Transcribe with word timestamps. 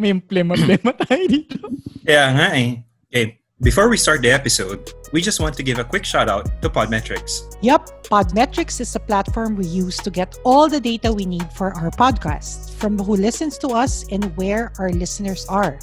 May 0.00 0.14
plema-plema 0.16 0.96
tayo 0.96 1.24
dito. 1.28 1.58
Kaya 2.06 2.32
nga 2.32 2.46
eh. 2.56 2.80
Okay, 3.10 3.40
before 3.60 3.90
we 3.90 3.98
start 3.98 4.22
the 4.22 4.30
episode, 4.32 4.94
we 5.12 5.20
just 5.20 5.40
want 5.42 5.52
to 5.58 5.62
give 5.62 5.78
a 5.78 5.84
quick 5.84 6.06
shout 6.06 6.30
out 6.30 6.48
to 6.62 6.70
Podmetrics. 6.70 7.44
Yep, 7.60 8.08
Podmetrics 8.08 8.80
is 8.80 8.96
a 8.96 9.02
platform 9.02 9.56
we 9.56 9.66
use 9.66 9.98
to 9.98 10.08
get 10.08 10.38
all 10.44 10.70
the 10.70 10.80
data 10.80 11.12
we 11.12 11.26
need 11.26 11.44
for 11.52 11.74
our 11.76 11.90
podcast, 11.90 12.72
from 12.80 12.96
who 12.96 13.18
listens 13.18 13.58
to 13.58 13.76
us 13.76 14.06
and 14.08 14.34
where 14.38 14.72
our 14.78 14.88
listeners 14.88 15.44
are. 15.50 15.76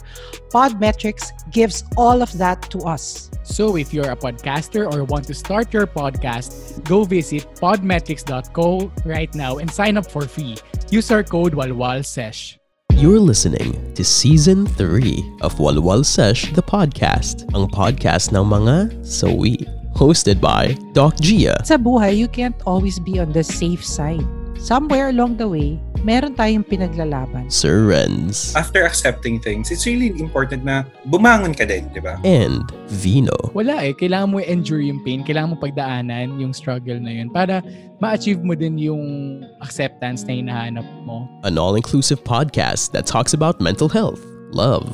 Podmetrics 0.49 1.29
gives 1.51 1.83
all 1.95 2.23
of 2.23 2.31
that 2.39 2.63
to 2.71 2.79
us. 2.87 3.29
So 3.43 3.77
if 3.77 3.93
you're 3.93 4.09
a 4.09 4.17
podcaster 4.17 4.89
or 4.91 5.03
want 5.03 5.27
to 5.27 5.35
start 5.35 5.71
your 5.71 5.85
podcast, 5.85 6.81
go 6.87 7.03
visit 7.03 7.45
podmetrics.co 7.61 8.91
right 9.05 9.29
now 9.35 9.57
and 9.59 9.69
sign 9.69 9.97
up 9.97 10.09
for 10.09 10.23
free. 10.25 10.57
Use 10.89 11.11
our 11.11 11.23
code 11.23 11.53
WALWALSESH. 11.53 12.57
You're 12.97 13.19
listening 13.19 13.93
to 13.93 14.03
Season 14.03 14.65
3 14.65 15.37
of 15.41 15.53
Walwal 15.61 16.01
Sesh, 16.01 16.49
the 16.57 16.65
podcast, 16.65 17.45
ang 17.53 17.69
podcast 17.69 18.33
ng 18.33 18.41
mga 18.41 19.05
sawi. 19.05 19.69
Hosted 19.93 20.41
by 20.41 20.73
Doc 20.97 21.13
Gia, 21.21 21.61
Sa 21.61 21.77
buhay, 21.77 22.17
you 22.17 22.25
can't 22.25 22.57
always 22.65 22.97
be 22.97 23.21
on 23.21 23.29
the 23.29 23.45
safe 23.45 23.85
side. 23.85 24.25
Somewhere 24.57 25.13
along 25.13 25.37
the 25.37 25.45
way, 25.45 25.77
meron 26.07 26.31
tayong 26.31 26.63
pinaglalaban. 26.63 27.51
Sir 27.51 27.91
Renz, 27.91 28.55
After 28.55 28.87
accepting 28.87 29.43
things, 29.43 29.75
it's 29.75 29.83
really 29.83 30.07
important 30.23 30.63
na 30.63 30.87
bumangon 31.11 31.51
ka 31.51 31.67
din, 31.67 31.91
di 31.91 31.99
ba? 31.99 32.15
and 32.23 32.63
Vino. 32.87 33.35
Wala 33.51 33.83
eh. 33.83 33.91
Kailangan 33.91 34.31
mo 34.31 34.39
endure 34.39 34.79
yung 34.79 35.03
pain. 35.03 35.27
Kailangan 35.27 35.51
mo 35.51 35.57
pagdaanan 35.59 36.39
yung 36.39 36.55
struggle 36.55 36.95
na 36.95 37.11
yun 37.11 37.27
para 37.27 37.59
ma-achieve 37.99 38.39
mo 38.39 38.55
din 38.55 38.79
yung 38.79 39.43
acceptance 39.59 40.23
na 40.23 40.39
hinahanap 40.39 40.87
mo. 41.03 41.27
An 41.43 41.59
all-inclusive 41.59 42.23
podcast 42.23 42.95
that 42.95 43.03
talks 43.03 43.35
about 43.35 43.59
mental 43.59 43.91
health, 43.91 44.23
love, 44.55 44.87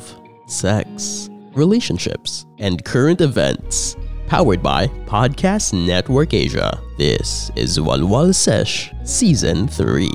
sex, 0.50 1.30
relationships, 1.54 2.42
and 2.58 2.82
current 2.82 3.22
events. 3.22 3.94
Powered 4.26 4.64
by 4.64 4.88
Podcast 5.06 5.76
Network 5.76 6.34
Asia. 6.34 6.80
This 6.98 7.52
is 7.54 7.78
Walwal 7.78 8.34
Sesh 8.34 8.90
Season 9.04 9.68
3. 9.68 10.10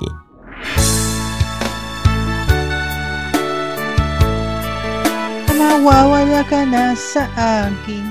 Nawawala 5.80 6.44
ka 6.44 6.68
na 6.68 6.92
sa 6.92 7.24
akin 7.40 8.04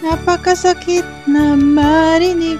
Napakasakit 0.00 1.04
na 1.28 1.52
marinig 1.52 2.56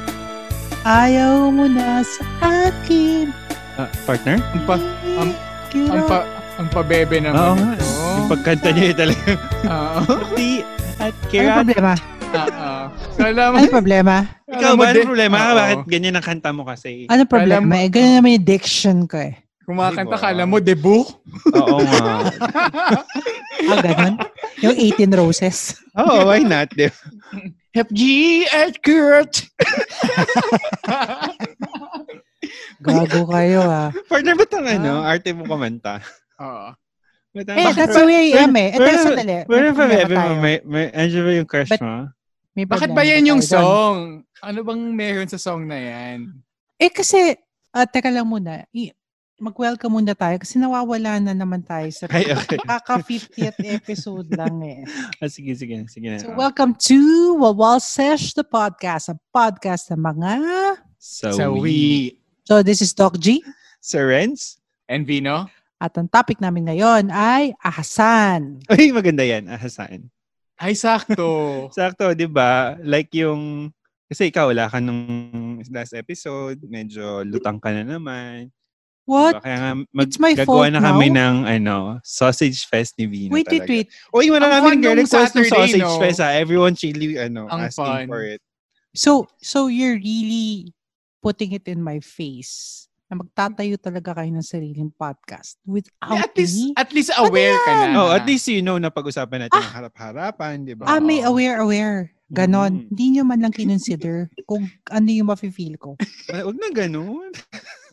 Ayaw 0.85 1.49
mo 1.49 1.65
na 1.65 2.05
sa 2.05 2.21
akin 2.69 3.33
Ah, 3.81 3.89
partner? 4.05 4.37
Ang 4.53 4.63
pa, 4.69 4.77
ang, 5.17 5.31
ang 5.73 6.03
pa, 6.05 6.19
ang 6.61 6.69
pabebe 6.69 7.25
naman. 7.25 7.41
Oo 7.41 7.55
nga. 7.57 7.73
ito. 7.73 7.89
Yung 8.21 8.29
pagkanta 8.29 8.69
niya 8.73 8.85
yun 8.89 8.97
talaga. 8.97 9.29
Oo. 9.65 10.01
Di 10.33 10.49
at 10.97 11.13
Ano 11.13 11.29
kaya... 11.29 11.53
problema? 11.61 11.93
Oo. 12.37 12.73
Kala 13.17 13.43
mo, 13.49 13.55
Ano 13.57 13.69
problema? 13.69 14.15
Ikaw 14.45 14.73
alam 14.73 14.77
ba? 14.77 14.85
Ano 14.93 15.09
problema? 15.09 15.37
Bakit 15.53 15.81
ganyan 15.89 16.17
ang 16.17 16.25
kanta 16.25 16.51
mo 16.53 16.65
kasi? 16.65 17.05
Ano 17.09 17.25
problema? 17.25 17.73
Eh, 17.81 17.89
ganyan 17.89 18.21
naman 18.21 18.41
yung 18.41 18.49
diction 18.49 18.99
ko 19.05 19.17
eh. 19.21 19.37
Kumakanta 19.67 20.15
ba? 20.15 20.23
kala 20.23 20.47
mo, 20.47 20.57
debut. 20.59 21.05
Oo 21.53 21.79
nga. 21.83 22.07
Ah, 23.67 23.83
ganun? 23.83 24.15
Yung 24.63 24.77
18 24.79 25.11
roses. 25.17 25.75
Oo, 25.99 26.29
why 26.29 26.39
not? 26.39 26.71
Di 26.71 26.87
ba? 26.87 26.95
FG 27.75 28.01
at 28.47 28.79
Kurt. 28.79 29.43
Gago 32.79 33.27
kayo 33.27 33.61
ah. 33.65 33.89
Partner, 34.07 34.35
ba't 34.37 34.53
ang 34.55 34.69
ano? 34.71 34.93
Arte 35.03 35.35
mo 35.35 35.43
kumanta? 35.45 35.99
Oo. 36.39 36.69
Ba't 37.35 37.47
ang- 37.49 37.59
Eh, 37.59 37.73
that's 37.75 37.97
the 37.97 38.07
way 38.07 38.31
I 38.31 38.45
am 38.45 38.55
eh. 38.55 38.71
Eh, 38.71 38.79
Pero- 38.79 39.03
sandali. 39.03 39.37
Pero 39.45 39.65
May 39.67 39.75
pa, 39.75 39.83
mo, 39.83 40.15
tayo. 40.15 40.35
may, 40.39 40.57
may, 40.63 40.85
ano 40.89 41.19
ba 41.19 41.31
yung 41.35 41.49
crush 41.49 41.71
But- 41.71 41.83
mo? 41.83 41.97
May 42.55 42.65
Bakit 42.65 42.89
problema 42.89 42.97
ba 42.97 43.11
yan 43.11 43.25
yung 43.27 43.43
tayo 43.43 43.51
doon. 43.51 43.67
song? 43.67 43.99
Ano 44.41 44.59
bang 44.63 44.83
meron 44.95 45.29
sa 45.29 45.37
song 45.37 45.67
na 45.67 45.77
yan? 45.77 46.33
Eh 46.79 46.89
kasi, 46.89 47.35
ah, 47.69 47.85
teka 47.85 48.09
lang 48.09 48.25
muna. 48.25 48.65
I- 48.71 48.95
mag-welcome 49.37 49.93
muna 49.93 50.17
tayo 50.17 50.41
kasi 50.41 50.57
nawawala 50.57 51.21
na 51.21 51.37
naman 51.37 51.61
tayo 51.61 51.85
sa 51.93 52.09
Ay, 52.09 52.33
okay. 52.33 52.57
kaka 52.57 53.05
50th 53.05 53.61
episode 53.69 54.29
lang 54.33 54.57
eh. 54.65 54.81
Ah, 55.21 55.29
sige, 55.29 55.53
sige. 55.53 55.77
Sige 55.93 56.09
na. 56.09 56.17
So 56.17 56.33
welcome 56.33 56.73
to 56.89 57.37
Wawal 57.37 57.77
Sesh, 57.85 58.33
the 58.33 58.45
podcast. 58.45 59.13
A 59.13 59.17
podcast 59.29 59.93
ng 59.93 60.01
mga... 60.01 60.33
So, 60.97 61.37
Sa 61.37 61.53
we... 61.53 62.17
So 62.49 62.65
this 62.65 62.81
is 62.81 62.97
Doc 62.97 63.21
G. 63.21 63.45
Sir 63.85 64.09
Renz? 64.09 64.57
and 64.89 65.05
Vino. 65.05 65.51
At 65.77 65.93
ang 66.01 66.09
topic 66.09 66.41
namin 66.41 66.73
ngayon 66.73 67.13
ay 67.13 67.53
ahasan. 67.61 68.65
Ay, 68.73 68.89
maganda 68.95 69.21
yan. 69.21 69.45
Ah, 69.53 69.61
saan? 69.69 70.09
Ay, 70.57 70.73
sakto. 70.73 71.29
Sakto, 71.77 72.17
di 72.17 72.25
ba? 72.25 72.81
Like 72.81 73.13
yung... 73.13 73.69
Kasi 74.09 74.33
ikaw, 74.33 74.49
wala 74.49 74.71
ka 74.73 74.81
nung 74.81 75.61
last 75.69 75.93
episode. 75.93 76.57
Medyo 76.65 77.27
lutang 77.29 77.61
ka 77.61 77.69
na 77.75 77.85
naman. 77.85 78.49
What? 79.07 79.39
Diba? 79.39 79.43
Kaya 79.47 79.57
nga, 79.63 79.71
mag, 79.95 80.07
It's 80.11 80.19
my 80.19 80.35
gagawa 80.35 80.47
fault 80.67 80.73
na 80.75 80.81
kami 80.83 81.07
now? 81.15 81.31
ng 81.31 81.37
ano, 81.47 81.77
sausage 82.03 82.67
fest 82.67 82.99
ni 82.99 83.07
Vino 83.07 83.31
Wait, 83.31 83.47
wait, 83.47 83.63
talaga. 83.63 83.71
wait. 83.71 83.89
Uy, 84.11 84.27
wala 84.35 84.51
Ang 84.51 84.55
namin 84.59 84.67
fun 84.67 84.79
nung 84.83 84.99
request 84.99 85.33
ng 85.39 85.47
sausage 85.47 85.87
no? 85.87 85.99
fest 86.03 86.19
ha. 86.19 86.35
Everyone 86.35 86.75
chilly, 86.75 87.15
ano, 87.15 87.47
Ang 87.47 87.71
asking 87.71 87.87
fun. 87.87 88.07
for 88.11 88.27
it. 88.27 88.43
So, 88.99 89.31
so 89.39 89.71
you're 89.71 89.95
really 89.95 90.75
putting 91.23 91.53
it 91.55 91.71
in 91.71 91.79
my 91.83 92.03
face 92.03 92.86
na 93.07 93.15
magtatayo 93.17 93.79
talaga 93.79 94.19
kayo 94.19 94.31
ng 94.31 94.43
sariling 94.43 94.91
podcast 94.91 95.63
without 95.63 96.19
at 96.19 96.35
least, 96.35 96.59
me? 96.59 96.75
at 96.75 96.91
least 96.91 97.15
aware 97.15 97.55
ka 97.63 97.73
na. 97.73 97.87
Oh, 97.95 98.11
at 98.11 98.27
least 98.27 98.51
you 98.51 98.61
know 98.61 98.77
na 98.77 98.91
pag-usapan 98.91 99.47
natin 99.47 99.63
ang 99.63 99.75
harap-harapan, 99.79 100.67
di 100.67 100.75
ba? 100.75 100.91
Ah, 100.91 100.99
may 100.99 101.23
Oo. 101.23 101.31
aware, 101.35 101.63
aware. 101.63 101.99
Ganon. 102.27 102.75
Mm. 102.75 102.87
Hindi 102.91 103.05
nyo 103.15 103.23
man 103.23 103.39
lang 103.39 103.55
kinonsider 103.55 104.27
kung 104.51 104.67
ano 104.91 105.07
yung 105.07 105.31
mafe-feel 105.31 105.79
ko. 105.79 105.95
Ah, 106.27 106.43
Huwag 106.43 106.59
na 106.59 106.75
ganun. 106.75 107.31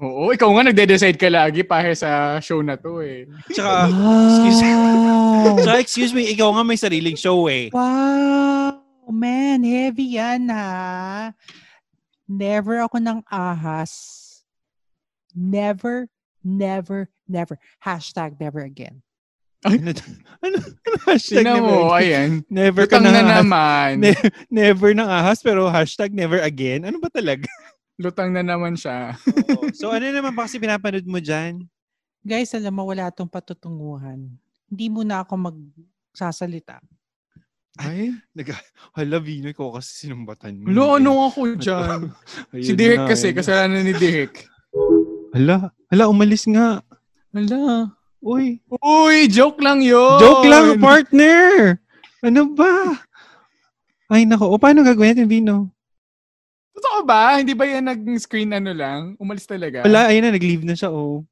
Oo, 0.01 0.33
ikaw 0.33 0.49
nga 0.57 0.65
nagde-decide 0.65 1.21
ka 1.21 1.29
lagi 1.29 1.61
para 1.61 1.93
sa 1.93 2.41
show 2.41 2.65
na 2.65 2.73
to 2.73 2.97
eh. 3.05 3.29
Tsaka, 3.53 3.93
excuse, 3.93 4.61
Wow! 4.65 5.61
tsaka 5.61 5.77
excuse 5.77 6.13
me, 6.17 6.25
ikaw 6.33 6.49
nga 6.49 6.65
may 6.65 6.81
sariling 6.81 7.13
show 7.13 7.45
eh. 7.45 7.69
wow! 7.69 8.73
Man, 9.05 9.61
heavy 9.61 10.17
yan 10.17 10.49
ha. 10.49 11.29
Never 12.25 12.81
ako 12.81 12.97
ng 12.97 13.19
ahas. 13.29 13.91
Never, 15.33 16.07
never, 16.41 17.09
never. 17.25 17.57
Hashtag 17.81 18.37
never 18.39 18.61
again. 18.61 19.01
Ano, 19.63 19.95
ano, 20.43 20.57
ano 20.59 20.95
hashtag 21.07 21.47
Tingnan 21.47 21.55
never 21.63 21.71
mo, 21.71 21.87
again? 21.89 21.99
ayan. 22.03 22.29
Never 22.51 22.83
ka 22.83 22.99
Lutang 22.99 23.03
na, 23.07 23.11
na 23.15 23.39
naman. 23.39 23.91
Ne- 24.03 24.29
never 24.51 24.91
ng 24.91 25.07
ahas, 25.07 25.39
pero 25.39 25.71
hashtag 25.71 26.11
never 26.11 26.43
again. 26.43 26.83
Ano 26.83 26.99
ba 26.99 27.07
talaga? 27.07 27.47
Lutang 27.95 28.35
na 28.35 28.43
naman 28.43 28.75
siya. 28.75 29.15
Oo. 29.23 29.71
so 29.71 29.87
ano 29.87 30.03
naman 30.03 30.35
ba 30.35 30.43
kasi 30.43 30.59
pinapanood 30.59 31.07
mo 31.07 31.17
dyan? 31.17 31.63
Guys, 32.19 32.51
alam 32.51 32.75
mo, 32.75 32.83
wala 32.87 33.07
tong 33.11 33.31
patutunguhan. 33.31 34.31
Hindi 34.67 34.85
muna 34.87 35.23
ako 35.23 35.33
magsasalita. 35.39 36.83
Ay, 37.73 38.13
Nag, 38.35 38.53
hala, 38.93 39.17
Vino, 39.17 39.49
ikaw 39.49 39.79
kasi 39.79 40.05
sinumbatan 40.05 40.59
mo. 40.59 40.69
Lo, 40.69 40.99
ano 40.99 41.25
ako 41.25 41.57
dyan? 41.57 42.11
Ayun 42.53 42.65
si 42.67 42.71
Derek 42.75 43.01
na, 43.01 43.09
kasi, 43.09 43.31
ayun 43.31 43.33
na. 43.33 43.39
kasalanan 43.41 43.81
ni 43.81 43.93
Derek. 43.95 44.33
Hala, 45.33 45.73
hala, 45.89 46.13
umalis 46.13 46.45
nga. 46.45 46.77
Wala. 47.33 47.89
Uy, 48.21 48.61
Uy, 48.79 49.25
joke 49.27 49.57
lang 49.59 49.81
yun. 49.81 50.21
joke 50.21 50.45
lang, 50.45 50.77
partner! 50.77 51.81
Ano 52.21 52.53
ba? 52.53 53.01
Ay, 54.07 54.29
nako. 54.29 54.53
O, 54.53 54.61
paano 54.61 54.85
gagawin 54.85 55.17
natin, 55.17 55.27
Vino? 55.27 55.73
Totoo 56.77 57.01
ba? 57.01 57.41
Hindi 57.41 57.57
ba 57.57 57.65
yan 57.65 57.89
nag-screen 57.89 58.53
ano 58.53 58.71
lang? 58.77 59.17
Umalis 59.17 59.49
talaga? 59.49 59.81
Wala, 59.83 60.13
ayun 60.13 60.29
na, 60.29 60.37
nag-leave 60.37 60.63
na 60.63 60.77
siya, 60.77 60.93
oh. 60.93 61.25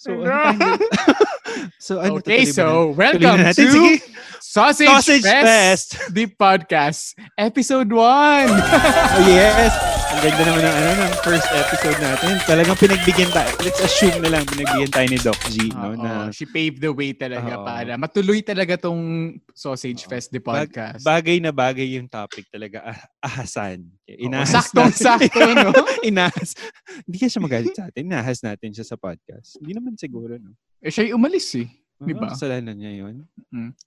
So, 0.00 0.16
ano 0.24 0.56
tayo? 0.56 0.80
so, 1.78 2.00
ano 2.00 2.18
okay, 2.18 2.44
natin? 2.44 2.54
so 2.54 2.64
welcome 2.92 3.40
to 3.40 3.54
Sige. 3.54 4.00
Sausage, 4.40 4.90
Sausage 4.90 5.22
Fest, 5.22 5.94
Fest! 5.94 6.10
the 6.10 6.26
podcast, 6.26 7.14
episode 7.38 7.86
1. 7.86 7.94
Oh, 8.50 9.22
yes! 9.28 9.70
Ang 10.10 10.20
ganda 10.26 10.42
naman 10.42 10.62
ng, 10.64 10.74
ano, 10.74 10.90
ng 11.06 11.12
first 11.22 11.46
episode 11.54 11.98
natin. 12.02 12.34
Talagang 12.42 12.74
pinagbigyan 12.74 13.30
tayo. 13.30 13.46
Let's 13.62 13.78
assume 13.78 14.18
na 14.18 14.34
lang 14.34 14.42
pinagbigyan 14.48 14.90
tayo 14.90 15.06
ni 15.06 15.18
Doc 15.22 15.38
G, 15.46 15.70
no? 15.70 15.94
Oo, 15.94 16.02
Na 16.02 16.10
she 16.34 16.50
paved 16.50 16.82
the 16.82 16.90
way 16.90 17.14
talaga 17.14 17.62
Oo. 17.62 17.62
para 17.62 17.94
matuloy 17.94 18.42
talaga 18.42 18.74
tong 18.74 18.98
Sausage 19.54 20.02
Fest, 20.08 20.34
the 20.34 20.42
bag- 20.42 20.66
podcast. 20.66 21.06
bagay 21.06 21.38
na 21.38 21.54
bagay 21.54 21.94
yung 21.94 22.10
topic 22.10 22.50
talaga. 22.50 22.90
Ah, 23.20 23.28
ahasan. 23.28 23.84
Oo, 23.84 24.16
Inahas 24.16 24.48
saktong-sakto, 24.48 25.44
no? 25.52 25.70
Inahas. 26.08 26.56
Hindi 27.04 27.16
kaya 27.20 27.30
siya 27.30 27.44
magalit 27.44 27.72
sa 27.76 27.92
atin. 27.92 28.08
Inahas 28.08 28.40
natin 28.40 28.72
siya 28.72 28.86
sa 28.88 28.96
podcast. 28.96 29.60
Hindi 29.60 29.76
naman 29.76 29.92
siguro, 30.00 30.40
no? 30.40 30.56
eh, 30.80 30.88
siya'y 30.88 31.12
umalis 31.12 31.52
eh. 31.60 31.68
Di 32.00 32.16
ba? 32.16 32.32
Kasalanan 32.32 32.80
niya 32.80 33.04
yun. 33.04 33.28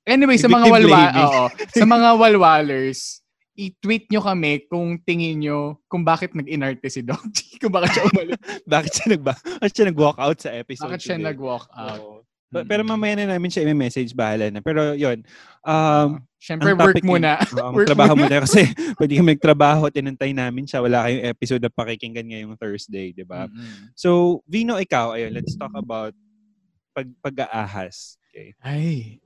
Anyway, 0.06 0.38
sa 0.38 0.46
mga 0.46 0.70
walwa, 0.70 1.02
oo, 1.18 1.44
sa 1.82 1.86
mga 1.90 2.10
walwalers, 2.14 3.26
i-tweet 3.58 4.10
nyo 4.10 4.22
kami 4.22 4.66
kung 4.70 4.98
tingin 5.02 5.42
nyo 5.42 5.82
kung 5.90 6.02
bakit 6.06 6.34
nag-inarte 6.38 6.90
si 6.90 7.02
Doc 7.02 7.22
G, 7.34 7.46
kung 7.62 7.74
bakit 7.74 7.98
siya 7.98 8.06
umalis. 8.10 8.38
Bakit 8.66 8.92
siya, 8.94 9.08
nagba 9.18 9.34
bakit 9.62 9.74
siya 9.74 9.86
nag-walk 9.90 10.18
out 10.22 10.38
sa 10.42 10.50
episode 10.54 10.90
bakit 10.90 11.02
siya 11.06 11.18
nag-walk 11.18 11.66
out. 11.74 12.02
Oo. 12.02 12.13
Pa- 12.54 12.64
Pero 12.64 12.82
Mm. 12.82 12.90
mamaya 12.90 13.14
na 13.18 13.34
namin 13.34 13.50
siya 13.50 13.66
i-message, 13.66 14.14
bahala 14.14 14.48
na. 14.48 14.62
Pero 14.62 14.94
yun, 14.94 15.26
um, 15.62 16.22
Siyempre, 16.38 16.70
ang 16.70 16.78
work 16.78 16.94
topic 16.94 17.04
muna. 17.04 17.40
Oo, 17.40 17.72
Work 17.74 17.88
magtrabaho 17.88 18.14
muna. 18.14 18.28
muna 18.30 18.44
kasi 18.44 18.62
pwede 19.00 19.14
kami 19.16 19.28
magtrabaho, 19.34 19.84
tinantay 19.88 20.32
namin 20.32 20.64
siya. 20.64 20.84
Wala 20.84 21.08
kayong 21.08 21.26
episode 21.26 21.62
na 21.64 21.72
pakikinggan 21.72 22.28
ngayong 22.28 22.60
Thursday, 22.60 23.10
di 23.10 23.24
ba? 23.24 23.48
Mm-mm. 23.48 23.96
So, 23.96 24.44
Vino, 24.46 24.76
ikaw, 24.76 25.16
ayun, 25.16 25.32
let's 25.32 25.56
talk 25.56 25.72
about 25.72 26.12
pag 26.92 27.08
pag-aahas. 27.24 28.20
Okay. 28.30 28.52
Ay. 28.60 29.23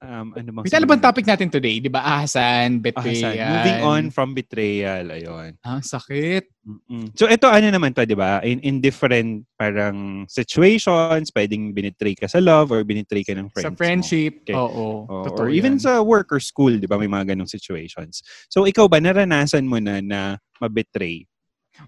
Um, 0.00 0.32
ano 0.32 0.48
bang 0.56 0.64
ano 0.64 0.86
bang 0.88 1.02
topic 1.04 1.28
natin 1.28 1.52
today? 1.52 1.76
Di 1.76 1.92
ba? 1.92 2.00
Ahasan, 2.00 2.80
Ahasan. 2.80 3.36
betrayal. 3.36 3.52
Moving 3.52 3.80
on 3.84 4.04
from 4.08 4.32
betrayal, 4.32 5.04
ayun. 5.12 5.60
Ang 5.60 5.84
sakit. 5.84 6.48
Mm-mm. 6.64 7.12
So 7.12 7.28
ito 7.28 7.44
ano 7.44 7.68
naman 7.68 7.92
to, 7.92 8.08
'di 8.08 8.16
ba? 8.16 8.40
In 8.40 8.64
in 8.64 8.80
different 8.80 9.44
parang 9.60 10.24
situations, 10.24 11.28
pwedeng 11.36 11.76
binitray 11.76 12.16
ka 12.16 12.32
sa 12.32 12.40
love 12.40 12.72
or 12.72 12.80
binitray 12.80 13.20
ka 13.20 13.36
ng 13.36 13.52
friends. 13.52 13.68
Sa 13.68 13.72
mo. 13.72 13.76
friendship. 13.76 14.40
Okay. 14.48 14.56
Oo. 14.56 15.04
Oh, 15.04 15.24
totoo 15.28 15.44
or 15.44 15.48
even 15.52 15.76
yan. 15.76 15.84
sa 15.84 15.92
work 16.00 16.32
or 16.32 16.40
school, 16.40 16.72
'di 16.72 16.88
ba? 16.88 16.96
May 16.96 17.08
mga 17.08 17.36
ganong 17.36 17.52
situations. 17.52 18.24
So 18.48 18.64
ikaw 18.64 18.88
ba 18.88 19.04
naranasan 19.04 19.68
mo 19.68 19.76
na 19.84 20.00
na 20.00 20.40
mabetray? 20.64 21.28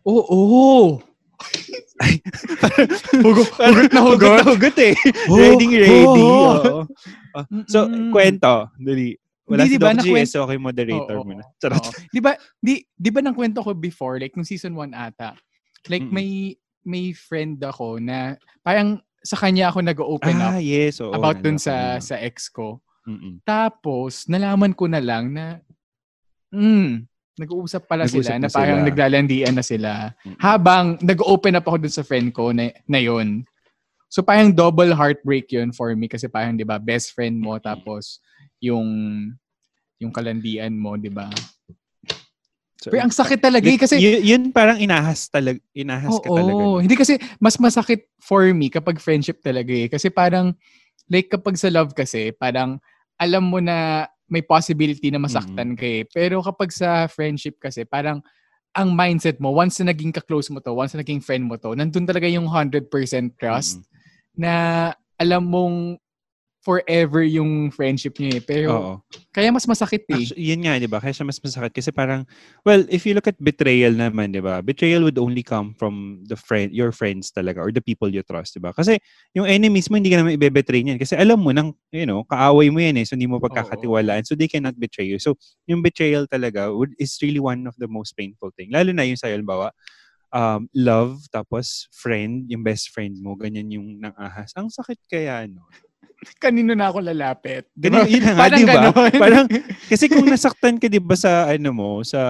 Oo. 0.04 1.00
hugot, 3.22 3.48
hugot 3.52 3.90
na 3.92 4.00
hugot. 4.02 4.36
na 4.40 4.44
hugot 4.46 4.76
eh. 4.78 4.94
Oh, 5.28 5.36
ready, 5.38 5.68
ready. 5.78 6.22
oh. 6.22 6.54
oo. 6.58 6.80
Ah, 7.32 7.44
so, 7.66 7.86
kwento. 8.10 8.68
Dali. 8.76 9.16
Wala 9.42 9.66
Hindi, 9.66 9.68
si 9.68 9.76
di 9.76 9.82
ba, 9.82 9.90
Doc 9.90 9.96
nakwent- 10.00 10.28
GS, 10.28 10.32
okay 10.38 10.58
moderator 10.58 11.16
Oo, 11.18 11.24
mo 11.26 11.32
na. 11.34 11.44
Charot. 11.58 11.82
oo. 11.82 11.92
Di 12.08 12.20
ba, 12.22 12.32
di, 12.56 12.74
di 12.88 13.10
ba 13.10 13.20
nang 13.20 13.34
kwento 13.34 13.60
ko 13.60 13.74
before, 13.74 14.16
like 14.16 14.32
nung 14.32 14.46
season 14.46 14.72
1 14.74 14.92
ata, 14.92 15.34
like 15.90 16.06
Mm-mm. 16.06 16.14
may 16.14 16.30
may 16.82 17.14
friend 17.14 17.62
ako 17.62 17.98
na 17.98 18.34
parang 18.58 18.98
sa 19.22 19.38
kanya 19.38 19.70
ako 19.70 19.82
nag-open 19.82 20.34
Ah, 20.36 20.58
up 20.58 20.62
yes. 20.62 20.98
Oo, 20.98 21.14
about 21.14 21.38
dun 21.38 21.54
sa 21.54 21.98
sa 21.98 22.18
ex 22.18 22.50
ko. 22.50 22.82
Mm-mm. 23.06 23.38
Tapos, 23.42 24.26
nalaman 24.26 24.74
ko 24.74 24.86
na 24.86 24.98
lang 24.98 25.30
na, 25.30 25.58
mm, 26.50 27.06
nag-uusap 27.36 27.88
pala 27.88 28.04
Nag-usap 28.04 28.36
sila, 28.36 28.38
na 28.38 28.46
na 28.46 28.52
parang 28.52 28.78
sila. 28.80 28.88
naglalandian 28.88 29.54
na 29.56 29.64
sila. 29.64 29.90
Mm-mm. 30.24 30.36
Habang 30.38 30.84
nag-open 31.00 31.56
up 31.56 31.64
ako 31.64 31.76
dun 31.80 31.94
sa 31.94 32.04
friend 32.04 32.28
ko 32.32 32.52
na, 32.52 32.68
na 32.84 33.00
yun. 33.00 33.44
So, 34.12 34.20
parang 34.20 34.52
double 34.52 34.92
heartbreak 34.92 35.48
yun 35.48 35.72
for 35.72 35.96
me 35.96 36.04
kasi 36.04 36.28
parang, 36.28 36.52
di 36.52 36.68
ba, 36.68 36.76
best 36.76 37.16
friend 37.16 37.40
mo, 37.40 37.56
tapos 37.56 38.20
yung 38.60 38.84
yung 39.96 40.12
kalandian 40.12 40.74
mo, 40.74 40.98
di 40.98 41.08
ba? 41.08 41.30
So, 42.82 42.90
Pero 42.90 43.06
ang 43.06 43.14
sakit 43.14 43.38
talaga 43.38 43.70
eh, 43.70 43.78
Like, 43.78 43.82
kasi 43.86 43.94
y- 44.02 44.34
yun 44.34 44.50
parang 44.50 44.74
inahas 44.82 45.30
talaga, 45.30 45.62
inahas 45.70 46.18
ka 46.18 46.26
Oo, 46.28 46.34
talaga. 46.34 46.58
no? 46.66 46.82
hindi 46.82 46.98
kasi 46.98 47.14
mas 47.38 47.54
masakit 47.56 48.10
for 48.18 48.50
me 48.50 48.66
kapag 48.66 48.98
friendship 48.98 49.38
talaga 49.38 49.70
eh. 49.70 49.86
Kasi 49.86 50.10
parang, 50.10 50.50
like 51.06 51.30
kapag 51.30 51.54
sa 51.54 51.70
love 51.70 51.94
kasi, 51.94 52.34
parang 52.34 52.82
alam 53.14 53.46
mo 53.46 53.62
na 53.62 54.10
may 54.32 54.40
possibility 54.40 55.12
na 55.12 55.20
masaktan 55.20 55.76
ka 55.76 55.84
eh. 55.84 56.08
Pero 56.08 56.40
kapag 56.40 56.72
sa 56.72 57.04
friendship 57.04 57.60
kasi, 57.60 57.84
parang 57.84 58.24
ang 58.72 58.88
mindset 58.96 59.36
mo, 59.36 59.52
once 59.52 59.84
na 59.84 59.92
naging 59.92 60.16
ka-close 60.16 60.48
mo 60.48 60.64
to, 60.64 60.72
once 60.72 60.96
na 60.96 61.04
naging 61.04 61.20
friend 61.20 61.44
mo 61.44 61.60
to, 61.60 61.76
nandun 61.76 62.08
talaga 62.08 62.24
yung 62.24 62.48
100% 62.48 62.88
trust 63.36 63.84
Mm-mm. 63.84 64.40
na 64.40 64.52
alam 65.20 65.44
mong 65.44 66.00
forever 66.62 67.26
yung 67.26 67.74
friendship 67.74 68.14
niyo 68.22 68.38
eh. 68.38 68.42
Pero 68.42 68.70
Oo. 68.70 68.94
kaya 69.34 69.50
mas 69.50 69.66
masakit 69.66 70.06
eh. 70.06 70.30
Actu- 70.30 70.38
yun 70.38 70.62
nga, 70.62 70.78
di 70.78 70.86
ba? 70.86 71.02
Kaya 71.02 71.10
siya 71.10 71.26
mas 71.26 71.42
masakit. 71.42 71.74
Kasi 71.74 71.90
parang, 71.90 72.22
well, 72.62 72.86
if 72.86 73.02
you 73.02 73.12
look 73.18 73.26
at 73.26 73.34
betrayal 73.42 73.90
naman, 73.90 74.30
di 74.30 74.38
ba? 74.38 74.62
Betrayal 74.62 75.02
would 75.02 75.18
only 75.18 75.42
come 75.42 75.74
from 75.74 76.22
the 76.30 76.38
friend, 76.38 76.70
your 76.70 76.94
friends 76.94 77.34
talaga, 77.34 77.58
or 77.58 77.74
the 77.74 77.82
people 77.82 78.06
you 78.06 78.22
trust, 78.22 78.54
di 78.54 78.62
ba? 78.62 78.70
Kasi 78.70 79.02
yung 79.34 79.44
enemies 79.44 79.90
mo, 79.90 79.98
hindi 79.98 80.14
ka 80.14 80.22
naman 80.22 80.38
ibebetray 80.38 80.86
niyan. 80.86 81.02
Kasi 81.02 81.18
alam 81.18 81.42
mo, 81.42 81.50
nang, 81.50 81.74
you 81.90 82.06
know, 82.06 82.22
kaaway 82.30 82.70
mo 82.70 82.78
yan 82.78 82.94
eh. 83.02 83.04
So, 83.04 83.18
hindi 83.18 83.26
mo 83.26 83.42
pagkakatiwalaan. 83.42 84.22
So, 84.22 84.38
they 84.38 84.46
cannot 84.46 84.78
betray 84.78 85.10
you. 85.10 85.18
So, 85.18 85.34
yung 85.66 85.82
betrayal 85.82 86.30
talaga 86.30 86.70
would, 86.70 86.94
is 87.02 87.18
really 87.18 87.42
one 87.42 87.66
of 87.66 87.74
the 87.82 87.90
most 87.90 88.14
painful 88.14 88.54
thing. 88.54 88.70
Lalo 88.70 88.94
na 88.94 89.02
yung 89.02 89.18
sa'yo, 89.18 89.34
halimbawa, 89.34 89.74
um, 90.32 90.70
love, 90.72 91.26
tapos 91.34 91.90
friend, 91.92 92.48
yung 92.48 92.62
best 92.62 92.94
friend 92.94 93.18
mo, 93.20 93.34
ganyan 93.34 93.68
yung 93.68 93.98
nang 94.00 94.14
ahas. 94.16 94.54
Ang 94.54 94.72
sakit 94.72 94.98
kaya, 95.10 95.44
no? 95.50 95.66
Kanino 96.38 96.70
na 96.72 96.86
ako 96.86 97.02
lalapit? 97.02 97.66
Ganun, 97.74 98.06
yun 98.06 98.22
nga, 98.22 98.46
Parang 98.46 98.58
di 98.58 98.64
ba? 98.64 98.74
ganon. 98.78 99.10
Parang, 99.22 99.46
kasi 99.90 100.06
kung 100.06 100.26
nasaktan 100.26 100.78
ka, 100.78 100.86
di 100.86 101.02
ba, 101.02 101.18
sa 101.18 101.50
ano 101.50 101.70
mo, 101.74 101.88
sa 102.06 102.20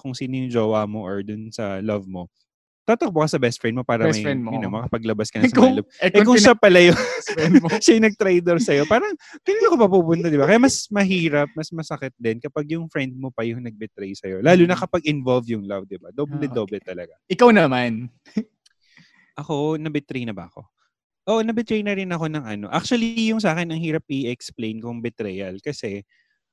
kung 0.00 0.16
sino 0.16 0.40
yung 0.40 0.48
jowa 0.48 0.88
mo 0.88 1.04
or 1.04 1.20
dun 1.20 1.52
sa 1.52 1.76
love 1.84 2.08
mo, 2.08 2.32
tatakbo 2.82 3.22
ka 3.22 3.36
sa 3.36 3.38
best 3.38 3.60
friend 3.60 3.76
mo 3.78 3.84
para 3.86 4.08
Best 4.08 4.24
may, 4.26 4.34
mo. 4.34 4.56
you 4.56 4.58
know, 4.58 4.72
makapaglabas 4.72 5.30
ka 5.30 5.38
na 5.38 5.46
sa 5.46 5.54
kung, 5.54 5.68
mga 5.70 5.84
love. 5.84 5.88
eh, 6.02 6.10
Eh 6.10 6.22
kung 6.24 6.34
siya 6.40 6.54
pala 6.56 6.78
yung, 6.82 6.96
best 7.14 7.28
friend 7.30 7.54
mo. 7.60 7.68
siya 7.84 7.92
yung 7.94 8.06
nag-trader 8.08 8.56
sa'yo, 8.58 8.82
parang, 8.88 9.12
kanino 9.44 9.68
ka 9.68 9.76
pa 9.78 9.88
pupunta, 9.88 10.26
di 10.32 10.40
ba? 10.40 10.48
Kaya 10.48 10.58
mas 10.58 10.88
mahirap, 10.88 11.48
mas 11.52 11.68
masakit 11.70 12.12
din 12.16 12.40
kapag 12.40 12.72
yung 12.72 12.88
friend 12.88 13.12
mo 13.14 13.28
pa 13.28 13.44
yung 13.44 13.60
nag-betray 13.60 14.16
sa'yo. 14.16 14.40
Lalo 14.40 14.64
na 14.64 14.74
kapag 14.74 15.04
involved 15.04 15.46
yung 15.46 15.62
love, 15.62 15.84
di 15.84 16.00
ba? 16.00 16.08
Doble-doble 16.10 16.80
talaga. 16.80 17.14
Ikaw 17.28 17.48
naman. 17.52 18.08
Ako, 19.36 19.76
na-betray 19.76 20.24
na 20.24 20.32
ba 20.34 20.48
ako? 20.48 20.64
Oo, 21.30 21.40
na-betray 21.42 21.86
na 21.86 21.94
rin 21.94 22.10
ako 22.10 22.26
ng 22.26 22.44
ano. 22.44 22.66
Actually, 22.72 23.14
yung 23.30 23.38
sa 23.38 23.54
akin, 23.54 23.70
ang 23.70 23.78
hirap 23.78 24.02
i-explain 24.10 24.82
kung 24.82 24.98
betrayal. 24.98 25.54
Kasi, 25.62 26.02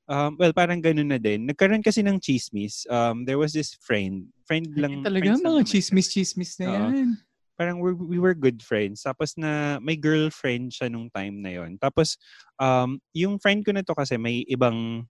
um, 0.05 0.37
well, 0.37 0.53
parang 0.53 0.77
ganun 0.77 1.09
na 1.09 1.17
din. 1.17 1.49
Nagkaroon 1.49 1.81
kasi 1.81 2.05
ng 2.05 2.21
chismis. 2.21 2.85
Um, 2.89 3.25
there 3.25 3.41
was 3.41 3.53
this 3.53 3.73
friend. 3.81 4.29
Friend 4.45 4.69
lang. 4.77 5.01
Talaga, 5.01 5.25
friends 5.25 5.41
lang 5.41 5.55
mga 5.57 5.69
chismis-chismis 5.73 6.51
na 6.61 6.65
Oo. 6.69 6.73
yan. 6.93 7.17
parang 7.59 7.83
we're, 7.83 7.91
we 7.91 8.15
were 8.15 8.31
good 8.31 8.63
friends. 8.63 9.03
Tapos 9.03 9.35
na 9.35 9.83
may 9.83 9.99
girlfriend 9.99 10.71
siya 10.71 10.87
nung 10.87 11.11
time 11.11 11.43
na 11.43 11.51
yon. 11.59 11.75
Tapos 11.75 12.15
um, 12.55 12.95
yung 13.11 13.35
friend 13.35 13.67
ko 13.67 13.75
na 13.75 13.83
to 13.83 13.91
kasi 13.91 14.15
may 14.15 14.47
ibang 14.47 15.03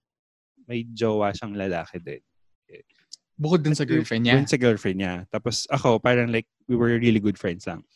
may 0.66 0.82
jowa 0.90 1.30
siyang 1.30 1.54
lalaki 1.54 2.02
din. 2.02 2.22
Bukod 3.38 3.62
dun 3.62 3.78
sa 3.78 3.86
girlfriend 3.86 4.26
niya. 4.26 4.34
Dun 4.34 4.50
sa 4.50 4.58
girlfriend 4.58 4.98
niya. 4.98 5.14
Tapos 5.30 5.70
ako, 5.70 6.02
parang 6.02 6.34
like, 6.34 6.50
we 6.66 6.74
were 6.74 6.98
really 6.98 7.22
good 7.22 7.38
friends 7.38 7.70
lang. 7.70 7.86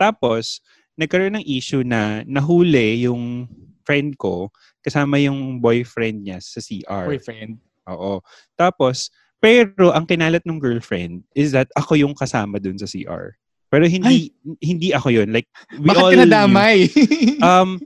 Tapos, 0.00 0.64
nagkaroon 0.98 1.38
ng 1.38 1.46
issue 1.46 1.86
na 1.86 2.26
nahuli 2.26 3.06
yung 3.06 3.46
friend 3.86 4.18
ko 4.18 4.50
kasama 4.84 5.16
yung 5.22 5.62
boyfriend 5.62 6.26
niya 6.26 6.42
sa 6.42 6.60
CR. 6.60 7.06
Boyfriend. 7.08 7.56
Oo. 7.88 8.20
Tapos, 8.58 9.08
pero 9.38 9.94
ang 9.94 10.04
kinalat 10.04 10.42
ng 10.44 10.58
girlfriend 10.58 11.22
is 11.32 11.54
that 11.54 11.70
ako 11.78 11.94
yung 11.94 12.12
kasama 12.12 12.58
dun 12.58 12.76
sa 12.76 12.90
CR. 12.90 13.38
Pero 13.68 13.84
hindi 13.84 14.32
hindi 14.64 14.96
ako 14.96 15.08
yun. 15.12 15.28
Like, 15.30 15.46
we 15.76 15.92
Bakit 15.92 16.00
all 16.02 16.12
ka 16.12 16.16
knew. 16.16 16.24
nadamay? 16.26 16.76
Um, 17.38 17.78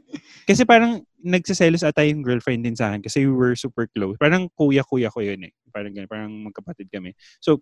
kasi 0.48 0.64
parang 0.64 1.04
nagsiselos 1.20 1.84
ata 1.84 2.02
yung 2.02 2.24
girlfriend 2.24 2.64
din 2.64 2.74
sa 2.74 2.88
akin 2.90 3.04
kasi 3.04 3.28
we 3.28 3.34
were 3.34 3.52
super 3.54 3.84
close. 3.92 4.16
Parang 4.16 4.48
kuya-kuya 4.56 5.12
ko 5.12 5.20
yun 5.20 5.44
eh. 5.44 5.52
Parang 5.68 5.92
ganun, 5.92 6.08
parang 6.08 6.32
magkapatid 6.48 6.88
kami. 6.88 7.12
So, 7.38 7.60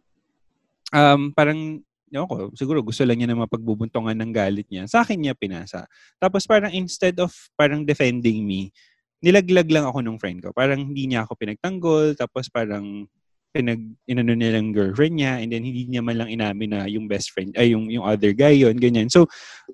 um, 0.94 1.34
parang, 1.34 1.82
yun 2.10 2.26
ko, 2.26 2.50
siguro 2.58 2.82
gusto 2.82 3.06
lang 3.06 3.22
niya 3.22 3.30
na 3.30 3.46
mapagbubuntongan 3.46 4.18
ng 4.18 4.32
galit 4.34 4.66
niya. 4.66 4.90
Sa 4.90 5.06
akin 5.06 5.16
niya 5.16 5.34
pinasa. 5.38 5.86
Tapos 6.18 6.42
parang 6.44 6.74
instead 6.74 7.14
of 7.22 7.30
parang 7.54 7.86
defending 7.86 8.42
me, 8.42 8.74
nilaglag 9.22 9.70
lang 9.70 9.86
ako 9.86 10.02
nung 10.02 10.18
friend 10.18 10.42
ko. 10.42 10.50
Parang 10.50 10.90
hindi 10.90 11.06
niya 11.06 11.22
ako 11.22 11.38
pinagtanggol. 11.38 12.18
Tapos 12.18 12.50
parang 12.50 13.06
pinag 13.50 13.82
inano 14.06 14.30
niya 14.34 14.54
lang 14.54 14.70
girlfriend 14.70 15.18
niya 15.18 15.42
and 15.42 15.50
then 15.50 15.66
hindi 15.66 15.82
niya 15.82 15.98
man 16.06 16.22
lang 16.22 16.30
inamin 16.30 16.70
na 16.70 16.86
yung 16.86 17.10
best 17.10 17.34
friend 17.34 17.50
ay 17.58 17.74
yung 17.74 17.90
yung 17.90 18.06
other 18.06 18.30
guy 18.30 18.54
yon 18.54 18.78
ganyan 18.78 19.10
so 19.10 19.26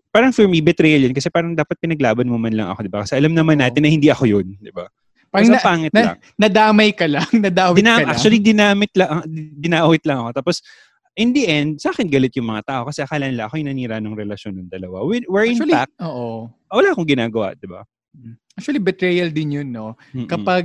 parang 0.09 0.33
for 0.33 0.49
me 0.49 0.65
betrayal 0.65 1.05
yun 1.05 1.13
kasi 1.13 1.29
parang 1.29 1.53
dapat 1.53 1.77
pinaglaban 1.77 2.25
mo 2.25 2.41
man 2.41 2.57
lang 2.57 2.73
ako 2.73 2.89
di 2.89 2.93
ba 2.93 3.05
kasi 3.05 3.21
alam 3.21 3.37
naman 3.37 3.61
natin 3.61 3.85
na 3.85 3.93
hindi 3.93 4.09
ako 4.09 4.25
yun 4.25 4.49
di 4.57 4.73
ba 4.73 4.89
Parang 5.29 5.53
na, 5.53 5.61
pangit 5.61 5.93
na- 5.93 6.05
lang 6.09 6.19
nadamay 6.41 6.91
ka 6.97 7.05
lang, 7.05 7.29
nadawit 7.45 7.85
Dina- 7.85 8.01
ka 8.01 8.05
lang. 8.09 8.13
actually 8.17 8.41
dinamit 8.41 8.93
lang 8.97 9.09
ah, 9.13 9.25
dinawit 9.61 10.03
lang 10.09 10.19
ako 10.25 10.31
tapos 10.41 10.57
in 11.17 11.33
the 11.33 11.49
end 11.49 11.81
sa 11.81 11.91
akin 11.91 12.07
galit 12.13 12.37
yung 12.37 12.53
mga 12.53 12.63
tao 12.69 12.83
kasi 12.87 13.01
akala 13.01 13.27
nila 13.27 13.49
ako 13.49 13.57
yung 13.59 13.73
nanira 13.73 13.97
ng 13.99 14.13
relasyon 14.13 14.61
ng 14.61 14.69
dalawa 14.69 15.01
where 15.05 15.49
in 15.49 15.57
Actually, 15.57 15.73
fact 15.73 15.97
oo. 16.05 16.53
wala 16.69 16.89
akong 16.93 17.09
ginagawa 17.09 17.57
di 17.57 17.67
ba 17.67 17.83
Actually, 18.57 18.81
betrayal 18.81 19.29
din 19.29 19.61
yun, 19.61 19.69
no? 19.69 20.01
Mm-mm. 20.17 20.25
Kapag, 20.25 20.65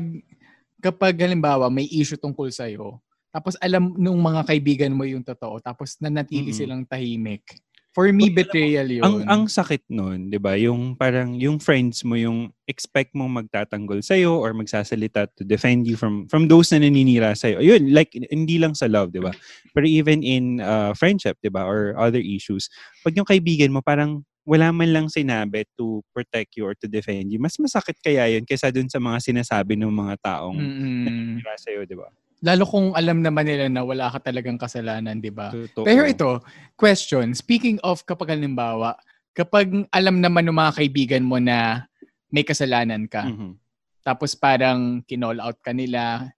kapag 0.79 1.20
halimbawa, 1.20 1.67
may 1.67 1.91
issue 1.91 2.15
tungkol 2.15 2.48
sa'yo, 2.48 3.03
tapos 3.31 3.60
alam 3.60 3.91
nung 4.00 4.20
mga 4.20 4.48
kaibigan 4.48 4.96
mo 4.96 5.03
yung 5.03 5.24
totoo, 5.24 5.60
tapos 5.60 6.00
nanatili 6.00 6.51
Mm-mm. 6.51 6.55
silang 6.55 6.84
tahimik. 6.88 7.43
For 7.91 8.07
me, 8.15 8.31
betrayal 8.31 8.88
yun. 8.88 9.03
Ang 9.03 9.15
ang 9.27 9.43
sakit 9.51 9.83
nun, 9.91 10.31
'di 10.31 10.39
ba? 10.39 10.55
Yung 10.55 10.95
parang 10.95 11.36
yung 11.36 11.60
friends 11.60 12.07
mo 12.07 12.15
yung 12.15 12.55
expect 12.63 13.12
mong 13.12 13.43
magtatanggol 13.43 14.00
sa 14.00 14.15
or 14.24 14.55
magsasalita 14.55 15.27
to 15.36 15.43
defend 15.43 15.83
you 15.83 16.00
from 16.00 16.24
from 16.31 16.48
those 16.48 16.71
na 16.71 16.79
naninira 16.79 17.36
sa 17.36 17.51
Yun, 17.51 17.91
like 17.91 18.15
hindi 18.15 18.55
lang 18.63 18.79
sa 18.79 18.88
love, 18.88 19.12
'di 19.12 19.19
ba? 19.19 19.36
Pero 19.75 19.83
even 19.83 20.24
in 20.24 20.63
uh, 20.63 20.95
friendship, 20.95 21.36
'di 21.43 21.51
ba? 21.51 21.67
Or 21.67 21.91
other 22.00 22.24
issues. 22.24 22.71
Pag 23.03 23.19
yung 23.19 23.27
kaibigan 23.27 23.75
mo 23.75 23.83
parang 23.83 24.24
wala 24.48 24.71
man 24.71 24.95
lang 24.95 25.07
sinabi 25.12 25.67
to 25.75 26.00
protect 26.15 26.55
you 26.55 26.63
or 26.63 26.74
to 26.79 26.88
defend 26.88 27.27
you, 27.27 27.43
mas 27.43 27.60
masakit 27.60 28.00
kaya 28.00 28.39
yun 28.39 28.48
kaysa 28.48 28.71
dun 28.71 28.88
sa 28.88 29.03
mga 29.03 29.19
sinasabi 29.19 29.75
ng 29.75 29.91
mga 29.91 30.15
taong 30.24 30.55
Mm-mm. 30.55 31.03
naninira 31.12 31.60
sa 31.60 31.75
'di 31.75 32.00
ba? 32.00 32.07
Lalo 32.41 32.65
kung 32.65 32.98
alam 32.98 33.21
naman 33.21 33.45
nila 33.45 33.69
na 33.69 33.86
wala 33.86 34.10
ka 34.10 34.17
talagang 34.17 34.57
kasalanan, 34.57 35.21
di 35.21 35.29
ba? 35.29 35.53
Pero 35.86 36.10
ito, 36.10 36.41
question. 36.74 37.38
Speaking 37.38 37.77
of 37.86 38.01
kapag 38.10 38.33
halimbawa, 38.33 38.98
kapag 39.38 39.86
alam 39.93 40.17
naman 40.17 40.50
ng 40.50 40.57
mga 40.57 40.74
kaibigan 40.81 41.21
mo 41.21 41.38
na 41.38 41.86
may 42.33 42.41
kasalanan 42.41 43.05
ka. 43.05 43.29
Mhm. 43.29 43.62
Tapos 44.01 44.33
parang 44.33 45.05
kinall 45.05 45.38
out 45.38 45.62
ka 45.62 45.69
nila. 45.69 46.33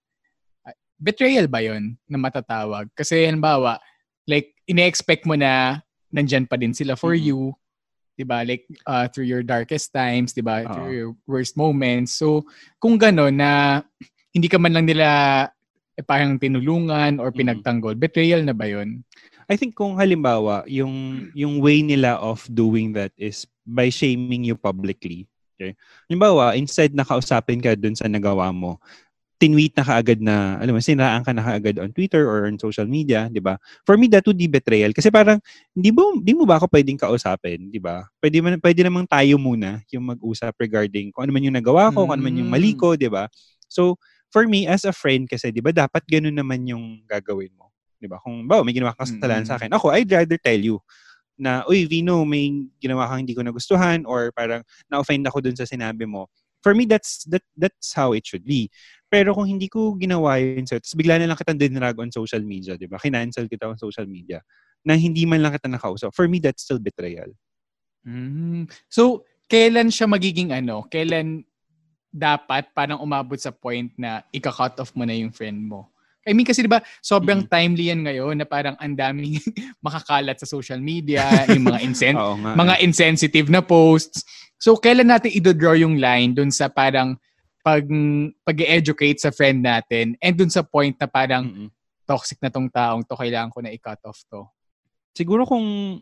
Ah, 0.60 0.76
Betrayal 1.00 1.48
ba 1.48 1.64
yon 1.64 1.96
na 2.04 2.20
matatawag? 2.20 2.92
Kasi 2.92 3.24
halimbawa, 3.24 3.80
like, 4.28 4.52
ine-expect 4.68 5.24
mo 5.24 5.40
na 5.40 5.80
nandyan 6.12 6.44
pa 6.44 6.60
din 6.60 6.76
sila 6.76 7.00
for 7.00 7.16
Mhm. 7.16 7.24
you. 7.32 7.40
'di 8.14 8.22
ba 8.22 8.46
Like, 8.46 8.62
uh, 8.86 9.10
through 9.10 9.26
your 9.26 9.42
darkest 9.42 9.90
times, 9.90 10.30
'di 10.30 10.44
ba 10.44 10.62
Oo. 10.62 10.70
Through 10.70 10.92
your 10.94 11.10
worst 11.26 11.58
moments. 11.58 12.14
So, 12.14 12.46
kung 12.78 12.94
gano'n 12.94 13.34
na 13.34 13.82
hindi 14.30 14.46
ka 14.46 14.54
man 14.58 14.70
lang 14.70 14.86
nila 14.86 15.50
eh, 15.94 16.02
parang 16.04 16.36
tinulungan 16.38 17.22
or 17.22 17.30
Mhm. 17.30 17.38
pinagtanggol, 17.38 17.94
betrayal 17.94 18.42
na 18.42 18.54
ba 18.54 18.66
yon 18.66 19.02
I 19.44 19.60
think 19.60 19.76
kung 19.76 20.00
halimbawa, 20.00 20.64
yung 20.64 21.28
yung 21.36 21.60
way 21.60 21.84
nila 21.84 22.16
of 22.16 22.42
doing 22.48 22.96
that 22.96 23.12
is 23.14 23.44
by 23.62 23.92
shaming 23.92 24.40
you 24.42 24.56
publicly. 24.56 25.28
Okay? 25.54 25.76
Halimbawa, 26.08 26.56
instead 26.56 26.96
na 26.96 27.04
kausapin 27.04 27.60
ka 27.60 27.76
dun 27.76 27.92
sa 27.92 28.08
nagawa 28.08 28.48
mo, 28.50 28.80
tinweet 29.36 29.76
na 29.76 29.84
kaagad 29.84 30.24
na, 30.24 30.56
alam 30.62 30.72
mo, 30.72 30.80
siniraan 30.80 31.20
ka 31.20 31.36
na 31.36 31.44
kaagad 31.44 31.76
on 31.76 31.92
Twitter 31.92 32.24
or 32.24 32.48
on 32.48 32.56
social 32.56 32.88
media, 32.88 33.28
di 33.28 33.42
ba? 33.42 33.60
For 33.84 34.00
me, 34.00 34.08
that 34.08 34.24
would 34.24 34.40
be 34.40 34.48
betrayal. 34.48 34.96
Kasi 34.96 35.12
parang, 35.12 35.36
di, 35.76 35.92
ba, 35.92 36.00
di 36.24 36.32
mo 36.32 36.48
ba 36.48 36.56
ako 36.56 36.72
pwedeng 36.72 36.96
kausapin, 36.96 37.68
di 37.68 37.76
ba? 37.76 38.08
Pwede, 38.22 38.40
man, 38.40 38.56
pwede 38.64 38.80
namang 38.80 39.04
tayo 39.04 39.36
muna 39.36 39.84
yung 39.92 40.08
mag-usap 40.16 40.56
regarding 40.56 41.12
kung 41.12 41.28
ano 41.28 41.32
man 41.36 41.44
yung 41.44 41.56
nagawa 41.60 41.92
ko, 41.92 42.08
kung 42.08 42.14
ano 42.16 42.24
man 42.24 42.32
yung 42.40 42.48
mali 42.48 42.72
ko, 42.72 42.96
di 42.96 43.10
ba? 43.12 43.28
So, 43.68 44.00
for 44.34 44.50
me, 44.50 44.66
as 44.66 44.82
a 44.82 44.90
friend 44.90 45.30
kasi, 45.30 45.54
di 45.54 45.62
ba, 45.62 45.70
dapat 45.70 46.02
ganun 46.10 46.34
naman 46.34 46.66
yung 46.66 47.06
gagawin 47.06 47.54
mo. 47.54 47.70
Di 48.02 48.10
ba? 48.10 48.18
Kung, 48.18 48.50
ba, 48.50 48.66
may 48.66 48.74
ginawa 48.74 48.90
kang 48.98 49.06
kasalanan 49.06 49.46
Mm. 49.46 49.50
sa 49.54 49.54
akin, 49.54 49.70
ako, 49.70 49.94
I'd 49.94 50.10
rather 50.10 50.34
tell 50.42 50.58
you 50.58 50.82
na, 51.38 51.62
uy, 51.70 51.86
Vino, 51.86 52.26
may 52.26 52.66
ginawa 52.82 53.06
kang 53.06 53.22
hindi 53.22 53.38
ko 53.38 53.46
nagustuhan 53.46 54.02
or 54.10 54.34
parang 54.34 54.66
na-offend 54.90 55.22
ako 55.30 55.38
dun 55.38 55.54
sa 55.54 55.62
sinabi 55.70 56.02
mo. 56.02 56.26
For 56.66 56.74
me, 56.74 56.82
that's 56.88 57.22
that 57.28 57.44
that's 57.60 57.92
how 57.92 58.16
it 58.16 58.24
should 58.24 58.42
be. 58.42 58.72
Pero 59.12 59.36
kung 59.36 59.44
hindi 59.46 59.68
ko 59.70 59.94
ginawa 60.00 60.40
yun 60.40 60.64
sa'yo, 60.66 60.80
tapos 60.82 60.96
bigla 60.96 61.20
na 61.20 61.28
lang 61.30 61.38
kitang 61.38 61.60
dinrag 61.60 61.94
on 62.00 62.10
social 62.10 62.40
media, 62.42 62.74
di 62.74 62.88
ba? 62.90 62.96
Kinancel 62.98 63.46
kita 63.46 63.68
on 63.70 63.76
social 63.78 64.08
media 64.08 64.40
na 64.82 64.96
hindi 64.98 65.28
man 65.28 65.44
lang 65.44 65.52
kita 65.54 65.68
nakausap. 65.70 66.10
For 66.16 66.26
me, 66.26 66.40
that's 66.40 66.64
still 66.64 66.80
betrayal. 66.82 67.30
Mm. 68.08 68.66
So, 68.88 69.28
kailan 69.48 69.92
siya 69.92 70.08
magiging 70.08 70.56
ano? 70.56 70.88
Kailan 70.88 71.44
dapat 72.14 72.70
parang 72.70 73.02
umabot 73.02 73.34
sa 73.34 73.50
point 73.50 73.90
na 73.98 74.22
ika-cut 74.30 74.78
off 74.78 74.94
mo 74.94 75.02
na 75.02 75.18
yung 75.18 75.34
friend 75.34 75.58
mo? 75.58 75.90
I 76.24 76.32
mean 76.32 76.46
kasi 76.46 76.64
'di 76.64 76.72
ba, 76.72 76.80
sobrang 77.04 77.44
timely 77.44 77.92
yan 77.92 78.00
ngayon 78.00 78.38
na 78.38 78.46
parang 78.48 78.78
ang 78.80 78.94
daming 78.96 79.36
makakalat 79.84 80.38
sa 80.40 80.48
social 80.48 80.78
media, 80.80 81.26
yung 81.52 81.66
mga 81.68 81.80
insen 81.84 82.14
Oo 82.16 82.38
nga. 82.40 82.54
mga 82.56 82.74
insensitive 82.80 83.50
na 83.50 83.60
posts. 83.60 84.24
So 84.56 84.78
kailan 84.78 85.10
natin 85.10 85.34
i-draw 85.34 85.76
yung 85.76 86.00
line 86.00 86.32
dun 86.32 86.48
sa 86.48 86.72
parang 86.72 87.18
pag 87.60 87.84
pag-educate 88.46 89.20
sa 89.20 89.34
friend 89.34 89.60
natin 89.60 90.16
and 90.22 90.34
dun 90.38 90.48
sa 90.48 90.64
point 90.64 90.96
na 90.96 91.08
parang 91.10 91.44
Mm-mm. 91.44 91.68
toxic 92.08 92.40
na 92.40 92.48
tong 92.48 92.70
taong 92.72 93.04
to, 93.04 93.16
kailangan 93.18 93.52
ko 93.52 93.58
na 93.60 93.72
i-cut 93.74 94.00
off 94.08 94.24
to. 94.30 94.48
Siguro 95.12 95.44
kung 95.44 96.00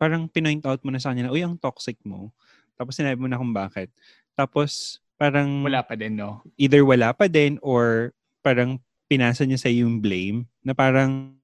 parang 0.00 0.26
pinoint 0.26 0.64
out 0.66 0.82
mo 0.82 0.90
na 0.90 0.98
sa 0.98 1.14
kanya 1.14 1.28
na, 1.28 1.32
uy, 1.32 1.46
ang 1.46 1.54
toxic 1.54 1.94
mo. 2.02 2.34
Tapos 2.74 2.98
sinabi 2.98 3.14
mo 3.14 3.30
na 3.30 3.38
kung 3.38 3.54
bakit. 3.54 3.94
Tapos 4.36 4.98
parang 5.20 5.62
Wala 5.62 5.84
pa 5.86 5.94
din, 5.94 6.18
no? 6.18 6.42
either 6.58 6.82
wala 6.82 7.14
pa 7.14 7.30
din 7.30 7.60
or 7.62 8.10
parang 8.42 8.80
pinasa 9.06 9.44
niya 9.46 9.60
sa 9.60 9.70
yung 9.70 10.00
blame 10.02 10.48
na 10.64 10.72
parang 10.74 11.36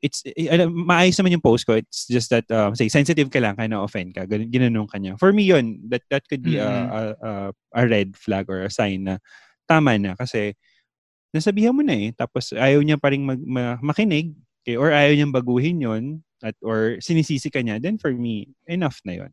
it's 0.00 0.24
eh, 0.24 0.48
alam, 0.48 0.72
maayos 0.72 1.16
naman 1.20 1.36
yung 1.36 1.44
post 1.44 1.68
ko. 1.68 1.76
It's 1.76 2.08
just 2.08 2.32
that 2.32 2.48
um, 2.52 2.72
say 2.72 2.88
sensitive 2.88 3.28
ka 3.28 3.40
lang 3.40 3.56
kaya 3.56 3.68
na-offend 3.68 4.16
ka. 4.16 4.24
Ganun 4.24 4.48
ginanong 4.48 4.88
ka 4.88 4.96
niya. 4.96 5.16
For 5.20 5.32
me 5.32 5.44
yun 5.44 5.80
that 5.92 6.04
that 6.08 6.24
could 6.28 6.40
be 6.44 6.56
a, 6.56 6.64
Mhm. 6.64 6.86
a, 6.88 7.00
a, 7.20 7.30
a 7.76 7.82
red 7.88 8.16
flag 8.16 8.48
or 8.48 8.64
a 8.64 8.72
sign 8.72 9.04
na 9.04 9.20
tama 9.68 9.96
na. 10.00 10.16
Kasi 10.16 10.56
nasabihan 11.34 11.76
mo 11.76 11.84
na 11.84 11.92
eh. 11.94 12.10
Tapos 12.16 12.52
ayaw 12.56 12.80
niya 12.80 12.96
pa 12.96 13.12
rin 13.12 13.24
mag, 13.28 13.40
ma- 13.44 13.80
makinig 13.84 14.32
okay, 14.64 14.76
or 14.76 14.92
ayaw 14.92 15.12
niyang 15.16 15.34
baguhin 15.34 15.80
yon 15.80 16.04
at 16.40 16.56
or 16.64 16.96
sinisisi 17.04 17.52
ka 17.52 17.60
niya 17.60 17.76
then 17.80 18.00
for 18.00 18.12
me 18.16 18.48
enough 18.64 18.96
na 19.04 19.20
yon 19.24 19.32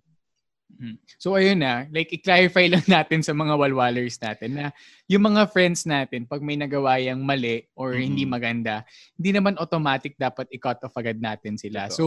So 1.17 1.33
ayun 1.33 1.57
na, 1.57 1.89
like 1.89 2.13
i-clarify 2.13 2.69
lang 2.69 2.86
natin 2.91 3.25
sa 3.25 3.33
mga 3.33 3.57
walwalers 3.57 4.21
natin 4.21 4.53
na 4.53 4.65
yung 5.09 5.25
mga 5.25 5.50
friends 5.50 5.83
natin, 5.83 6.27
pag 6.27 6.39
may 6.39 6.53
nagawa 6.53 7.01
yung 7.01 7.25
mali 7.25 7.65
or 7.74 7.97
Mhm. 7.97 8.03
hindi 8.03 8.24
maganda, 8.24 8.86
hindi 9.17 9.31
naman 9.33 9.57
automatic 9.57 10.13
dapat 10.15 10.45
i-cut 10.53 10.77
off 10.83 10.93
agad 10.93 11.17
natin 11.17 11.57
sila. 11.57 11.89
Totoo. 11.89 11.97
So, 11.97 12.03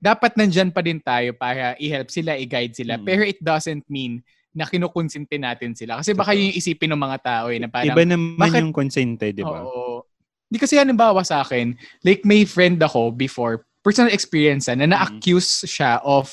dapat 0.00 0.36
nandyan 0.36 0.72
pa 0.72 0.80
din 0.80 1.00
tayo 1.00 1.32
para 1.32 1.76
i-help 1.76 2.08
sila, 2.08 2.36
i-guide 2.36 2.72
sila. 2.72 2.96
Mhm. 2.96 3.04
Pero 3.04 3.22
it 3.22 3.40
doesn't 3.40 3.84
mean 3.86 4.24
na 4.54 4.64
kinukonsinti 4.64 5.34
natin 5.36 5.74
sila. 5.74 5.98
Kasi 5.98 6.14
baka 6.14 6.30
yung 6.32 6.54
isipin 6.54 6.94
ng 6.94 7.00
mga 7.00 7.18
tao 7.20 7.46
eh, 7.50 7.58
na 7.58 7.66
parang, 7.66 7.90
iba 7.90 8.04
naman 8.06 8.38
bakit- 8.38 8.62
yung 8.62 8.72
consente 8.72 9.34
di 9.34 9.42
ba 9.42 9.60
Oo. 9.60 10.06
Hindi 10.46 10.58
kasi 10.62 10.78
halimbawa 10.78 11.20
sa 11.20 11.42
akin, 11.42 11.74
like 12.00 12.22
may 12.22 12.46
friend 12.46 12.78
ako 12.78 13.10
before, 13.10 13.66
personal 13.82 14.14
experience 14.14 14.70
ah, 14.70 14.78
na 14.78 14.86
na-accuse 14.86 15.66
siya 15.66 15.98
of 16.00 16.30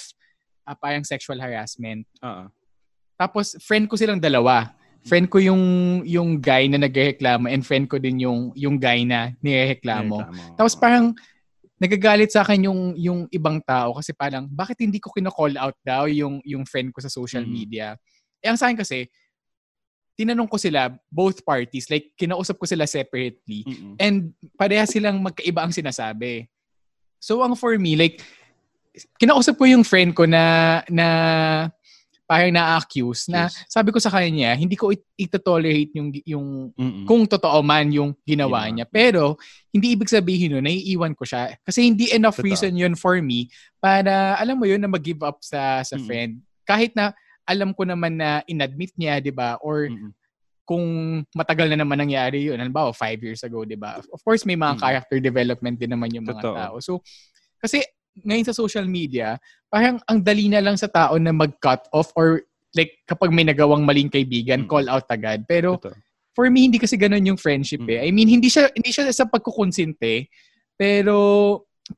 ah, 0.72 0.78
parang 0.80 1.04
sexual 1.04 1.36
harassment. 1.36 2.08
Oo. 2.24 2.48
Tapos 3.20 3.60
friend 3.60 3.92
ko 3.92 4.00
silang 4.00 4.24
dalawa. 4.24 4.72
Friend 5.04 5.28
ko 5.28 5.42
yung 5.42 5.62
yung 6.06 6.38
guy 6.40 6.70
na 6.70 6.78
nagrereklamo 6.80 7.50
and 7.50 7.66
friend 7.66 7.90
ko 7.90 7.98
din 7.98 8.22
yung 8.24 8.54
yung 8.56 8.80
guy 8.80 9.04
na 9.04 9.34
nirereklamo. 9.44 10.24
Reklamo. 10.24 10.56
Tapos 10.56 10.74
parang 10.78 11.12
nagagalit 11.82 12.30
sa 12.30 12.46
akin 12.46 12.70
yung 12.70 12.94
yung 12.96 13.20
ibang 13.34 13.58
tao 13.66 13.98
kasi 13.98 14.14
parang 14.14 14.46
bakit 14.46 14.78
hindi 14.80 15.02
ko 15.02 15.10
kino-call 15.10 15.58
out 15.58 15.74
daw 15.82 16.06
yung 16.06 16.38
yung 16.46 16.64
friend 16.64 16.94
ko 16.94 17.02
sa 17.02 17.10
social 17.10 17.42
Mhm. 17.42 17.50
media. 17.52 17.98
Eh 18.40 18.48
ang 18.48 18.58
sa 18.58 18.70
akin 18.70 18.78
kasi 18.78 19.10
tinanong 20.14 20.46
ko 20.46 20.62
sila 20.62 20.94
both 21.10 21.42
parties 21.42 21.90
like 21.90 22.14
kinausap 22.14 22.54
ko 22.62 22.70
sila 22.70 22.86
separately 22.86 23.66
Mm-mm. 23.66 23.98
and 23.98 24.38
pareha 24.54 24.86
silang 24.86 25.18
magkaiba 25.18 25.66
ang 25.66 25.74
sinasabi. 25.74 26.46
So 27.18 27.42
ang 27.42 27.58
for 27.58 27.74
me 27.82 27.98
like 27.98 28.22
kinausap 29.16 29.56
ko 29.56 29.66
yung 29.66 29.84
friend 29.88 30.12
ko 30.12 30.28
na 30.28 30.44
na 30.92 31.08
parang 32.28 32.48
na-accuse 32.56 33.28
na 33.28 33.52
Yes. 33.52 33.68
sabi 33.68 33.92
ko 33.92 34.00
sa 34.00 34.08
kanya 34.08 34.56
hindi 34.56 34.80
ko 34.80 34.88
it- 34.96 35.04
ito-tolerate 35.20 35.92
yung 36.00 36.16
yung 36.24 36.48
Mm-mm. 36.72 37.04
kung 37.04 37.28
totoo 37.28 37.60
man 37.60 37.92
yung 37.92 38.16
ginawa 38.24 38.64
Ginawa. 38.64 38.72
niya. 38.72 38.86
Pero, 38.88 39.36
hindi 39.68 39.92
ibig 39.92 40.08
sabihin 40.08 40.56
nun, 40.56 40.64
naiiwan 40.64 41.12
ko 41.12 41.28
siya. 41.28 41.60
Kasi 41.60 41.92
hindi 41.92 42.08
enough 42.08 42.40
Totoo. 42.40 42.48
reason 42.48 42.72
yun 42.72 42.96
for 42.96 43.20
me 43.20 43.52
para, 43.84 44.40
alam 44.40 44.56
mo 44.56 44.64
yun, 44.64 44.80
na 44.80 44.88
mag-give 44.88 45.20
up 45.24 45.44
sa, 45.44 45.84
sa 45.84 46.00
Mm-mm. 46.00 46.08
friend. 46.08 46.32
Kahit 46.64 46.96
na 46.96 47.12
alam 47.44 47.76
ko 47.76 47.84
naman 47.84 48.16
na 48.16 48.40
inadmit 48.48 48.96
niya, 48.96 49.20
di 49.20 49.36
ba? 49.36 49.60
Or 49.60 49.92
Mm-mm. 49.92 50.16
kung 50.64 50.84
matagal 51.36 51.68
na 51.68 51.84
naman 51.84 52.00
nangyari 52.00 52.48
yun, 52.48 52.56
halimbawa, 52.56 52.96
five 52.96 53.20
years 53.20 53.44
ago, 53.44 53.68
di 53.68 53.76
ba? 53.76 54.00
Of 54.08 54.24
course, 54.24 54.48
may 54.48 54.56
mga 54.56 54.80
Mm. 54.80 54.80
character 54.80 55.18
development 55.20 55.76
din 55.76 55.92
naman 55.92 56.16
yung 56.16 56.24
mga 56.24 56.40
Totoo. 56.40 56.56
tao. 56.56 56.76
So, 56.80 56.92
kasi 57.60 57.84
ngayon 58.20 58.48
sa 58.48 58.56
social 58.56 58.84
media, 58.86 59.40
parang 59.68 59.98
ang 60.06 60.20
dali 60.20 60.52
na 60.52 60.60
lang 60.60 60.76
sa 60.76 60.92
tao 60.92 61.16
na 61.16 61.32
mag-cut 61.32 61.88
off 61.92 62.12
or 62.14 62.44
like 62.76 63.00
kapag 63.04 63.32
may 63.32 63.44
nagawang 63.44 63.84
maling 63.84 64.08
kaibigan, 64.08 64.64
Mm. 64.64 64.68
call 64.68 64.88
out 64.88 65.08
agad. 65.08 65.44
Pero 65.48 65.76
Totoo. 65.80 65.96
for 66.32 66.48
me 66.48 66.68
hindi 66.68 66.80
kasi 66.80 66.96
ganun 66.96 67.24
yung 67.26 67.40
friendship 67.40 67.84
eh. 67.88 68.00
Mm. 68.00 68.08
I 68.08 68.10
mean 68.12 68.30
hindi 68.30 68.48
siya 68.48 68.72
hindi 68.72 68.92
siya 68.92 69.08
sa 69.12 69.28
pagkukonsente 69.28 70.28
pero 70.76 71.16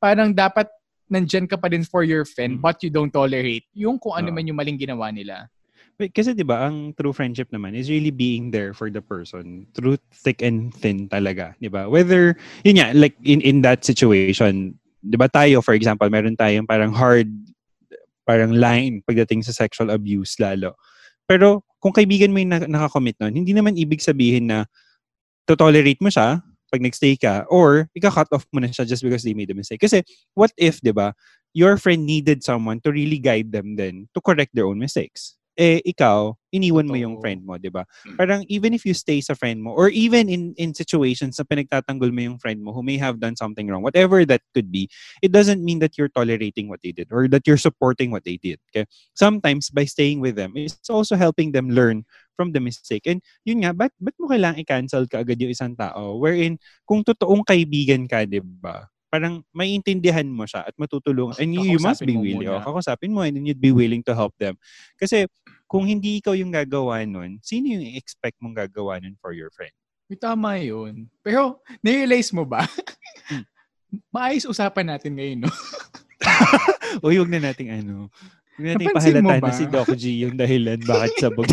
parang 0.02 0.34
dapat 0.34 0.70
nandyan 1.10 1.46
ka 1.46 1.58
pa 1.58 1.70
din 1.70 1.86
for 1.86 2.02
your 2.02 2.26
friend 2.26 2.58
Mm. 2.58 2.62
but 2.62 2.82
you 2.82 2.90
don't 2.90 3.14
tolerate 3.14 3.66
yung 3.78 4.02
kung 4.02 4.18
ano 4.18 4.30
Oo. 4.30 4.36
man 4.36 4.50
yung 4.50 4.58
maling 4.58 4.78
ginawa 4.82 5.14
nila. 5.14 5.46
Wait, 6.02 6.10
Kasi 6.10 6.34
'di 6.34 6.42
ba, 6.42 6.66
ang 6.66 6.90
true 6.98 7.14
friendship 7.14 7.54
naman 7.54 7.78
is 7.78 7.86
really 7.86 8.10
being 8.10 8.50
there 8.50 8.74
for 8.74 8.90
the 8.90 8.98
person 8.98 9.70
through 9.78 9.94
thick 10.10 10.42
and 10.42 10.74
thin 10.74 11.06
talaga, 11.06 11.54
'di 11.62 11.70
ba? 11.70 11.86
Whether 11.86 12.34
yun 12.66 12.82
nga 12.82 12.98
like 12.98 13.14
in 13.22 13.46
in 13.46 13.62
that 13.62 13.86
situation, 13.86 14.74
'di 15.04 15.18
ba 15.20 15.28
tayo 15.28 15.60
for 15.60 15.76
example, 15.76 16.08
meron 16.08 16.40
tayong 16.40 16.66
parang 16.66 16.96
hard 16.96 17.28
parang 18.24 18.56
line 18.56 19.04
pagdating 19.04 19.44
sa 19.44 19.52
sexual 19.52 19.92
abuse 19.92 20.40
lalo. 20.40 20.80
Pero 21.28 21.68
kung 21.84 21.92
kaibigan 21.92 22.32
mo 22.32 22.40
yung 22.40 22.56
na- 22.56 22.70
nakakommit 22.72 23.20
nun, 23.20 23.36
hindi 23.36 23.52
naman 23.52 23.76
ibig 23.76 24.00
sabihin 24.00 24.48
na 24.48 24.64
to-tolerate 25.44 26.00
mo 26.00 26.08
siya 26.08 26.40
pag 26.72 26.82
nagstay 26.82 27.20
ka 27.20 27.44
or 27.52 27.92
ika-cut 27.94 28.32
off 28.32 28.48
mo 28.56 28.64
na 28.64 28.72
siya 28.72 28.88
just 28.88 29.04
because 29.04 29.22
they 29.22 29.36
made 29.36 29.52
a 29.52 29.58
mistake. 29.58 29.84
Kasi 29.84 30.02
what 30.34 30.56
if, 30.56 30.80
'di 30.80 30.96
ba, 30.96 31.12
your 31.54 31.76
friend 31.78 32.08
needed 32.08 32.42
someone 32.42 32.80
to 32.82 32.90
really 32.90 33.20
guide 33.20 33.52
them 33.52 33.76
then 33.76 34.08
to 34.16 34.20
correct 34.24 34.56
their 34.56 34.66
own 34.66 34.80
mistakes. 34.80 35.36
Eh, 35.60 35.84
ikaw, 35.86 36.34
iniwan 36.54 36.86
mo 36.86 36.94
yung 36.94 37.18
friend 37.18 37.42
mo, 37.42 37.58
di 37.58 37.74
ba? 37.74 37.82
Parang 38.16 38.46
even 38.46 38.78
if 38.78 38.86
you 38.86 38.94
stay 38.94 39.20
sa 39.20 39.34
friend 39.34 39.60
mo, 39.66 39.74
or 39.74 39.90
even 39.90 40.30
in 40.30 40.54
in 40.62 40.72
situations 40.72 41.42
na 41.42 41.44
pinagtatanggol 41.50 42.14
mo 42.14 42.22
yung 42.22 42.38
friend 42.38 42.62
mo 42.62 42.70
who 42.72 42.86
may 42.86 43.02
have 43.02 43.18
done 43.18 43.34
something 43.34 43.66
wrong, 43.66 43.82
whatever 43.82 44.22
that 44.24 44.46
could 44.54 44.70
be, 44.70 44.86
it 45.26 45.34
doesn't 45.34 45.66
mean 45.66 45.82
that 45.82 45.98
you're 45.98 46.14
tolerating 46.14 46.70
what 46.70 46.80
they 46.86 46.94
did 46.94 47.10
or 47.10 47.26
that 47.26 47.50
you're 47.50 47.60
supporting 47.60 48.14
what 48.14 48.24
they 48.24 48.38
did. 48.38 48.62
Okay? 48.70 48.86
Sometimes, 49.18 49.74
by 49.74 49.90
staying 49.90 50.22
with 50.22 50.38
them, 50.38 50.54
it's 50.54 50.88
also 50.94 51.18
helping 51.18 51.52
them 51.52 51.74
learn 51.74 52.06
from 52.38 52.54
the 52.54 52.62
mistake. 52.62 53.06
And 53.10 53.22
yun 53.46 53.66
nga, 53.66 53.74
ba't, 53.74 53.94
ba't 54.02 54.18
mo 54.22 54.30
kailangang 54.30 54.62
i-cancel 54.66 55.10
ka 55.10 55.22
agad 55.22 55.42
yung 55.42 55.54
isang 55.54 55.74
tao? 55.74 56.18
Wherein, 56.18 56.62
kung 56.86 57.02
totoong 57.02 57.46
kaibigan 57.46 58.06
ka, 58.10 58.26
di 58.26 58.42
ba? 58.42 58.90
Parang 59.14 59.46
maiintindihan 59.54 60.26
mo 60.26 60.50
siya 60.50 60.66
at 60.66 60.74
matutulungan. 60.74 61.38
And 61.38 61.54
you, 61.54 61.78
you 61.78 61.80
must 61.82 62.02
be 62.02 62.18
willing. 62.18 62.50
muna. 62.50 62.58
Oh, 62.58 62.66
kakausapin 62.66 63.14
mo 63.14 63.22
and 63.22 63.38
then 63.38 63.46
you'd 63.46 63.62
be 63.62 63.70
willing 63.70 64.02
to 64.10 64.18
help 64.18 64.34
them. 64.42 64.58
Kasi 64.98 65.30
kung 65.68 65.90
hindi 65.90 66.22
ikaw 66.22 66.38
yung 66.38 66.54
gagawa 66.54 67.02
nun, 67.08 67.42
sino 67.42 67.74
yung 67.74 67.98
expect 67.98 68.38
mong 68.40 68.56
gagawa 68.56 69.02
nun 69.02 69.18
for 69.18 69.34
your 69.34 69.50
friend? 69.52 69.74
May 70.08 70.20
tama 70.20 70.60
yun. 70.60 71.10
Pero, 71.26 71.64
na-realize 71.82 72.30
mo 72.36 72.46
ba? 72.46 72.68
Hmm. 73.32 73.44
Maayos 74.14 74.50
usapan 74.50 74.94
natin 74.94 75.18
ngayon, 75.18 75.46
no? 75.46 75.52
o 77.04 77.10
huwag 77.10 77.30
na 77.30 77.52
nating 77.52 77.70
ano, 77.70 78.10
huwag 78.58 78.66
nating 78.74 78.90
Napansin 78.90 79.14
pahalata 79.22 79.42
ba? 79.42 79.48
na 79.50 79.54
si 79.54 79.66
Doc 79.70 79.90
G 79.94 80.04
yung 80.26 80.36
dahilan 80.38 80.80
bakit 80.82 81.14
sabog. 81.22 81.50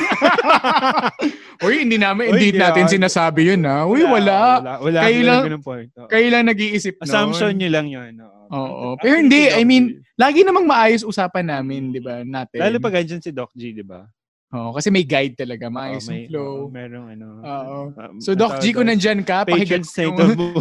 Uy, 1.64 1.85
hindi 1.85 2.00
namin, 2.00 2.33
Uy, 2.33 2.40
hindi 2.40 2.47
hindi 2.57 2.61
natin 2.64 2.85
ah. 2.88 2.93
sinasabi 2.93 3.40
yun, 3.52 3.61
ha? 3.69 3.85
Uy, 3.85 4.05
wala. 4.05 4.61
Wala, 4.61 4.73
wala 4.81 5.00
ganun 5.45 5.64
point. 5.64 5.90
Oo. 6.00 6.09
Kayo 6.09 6.26
lang 6.33 6.49
nag-iisip 6.49 6.97
nun. 6.97 7.05
Assumption 7.05 7.52
nyo 7.52 7.69
lang 7.69 7.87
yun. 7.93 8.12
Oo. 8.25 8.39
Oo. 8.50 8.99
Pero 8.99 9.14
hindi, 9.16 9.47
si 9.47 9.54
I 9.54 9.62
mean. 9.62 10.02
Lagi 10.14 10.45
namang 10.45 10.66
maayos 10.66 11.00
usapan 11.00 11.49
namin, 11.49 11.90
di 11.90 12.00
ba, 12.02 12.21
natin. 12.21 12.61
Lalo 12.61 12.76
pag 12.76 13.00
andyan 13.00 13.23
si 13.23 13.33
Doc 13.33 13.54
G, 13.57 13.73
di 13.73 13.80
ba? 13.80 14.04
Oo, 14.50 14.75
kasi 14.75 14.90
may 14.90 15.07
guide 15.07 15.38
talaga, 15.38 15.71
maayos 15.71 16.04
Oo, 16.04 16.12
yung 16.12 16.26
flow. 16.26 16.42
oo, 16.42 16.66
merong 16.69 17.07
ano. 17.14 17.26
Oo. 17.40 17.78
um, 17.95 18.19
So, 18.19 18.35
Doc 18.35 18.59
G, 18.59 18.75
kung 18.75 18.90
nandyan 18.90 19.23
ka, 19.23 19.42
pakigalaw 19.49 19.80
yung, 20.04 20.37
Oo, 20.37 20.61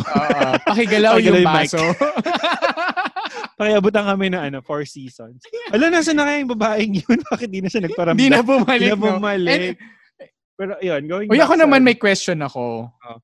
pakigalaw 0.64 1.14
yung 1.18 1.42
baso. 1.42 1.82
Pakiabutan 3.60 4.08
kami 4.08 4.32
ng 4.32 4.40
ano, 4.42 4.58
four 4.64 4.88
seasons. 4.88 5.44
Alam, 5.76 5.92
nasa 5.92 6.16
na 6.16 6.24
kaya 6.24 6.40
yung 6.40 6.54
babaeng 6.56 6.94
yun? 6.96 7.20
Bakit 7.34 7.50
di 7.52 7.60
na 7.60 7.68
siya 7.68 7.84
nagparamdam? 7.84 8.16
Hindi 8.16 8.32
na 8.32 8.40
Di 8.40 8.48
bumalik, 8.48 8.88
na 8.88 8.96
no? 8.96 9.04
bumalik. 9.04 9.60
And- 9.76 9.78
Pero 10.56 10.72
yun, 10.80 11.02
going 11.08 11.28
Uy, 11.28 11.40
ako 11.40 11.56
sa- 11.56 11.62
naman 11.64 11.82
may 11.84 11.96
question 11.96 12.40
ako. 12.40 12.88
Oh. 12.92 13.18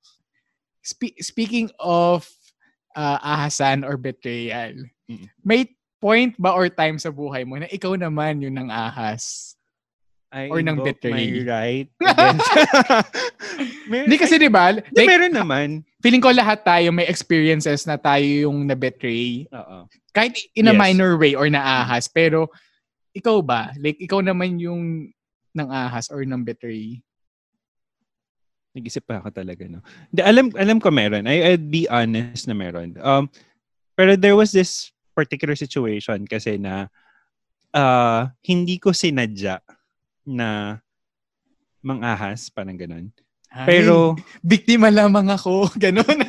Spe- 0.79 1.19
speaking 1.19 1.67
of 1.77 2.23
uh, 2.95 3.19
ahasan 3.21 3.83
or 3.83 3.95
betrayal, 3.95 4.73
Mm. 5.05 5.29
may 5.39 5.69
point 5.99 6.33
ba 6.35 6.49
or 6.49 6.65
time 6.65 6.97
sa 6.97 7.07
buhay 7.07 7.43
mo 7.43 7.55
na 7.55 7.69
ikaw 7.69 7.93
naman 7.93 8.41
yung 8.41 8.55
nang 8.55 8.67
ahas? 8.67 9.53
I 10.33 10.49
or 10.49 10.59
nang 10.59 10.75
invoke 10.75 10.97
betray. 10.97 11.13
my 11.13 11.27
right 11.45 11.87
Hindi 13.85 14.17
kasi 14.17 14.35
'di 14.35 14.49
ba? 14.49 14.73
Like 14.73 15.07
meron 15.07 15.31
naman. 15.31 15.67
feeling 16.01 16.19
ko 16.19 16.33
lahat 16.33 16.61
tayo 16.61 16.89
may 16.89 17.05
experiences 17.05 17.85
na 17.85 17.95
tayo 17.95 18.25
yung 18.25 18.65
na-betray 18.65 19.45
Oo. 19.49 19.85
kahit 20.09 20.33
in 20.53 20.65
a 20.65 20.73
Yes. 20.73 20.81
minor 20.81 21.15
way 21.15 21.33
or 21.33 21.45
naahas 21.47 22.05
pero 22.05 22.49
ikaw 23.11 23.39
ba? 23.39 23.71
Like 23.77 23.97
ikaw 23.97 24.19
naman 24.19 24.57
yung 24.57 25.13
nang 25.53 25.69
ahas 25.69 26.09
or 26.09 26.25
nang 26.25 26.41
betray? 26.41 26.99
Nag-isip 28.75 29.07
pa 29.07 29.23
ako 29.23 29.31
talaga, 29.31 29.63
no? 29.71 29.79
Di, 30.11 30.19
alam, 30.19 30.51
alam 30.51 30.83
ko 30.83 30.91
meron. 30.91 31.23
I, 31.25 31.55
I'd 31.55 31.71
be 31.71 31.87
honest 31.87 32.45
na 32.45 32.53
meron. 32.53 32.99
Um, 32.99 33.31
pero 33.95 34.19
there 34.19 34.35
was 34.35 34.51
this 34.51 34.91
particular 35.15 35.55
situation 35.55 36.27
kasi 36.27 36.59
na 36.59 36.91
uh, 37.71 38.27
hindi 38.43 38.75
ko 38.75 38.91
sinadya 38.91 39.63
na 40.27 40.79
mang-ahas, 41.79 42.51
parang 42.51 42.75
ganun. 42.75 43.15
Ay, 43.55 43.79
Pero, 43.79 44.19
biktima 44.43 44.91
lamang 44.91 45.31
ako, 45.31 45.71
ganun. 45.85 46.19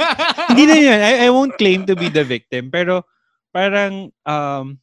hindi 0.53 0.65
na 0.71 0.77
yun. 0.79 1.01
I, 1.03 1.15
I 1.27 1.29
won't 1.35 1.59
claim 1.59 1.83
to 1.91 1.99
be 1.99 2.07
the 2.07 2.23
victim. 2.23 2.71
Pero, 2.71 3.03
parang, 3.51 4.15
um, 4.23 4.79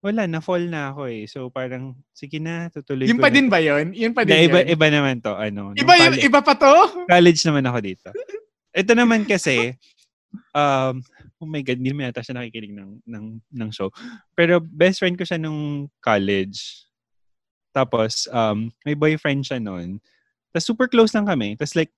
wala, 0.00 0.24
na-fall 0.24 0.64
na 0.66 0.90
ako 0.90 1.02
eh. 1.08 1.28
So, 1.28 1.48
parang, 1.48 1.92
sige 2.12 2.40
na, 2.40 2.68
tutuloy 2.68 3.04
Yun 3.04 3.20
ko 3.20 3.24
pa 3.24 3.30
na. 3.30 3.34
din 3.36 3.48
ba 3.48 3.60
yun? 3.60 3.92
Yun 3.92 4.12
pa 4.12 4.24
din 4.24 4.48
iba, 4.48 4.64
yun? 4.64 4.72
iba 4.72 4.86
naman 4.88 5.20
to. 5.20 5.32
Ano, 5.32 5.76
Iba, 5.76 5.92
yun, 5.96 6.16
college- 6.16 6.24
iba 6.24 6.40
pa 6.40 6.54
to? 6.56 6.72
college 7.04 7.40
naman 7.44 7.64
ako 7.68 7.78
dito. 7.80 8.08
Ito 8.80 8.92
naman 8.96 9.28
kasi, 9.28 9.76
um, 10.56 11.04
oh 11.36 11.48
my 11.48 11.60
God, 11.60 11.78
hindi 11.78 11.92
naman 11.92 12.08
yata 12.08 12.24
siya 12.24 12.36
nakikinig 12.36 12.72
ng, 12.72 12.90
ng, 13.04 13.24
ng 13.50 13.70
show. 13.70 13.92
Pero 14.32 14.56
best 14.58 15.00
friend 15.00 15.16
ko 15.16 15.24
siya 15.24 15.36
nung 15.36 15.88
college. 16.00 16.86
Tapos, 17.70 18.24
um, 18.30 18.72
may 18.82 18.96
boyfriend 18.96 19.44
siya 19.44 19.60
noon. 19.60 20.00
Tapos 20.50 20.66
super 20.66 20.88
close 20.88 21.12
lang 21.12 21.28
kami. 21.28 21.54
Tapos 21.54 21.76
like, 21.76 21.92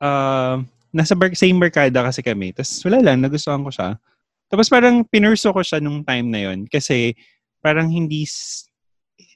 um, 0.00 0.66
nasa 0.90 1.14
bar- 1.14 1.34
same 1.34 1.58
barkada 1.58 2.02
kasi 2.02 2.22
kami. 2.22 2.50
Tapos 2.50 2.82
wala 2.82 2.98
lang, 3.02 3.20
nagustuhan 3.20 3.62
ko 3.62 3.70
siya. 3.70 3.98
Tapos 4.46 4.70
parang 4.70 5.02
pinurso 5.02 5.50
ko 5.50 5.60
siya 5.60 5.82
nung 5.82 6.06
time 6.06 6.30
na 6.30 6.40
yon 6.50 6.66
kasi 6.70 7.14
parang 7.64 7.88
hindi, 7.88 8.28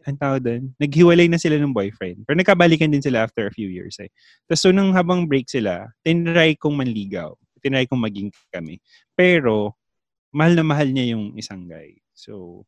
ang 0.05 0.21
tawag 0.21 0.45
doon, 0.45 0.63
naghiwalay 0.77 1.33
na 1.33 1.41
sila 1.41 1.57
ng 1.57 1.73
boyfriend. 1.73 2.29
Pero 2.29 2.37
nagkabalikan 2.37 2.93
din 2.93 3.01
sila 3.01 3.25
after 3.25 3.49
a 3.49 3.55
few 3.57 3.73
years 3.73 3.97
eh. 4.05 4.13
Tapos 4.45 4.61
so 4.61 4.69
nung 4.69 4.93
habang 4.93 5.25
break 5.25 5.49
sila, 5.49 5.89
tinry 6.05 6.61
kong 6.61 6.77
manligaw. 6.77 7.33
Tinry 7.65 7.89
kong 7.89 8.05
maging 8.05 8.29
kami. 8.53 8.85
Pero, 9.17 9.81
mahal 10.29 10.53
na 10.53 10.65
mahal 10.69 10.93
niya 10.93 11.17
yung 11.17 11.33
isang 11.41 11.65
guy. 11.65 11.97
So, 12.13 12.65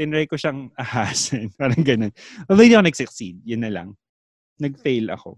tinry 0.00 0.24
ko 0.24 0.40
siyang 0.40 0.72
ahasin. 0.80 1.52
Parang 1.60 1.84
ganun. 1.84 2.12
Although 2.48 2.64
hindi 2.64 2.76
ako 2.80 2.88
nag-succeed. 2.88 3.36
Yun 3.44 3.62
na 3.68 3.70
lang. 3.70 3.88
Nag-fail 4.56 5.12
ako. 5.12 5.36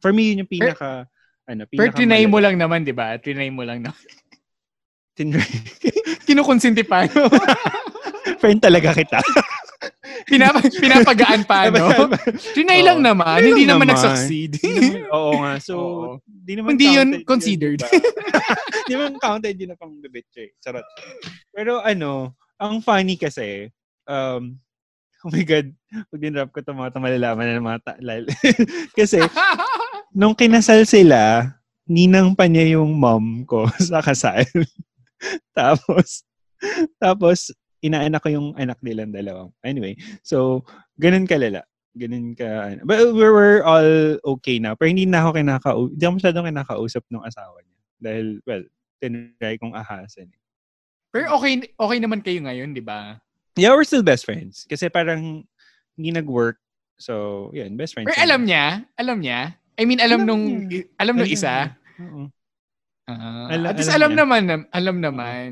For 0.00 0.16
me, 0.16 0.32
yun 0.32 0.44
yung 0.44 0.50
pinaka, 0.50 1.04
ano, 1.44 1.68
Pero 1.68 1.92
pinaka 1.92 1.96
trinay 2.00 2.24
mo 2.24 2.38
lang 2.40 2.56
naman, 2.56 2.88
di 2.88 2.96
ba? 2.96 3.16
Trinay 3.20 3.52
mo 3.52 3.68
lang 3.68 3.84
naman. 3.84 4.00
Tinry. 5.16 5.46
Kinukonsinti 6.26 6.82
pa? 6.82 7.06
Friend 8.44 8.60
talaga 8.60 8.92
kita. 8.92 9.24
Pinapa, 10.28 10.60
pinapagaan 10.60 11.42
pa, 11.44 11.68
no? 11.68 11.88
Trinay 12.56 12.84
lang 12.84 13.00
Oo. 13.00 13.08
naman. 13.08 13.40
Trinay 13.40 13.48
Hindi 13.52 13.64
lang 13.64 13.80
naman 13.80 13.88
naman. 13.88 14.00
nag-succeed. 14.04 14.50
Hindi 14.60 14.88
Oo 15.16 15.32
nga. 15.40 15.52
So, 15.60 15.74
Oo. 15.76 16.12
di 16.24 16.52
naman 16.56 16.76
Hindi 16.76 16.88
yun 16.92 17.08
considered. 17.24 17.80
diba? 17.80 17.88
Di 18.84 18.92
naman 18.92 19.16
counted 19.16 19.56
yun 19.56 19.72
na 19.72 19.80
pang 19.80 19.96
bebetche. 19.96 20.52
Charot. 20.60 20.84
Pero 21.48 21.80
ano, 21.80 22.36
ang 22.56 22.80
funny 22.80 23.16
kasi, 23.16 23.68
um, 24.04 24.56
oh 25.24 25.30
my 25.32 25.40
God, 25.40 25.72
pag 25.88 26.20
dinrap 26.20 26.52
ko 26.52 26.60
ito, 26.60 26.72
mga 26.72 26.90
ito 26.92 27.00
malalaman 27.00 27.44
na 27.44 27.56
ng 27.56 27.66
mga 27.66 27.80
ta- 27.80 28.00
lal- 28.00 28.28
kasi, 28.92 29.24
nung 30.12 30.36
kinasal 30.36 30.84
sila, 30.84 31.48
ninang 31.84 32.32
pa 32.32 32.44
niya 32.44 32.76
yung 32.76 32.92
mom 32.92 33.44
ko 33.44 33.68
sa 33.80 34.00
kasal. 34.00 34.44
tapos, 35.52 36.24
tapos, 36.96 37.52
inaanak 37.84 38.24
ko 38.24 38.32
yung 38.32 38.48
anak 38.56 38.80
nilang 38.80 39.12
dalawang. 39.12 39.52
Anyway, 39.60 39.92
so, 40.24 40.64
ganun 40.96 41.28
kalala. 41.28 41.60
Ganun 41.94 42.32
ka. 42.32 42.80
But 42.82 43.12
we 43.12 43.22
were 43.22 43.60
all 43.62 44.18
okay 44.40 44.56
na. 44.58 44.72
Pero 44.74 44.88
hindi 44.88 45.04
na 45.04 45.22
ako 45.22 45.36
kinakausap. 45.36 45.90
Hindi 45.92 46.02
ako 46.02 46.14
masyadong 46.18 46.46
kinakausap 46.48 47.04
ng 47.12 47.22
asawa 47.22 47.56
niya. 47.60 47.78
Dahil, 48.00 48.26
well, 48.42 48.64
tinry 48.98 49.56
kong 49.60 49.76
ahasan. 49.76 50.32
Pero 51.12 51.30
okay, 51.38 51.62
okay 51.76 51.98
naman 52.00 52.24
kayo 52.24 52.42
ngayon, 52.42 52.74
di 52.74 52.82
ba? 52.82 53.20
Yeah, 53.54 53.76
we're 53.76 53.86
still 53.86 54.02
best 54.02 54.26
friends. 54.26 54.66
Kasi 54.66 54.90
parang 54.90 55.46
hindi 55.94 56.10
nag-work. 56.10 56.58
So, 56.98 57.50
yun, 57.54 57.78
best 57.78 57.94
friends. 57.94 58.10
Pero 58.10 58.18
alam 58.18 58.42
niya, 58.42 58.82
alam 58.98 59.22
niya. 59.22 59.54
I 59.78 59.86
mean, 59.86 60.02
alam 60.02 60.26
Alam 60.26 60.26
nung, 60.26 60.44
niya. 60.66 60.86
alam 60.98 61.14
nung 61.14 61.26
Alam 61.30 61.36
isa. 61.38 61.54
Oo. 62.02 62.22
Ah, 63.04 63.52
Alam- 63.52 63.70
at 63.70 63.76
least 63.78 63.92
alam 63.92 63.94
alam 63.94 64.10
niya. 64.10 64.20
naman, 64.24 64.42
alam 64.72 64.96
naman. 64.98 65.48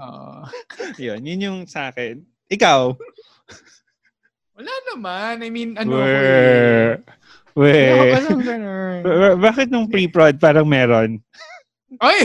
Oo. 0.00 0.44
Yun, 1.04 1.20
yun 1.24 1.40
yung 1.44 1.58
sa 1.64 1.88
akin. 1.88 2.20
Ikaw? 2.52 2.92
wala 4.56 4.72
naman. 4.92 5.44
I 5.44 5.48
mean, 5.52 5.76
ano 5.76 6.00
eh. 6.00 6.96
Weh. 7.56 8.12
Ba- 9.00 9.02
ba- 9.04 9.38
Bakit 9.40 9.68
nung 9.68 9.88
pre-prod 9.88 10.36
parang 10.36 10.68
meron? 10.68 11.20
Ay! 12.00 12.24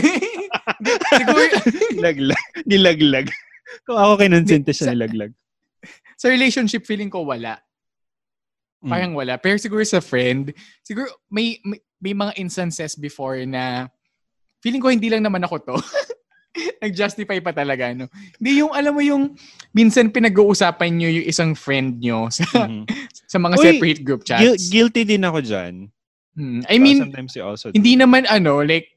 Siguro, 1.20 1.44
Laglag. 2.00 2.44
Nilaglag. 2.64 3.26
Kung 3.84 3.96
ako 3.96 4.20
kinonsinti 4.20 4.72
siya 4.72 4.92
Sa- 4.92 4.94
nilaglag. 4.96 5.32
sa 6.16 6.30
relationship, 6.30 6.84
feeling 6.86 7.08
ko 7.10 7.24
wala. 7.24 7.58
Mm. 8.84 8.90
Parang 8.90 9.12
wala. 9.16 9.34
Pero 9.38 9.56
siguro 9.58 9.82
sa 9.82 9.98
friend, 10.02 10.52
siguro 10.82 11.08
may, 11.28 11.58
may, 11.64 11.80
may 11.98 12.14
mga 12.14 12.32
instances 12.36 12.94
before 12.94 13.38
na 13.46 13.88
feeling 14.60 14.82
ko 14.82 14.90
hindi 14.90 15.08
lang 15.08 15.22
naman 15.24 15.42
ako 15.42 15.56
to. 15.62 15.76
Nag-justify 16.82 17.38
pa 17.38 17.54
talaga, 17.54 17.94
no? 17.94 18.10
Hindi 18.36 18.58
yung, 18.58 18.74
alam 18.74 18.90
mo 18.90 19.00
yung, 19.00 19.38
minsan 19.70 20.10
pinag-uusapan 20.10 20.90
nyo 20.92 21.08
yung 21.08 21.26
isang 21.26 21.54
friend 21.54 22.02
nyo 22.02 22.26
sa, 22.34 22.66
Mhm. 22.66 22.84
sa 23.24 23.38
mga 23.38 23.54
Uy, 23.54 23.64
separate 23.64 24.00
group 24.02 24.22
chats. 24.22 24.42
Guil- 24.42 24.58
guilty 24.66 25.06
din 25.06 25.22
ako 25.22 25.38
dyan. 25.40 25.74
Hmm. 26.34 26.64
I 26.66 26.80
mean, 26.80 26.98
sometimes 26.98 27.36
you 27.36 27.44
also 27.44 27.70
do. 27.70 27.76
hindi 27.76 27.94
naman 27.94 28.26
ano, 28.26 28.60
like, 28.60 28.88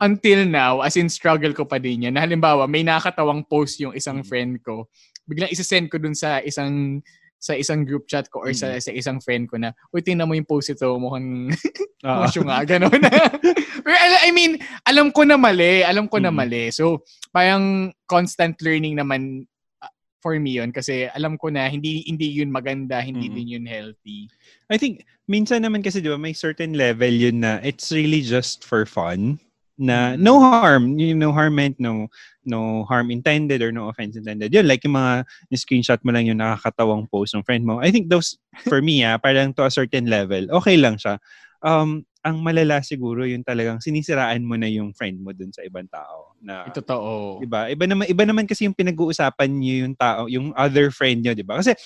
until 0.00 0.42
now, 0.42 0.80
as 0.80 0.96
in 0.96 1.06
struggle 1.06 1.52
ko 1.52 1.62
pa 1.62 1.78
din 1.78 2.02
yan. 2.02 2.18
Na 2.18 2.24
halimbawa, 2.24 2.66
may 2.66 2.82
nakatawang 2.82 3.46
post 3.46 3.78
yung 3.78 3.94
isang 3.94 4.20
Mm. 4.20 4.26
friend 4.26 4.52
ko. 4.60 4.90
Biglang 5.24 5.48
isasend 5.48 5.86
ko 5.86 5.96
dun 5.96 6.12
sa 6.12 6.42
isang 6.42 6.98
sa 7.44 7.52
isang 7.52 7.84
group 7.84 8.08
chat 8.08 8.24
ko 8.32 8.40
or 8.40 8.56
sa, 8.56 8.72
Mm. 8.72 8.80
sa 8.80 8.90
isang 8.96 9.18
friend 9.20 9.44
ko 9.52 9.60
na, 9.60 9.76
uy, 9.92 10.00
tingnan 10.00 10.24
mo 10.24 10.32
yung 10.32 10.48
post 10.48 10.72
ito, 10.72 10.88
mukhang 10.96 11.52
Oo. 12.08 12.24
musyo 12.24 12.40
nga, 12.48 12.64
gano'n. 12.64 13.00
Pero 13.84 13.96
I 14.24 14.32
mean, 14.32 14.56
alam 14.88 15.12
ko 15.12 15.28
na 15.28 15.36
mali, 15.36 15.84
alam 15.84 16.08
ko 16.08 16.16
na 16.16 16.32
Mm. 16.32 16.36
mali. 16.40 16.64
So, 16.72 17.04
parang 17.36 17.92
constant 18.08 18.56
learning 18.64 18.96
naman 18.96 19.44
uh, 19.84 19.92
for 20.24 20.40
me 20.40 20.56
yun 20.56 20.72
kasi 20.72 21.04
alam 21.12 21.36
ko 21.36 21.52
na 21.52 21.68
hindi 21.68 22.00
hindi 22.08 22.32
yun 22.32 22.48
maganda, 22.48 23.04
hindi 23.04 23.28
Mm. 23.28 23.34
din 23.36 23.48
yun 23.60 23.66
healthy. 23.68 24.32
I 24.72 24.80
think, 24.80 25.04
minsan 25.28 25.68
naman 25.68 25.84
kasi, 25.84 26.00
di 26.00 26.08
ba, 26.08 26.16
may 26.16 26.32
certain 26.32 26.72
level 26.72 27.12
yun 27.12 27.44
na 27.44 27.60
it's 27.60 27.92
really 27.92 28.24
just 28.24 28.64
for 28.64 28.88
fun. 28.88 29.36
Na 29.78 30.14
no 30.14 30.38
harm, 30.38 30.98
you 30.98 31.14
know, 31.14 31.32
harm 31.34 31.58
meant 31.58 31.78
no 31.82 32.06
no 32.46 32.84
harm 32.86 33.10
intended 33.10 33.62
or 33.62 33.72
no 33.72 33.88
offense 33.88 34.14
intended. 34.14 34.52
Yun, 34.52 34.68
like 34.68 34.84
yung 34.84 34.94
mga 34.94 35.24
screenshot 35.56 35.98
mo 36.04 36.12
lang 36.12 36.28
yung 36.28 36.38
nakakatawang 36.38 37.10
post 37.10 37.34
ng 37.34 37.42
friend 37.42 37.64
mo. 37.66 37.80
I 37.80 37.90
think 37.90 38.08
those, 38.08 38.38
for 38.70 38.80
me, 38.82 39.02
ah, 39.02 39.18
parang 39.18 39.56
to 39.56 39.66
a 39.66 39.72
certain 39.72 40.06
level, 40.06 40.46
okay 40.62 40.76
lang 40.78 41.00
siya. 41.00 41.18
Um, 41.64 42.04
ang 42.24 42.40
malala 42.40 42.80
siguro 42.80 43.28
yung 43.28 43.44
talagang 43.44 43.84
sinisiraan 43.84 44.40
mo 44.48 44.56
na 44.56 44.64
yung 44.64 44.96
friend 44.96 45.20
mo 45.20 45.36
dun 45.36 45.52
sa 45.52 45.60
ibang 45.60 45.84
tao. 45.92 46.32
Na, 46.40 46.64
Totoo. 46.72 47.44
Diba? 47.44 47.68
Iba 47.68 47.84
naman, 47.84 48.08
iba 48.08 48.24
naman 48.24 48.44
kasi 48.48 48.64
yung 48.64 48.72
pinag-uusapan 48.72 49.50
niyo 49.52 49.84
yung 49.84 49.94
tao, 49.96 50.24
yung 50.24 50.48
other 50.56 50.88
friend 50.88 51.20
niyo, 51.20 51.36
diba? 51.36 51.60
Kasi, 51.60 51.76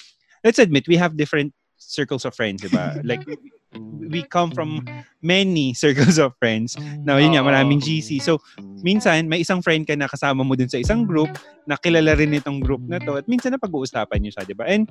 let's 0.46 0.62
admit, 0.62 0.86
we 0.86 0.94
have 0.94 1.18
different 1.18 1.50
circles 1.74 2.22
of 2.22 2.38
friends, 2.38 2.62
diba? 2.62 2.98
like, 3.10 3.26
we 4.08 4.24
come 4.24 4.50
from 4.50 4.84
many 5.20 5.74
circles 5.82 6.16
of 6.16 6.32
friends. 6.40 6.76
Na 7.04 7.20
yun 7.20 7.36
nga, 7.36 7.44
maraming 7.44 7.80
GC. 7.82 8.22
So, 8.22 8.40
minsan, 8.80 9.28
may 9.28 9.44
isang 9.44 9.60
friend 9.60 9.84
ka 9.84 9.94
na 9.94 10.08
kasama 10.08 10.46
mo 10.46 10.56
dun 10.56 10.70
sa 10.70 10.80
isang 10.80 11.04
group, 11.04 11.28
na 11.68 11.76
kilala 11.76 12.16
rin 12.16 12.32
itong 12.32 12.64
group 12.64 12.80
na 12.88 12.96
to, 13.02 13.20
at 13.20 13.28
minsan 13.28 13.52
na 13.52 13.60
pag-uusapan 13.60 14.18
niyo 14.24 14.32
siya, 14.32 14.44
diba? 14.48 14.64
And 14.64 14.88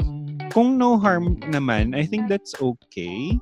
kung 0.53 0.77
no 0.77 1.01
harm 1.01 1.41
naman, 1.49 1.97
I 1.97 2.05
think 2.05 2.29
that's 2.29 2.53
okay. 2.61 3.33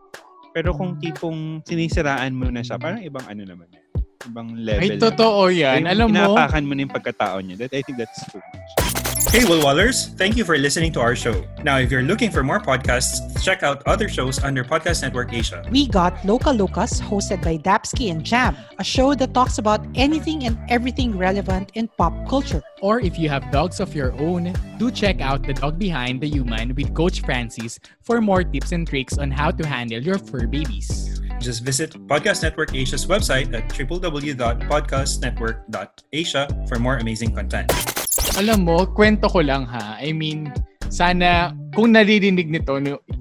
Pero 0.56 0.72
kung 0.72 0.96
tipong 1.04 1.68
sinisiraan 1.68 2.32
mo 2.32 2.48
na 2.48 2.64
siya, 2.64 2.80
parang 2.80 3.04
ibang 3.04 3.28
ano 3.28 3.44
naman 3.44 3.68
yan. 3.68 3.84
Ibang 4.26 4.50
level. 4.58 4.82
Ay, 4.82 4.98
totoo 4.98 5.52
yan. 5.52 5.84
Alam 5.86 6.10
mo, 6.10 6.16
Inaapakan 6.16 6.64
mo 6.64 6.72
na 6.74 6.82
yung 6.88 6.96
pagkatao 6.96 7.38
niya. 7.44 7.68
That, 7.68 7.76
I 7.76 7.84
think 7.84 8.00
that's 8.00 8.24
too 8.32 8.40
much. 8.40 8.95
Hey, 9.32 9.42
Woolwallers! 9.44 10.14
Thank 10.16 10.38
you 10.38 10.46
for 10.46 10.56
listening 10.58 10.94
to 10.94 11.02
our 11.02 11.14
show. 11.16 11.44
Now, 11.62 11.78
if 11.80 11.92
you're 11.92 12.04
looking 12.04 12.32
for 12.32 12.42
more 12.44 12.60
podcasts, 12.62 13.18
check 13.44 13.64
out 13.64 13.84
other 13.86 14.08
shows 14.08 14.42
under 14.42 14.64
Podcast 14.64 15.02
Network 15.02 15.34
Asia. 15.34 15.62
We 15.70 15.88
got 15.88 16.24
Local 16.24 16.54
Lucas, 16.54 17.02
hosted 17.02 17.44
by 17.44 17.58
Dapsky 17.58 18.10
and 18.12 18.24
Jam, 18.24 18.56
a 18.80 18.84
show 18.84 19.14
that 19.16 19.34
talks 19.34 19.58
about 19.58 19.86
anything 19.96 20.46
and 20.46 20.58
everything 20.70 21.18
relevant 21.18 21.72
in 21.74 21.90
pop 21.98 22.14
culture. 22.30 22.62
or 22.82 23.02
if 23.02 23.18
you 23.20 23.28
have 23.28 23.52
dogs 23.52 23.80
of 23.82 23.94
your 23.96 24.14
own, 24.22 24.54
do 24.78 24.90
check 24.92 25.20
out 25.20 25.42
The 25.44 25.54
Dog 25.54 25.78
Behind 25.80 26.22
the 26.22 26.30
Human 26.30 26.74
with 26.76 26.94
Coach 26.94 27.20
Francis 27.22 27.78
for 28.04 28.22
more 28.22 28.44
tips 28.44 28.72
and 28.72 28.88
tricks 28.88 29.18
on 29.18 29.32
how 29.32 29.50
to 29.52 29.66
handle 29.68 30.00
your 30.02 30.18
fur 30.20 30.46
babies. 30.48 31.20
Just 31.40 31.64
visit 31.64 31.92
Podcast 32.08 32.44
Network 32.44 32.74
Asia's 32.76 33.06
website 33.08 33.52
at 33.54 33.68
www.podcastnetwork.asia 33.68 36.66
for 36.70 36.80
more 36.80 36.98
amazing 36.98 37.34
content. 37.36 38.05
Alam 38.34 38.66
mo, 38.66 38.90
kwento 38.90 39.30
ko 39.30 39.46
lang 39.46 39.70
ha. 39.70 40.02
I 40.02 40.10
mean, 40.10 40.50
sana 40.90 41.54
kung 41.78 41.94
naririnig 41.94 42.50
nito 42.50 42.74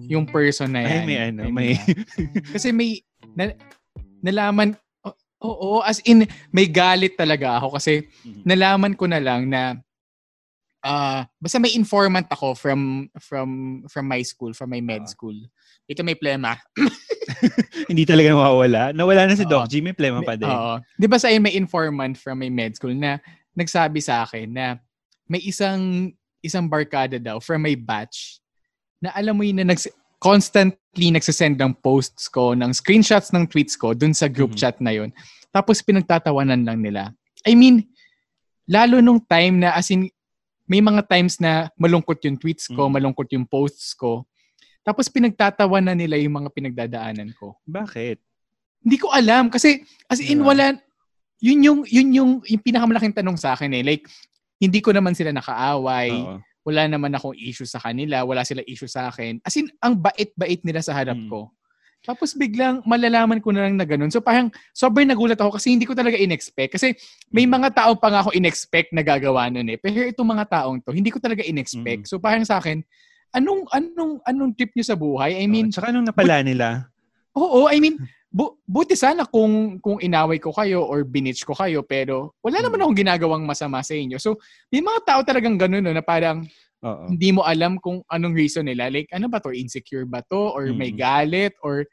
yung 0.08 0.24
person 0.24 0.72
na 0.72 0.80
yan. 0.80 0.88
Ay, 0.88 1.04
may 1.04 1.18
ano, 1.20 1.40
I 1.44 1.52
may... 1.52 1.70
kasi 2.56 2.72
may 2.72 3.04
na, 3.36 3.52
nalaman 4.24 4.72
Oo, 5.44 5.84
as 5.84 6.00
in 6.08 6.24
may 6.48 6.64
galit 6.64 7.20
talaga 7.20 7.60
ako 7.60 7.76
kasi 7.76 8.08
Mhm. 8.24 8.48
nalaman 8.48 8.96
ko 8.96 9.04
na 9.04 9.20
lang 9.20 9.44
na 9.44 9.76
ah 10.80 11.28
basta 11.36 11.60
may 11.60 11.76
informant 11.76 12.24
ako 12.32 12.56
from 12.56 13.12
from 13.20 13.48
from 13.92 14.08
my 14.08 14.24
school, 14.24 14.56
from 14.56 14.72
my 14.72 14.80
med 14.80 15.04
Ah. 15.04 15.12
school. 15.12 15.36
Ito 15.84 16.00
may 16.00 16.16
plema. 16.16 16.56
Hindi 17.92 18.08
talaga 18.08 18.32
nawawala. 18.32 18.96
Nawala 18.96 19.28
na 19.28 19.36
si. 19.36 19.44
Doc 19.44 19.68
G, 19.68 19.84
may 19.84 19.92
plema 19.92 20.24
pa 20.24 20.32
din. 20.32 20.48
Oo. 20.48 20.80
'Di 20.96 21.04
ba 21.12 21.20
sa 21.20 21.28
may 21.36 21.52
informant 21.60 22.16
from 22.16 22.40
my 22.40 22.48
med 22.48 22.72
school 22.80 22.96
na 22.96 23.20
nagsabi 23.52 24.00
sa 24.00 24.24
akin 24.24 24.48
na 24.48 24.80
may 25.26 25.40
isang 25.40 26.12
isang 26.40 26.68
barkada 26.68 27.16
daw 27.16 27.40
from 27.40 27.64
my 27.64 27.72
batch 27.72 28.38
na 29.00 29.08
alam 29.16 29.36
mo 29.36 29.44
yun 29.44 29.60
na 29.60 29.72
nags 29.72 29.88
constantly 30.20 31.12
nagsasend 31.12 31.60
ng 31.60 31.72
posts 31.80 32.28
ko, 32.28 32.56
ng 32.56 32.72
screenshots 32.72 33.28
ng 33.32 33.44
tweets 33.44 33.76
ko 33.76 33.92
dun 33.92 34.16
sa 34.16 34.24
group 34.28 34.52
Mhm. 34.52 34.58
chat 34.60 34.76
na 34.80 34.92
yun. 34.92 35.12
Tapos 35.52 35.84
pinagtatawanan 35.84 36.64
lang 36.64 36.80
nila. 36.80 37.12
I 37.44 37.52
mean, 37.52 37.84
lalo 38.64 39.04
nung 39.04 39.20
time 39.20 39.60
na 39.60 39.76
as 39.76 39.92
in, 39.92 40.08
may 40.64 40.80
mga 40.80 41.04
times 41.04 41.36
na 41.36 41.68
malungkot 41.76 42.24
yung 42.24 42.40
tweets 42.40 42.68
ko, 42.72 42.88
Mhm. 42.88 42.92
malungkot 42.96 43.28
yung 43.36 43.44
posts 43.44 43.92
ko. 43.92 44.24
Tapos 44.80 45.12
pinagtatawanan 45.12 45.96
nila 45.96 46.16
yung 46.16 46.40
mga 46.40 46.48
pinagdadaanan 46.52 47.36
ko. 47.36 47.56
Bakit? 47.64 48.16
Hindi 48.84 48.96
ko 48.96 49.12
alam 49.12 49.48
kasi 49.48 49.80
as 50.08 50.20
in 50.20 50.40
Diba? 50.40 50.52
wala 50.52 50.64
yun 51.40 51.60
yung 51.60 51.80
yun 51.88 52.08
yung 52.12 52.30
yung 52.44 52.62
pinakamalaking 52.64 53.12
tanong 53.16 53.36
sa 53.36 53.52
akin 53.56 53.72
eh. 53.76 53.84
Like 53.84 54.08
hindi 54.58 54.78
ko 54.80 54.94
naman 54.94 55.12
sila 55.12 55.34
nakaaway, 55.34 56.10
Oo. 56.14 56.38
wala 56.64 56.82
naman 56.88 57.12
akong 57.12 57.36
issue 57.36 57.68
sa 57.68 57.78
kanila, 57.78 58.24
wala 58.24 58.42
sila 58.42 58.64
issue 58.64 58.88
sa 58.88 59.12
akin. 59.12 59.42
As 59.44 59.54
in 59.54 59.68
ang 59.80 59.98
bait-bait 59.98 60.62
nila 60.64 60.80
sa 60.80 60.94
harap 60.96 61.18
Mm. 61.18 61.28
ko. 61.28 61.50
Tapos 62.04 62.36
biglang 62.36 62.84
malalaman 62.84 63.40
ko 63.40 63.48
na 63.48 63.64
lang 63.64 63.80
na 63.80 63.88
ganun. 63.88 64.12
So 64.12 64.20
parang 64.20 64.52
sobrang 64.76 65.08
nagulat 65.08 65.40
ako 65.40 65.56
kasi 65.56 65.72
hindi 65.72 65.88
ko 65.88 65.96
talaga 65.96 66.20
in-expect. 66.20 66.76
Kasi 66.76 66.92
may 67.32 67.48
Mm. 67.48 67.52
mga 67.64 67.68
tao 67.80 67.92
pa 67.96 68.12
nga 68.12 68.20
ako 68.20 68.36
in-expect 68.36 68.92
na 68.92 69.00
gagawa 69.00 69.48
nun 69.48 69.72
eh. 69.72 69.80
Pero 69.80 70.04
itong 70.04 70.28
mga 70.36 70.44
taong 70.52 70.84
to, 70.84 70.92
hindi 70.92 71.08
ko 71.08 71.16
talaga 71.16 71.40
in-expect. 71.40 72.04
Mm. 72.04 72.08
So 72.08 72.20
parang 72.20 72.44
sa 72.44 72.60
akin, 72.60 72.84
anong 73.32 73.66
anong 73.72 74.20
anong 74.28 74.52
trip 74.52 74.76
nyo 74.76 74.84
sa 74.84 75.00
buhay? 75.00 75.40
I 75.40 75.48
mean, 75.48 75.72
Oo. 75.72 75.74
Tsaka 75.74 75.88
nung 75.96 76.04
napala 76.04 76.44
nila, 76.44 76.92
Oo, 77.34 77.66
I 77.66 77.82
mean, 77.82 77.98
bu- 78.34 78.58
buti 78.66 78.98
sana 78.98 79.22
kung 79.30 79.78
kung 79.78 80.02
inaway 80.02 80.42
ko 80.42 80.50
kayo 80.50 80.82
or 80.82 81.06
binitch 81.06 81.46
ko 81.46 81.54
kayo 81.54 81.86
pero 81.86 82.34
wala 82.42 82.58
naman 82.58 82.82
Hmm. 82.82 82.90
akong 82.90 82.98
ginagawang 83.06 83.44
masama 83.46 83.78
sa 83.86 83.94
inyo. 83.94 84.18
So, 84.18 84.42
may 84.74 84.82
mga 84.82 85.00
tao 85.06 85.20
talagang 85.22 85.54
ganun 85.54 85.86
no, 85.86 85.94
na 85.94 86.02
parang 86.02 86.42
oo. 86.82 87.06
hindi 87.06 87.30
mo 87.30 87.46
alam 87.46 87.78
kung 87.78 88.02
anong 88.10 88.34
reason 88.34 88.66
nila. 88.66 88.90
Like, 88.90 89.06
ano 89.14 89.30
ba 89.30 89.38
to? 89.38 89.54
Insecure 89.54 90.02
ba 90.02 90.18
to? 90.26 90.50
Or 90.50 90.66
may 90.74 90.90
Mm. 90.90 90.98
galit? 90.98 91.54
Or 91.62 91.86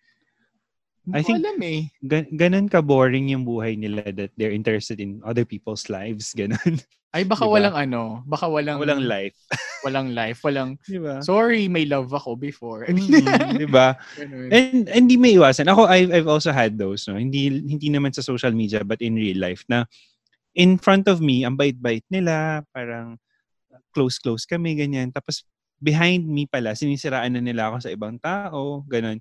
I 1.15 1.21
think- 1.21 1.39
alam 1.43 1.57
eh. 1.61 1.79
Gan- 2.03 2.31
ganun 2.31 2.67
ka-boring 2.69 3.29
yung 3.29 3.43
buhay 3.43 3.75
nila 3.75 4.07
that 4.15 4.31
they're 4.35 4.53
interested 4.53 4.99
in 4.99 5.19
other 5.23 5.43
people's 5.43 5.89
lives. 5.89 6.31
Ganun. 6.39 6.79
Ay, 7.11 7.27
baka 7.27 7.43
Diba? 7.43 7.59
walang 7.59 7.75
ano. 7.75 8.01
Baka 8.23 8.47
walang, 8.47 8.79
Walang 8.79 9.03
life. 9.03 9.35
walang 9.85 10.15
life. 10.15 10.39
Walang, 10.47 10.79
Di 10.87 10.95
ba? 10.95 11.19
sorry, 11.19 11.67
may 11.67 11.83
love 11.83 12.07
ako 12.15 12.39
before. 12.39 12.87
Mm, 12.87 13.59
di 13.59 13.67
ba? 13.67 13.99
Ganun. 14.19 14.47
And 14.47 14.87
hindi 14.87 15.19
may 15.19 15.35
iwasan. 15.35 15.67
Ako 15.67 15.91
I've, 15.91 16.07
I've 16.15 16.31
also 16.31 16.55
had 16.55 16.79
those, 16.79 17.03
no. 17.11 17.19
Hindi 17.19 17.51
hindi 17.51 17.91
naman 17.91 18.15
sa 18.15 18.23
social 18.23 18.55
media 18.55 18.87
but 18.87 19.03
in 19.03 19.19
real 19.19 19.35
life 19.43 19.67
na 19.67 19.83
in 20.55 20.79
front 20.79 21.07
of 21.11 21.19
me, 21.19 21.43
ang 21.43 21.55
bait-bait 21.59 22.03
nila, 22.07 22.63
parang 22.71 23.19
close 23.91 24.15
close 24.15 24.47
kami 24.47 24.79
ganyan. 24.79 25.11
Tapos 25.11 25.43
behind 25.83 26.23
me 26.23 26.47
pala 26.47 26.77
sinisiraan 26.77 27.35
na 27.35 27.43
nila 27.43 27.71
ako 27.71 27.77
sa 27.83 27.91
ibang 27.91 28.15
tao, 28.23 28.87
ganun. 28.87 29.19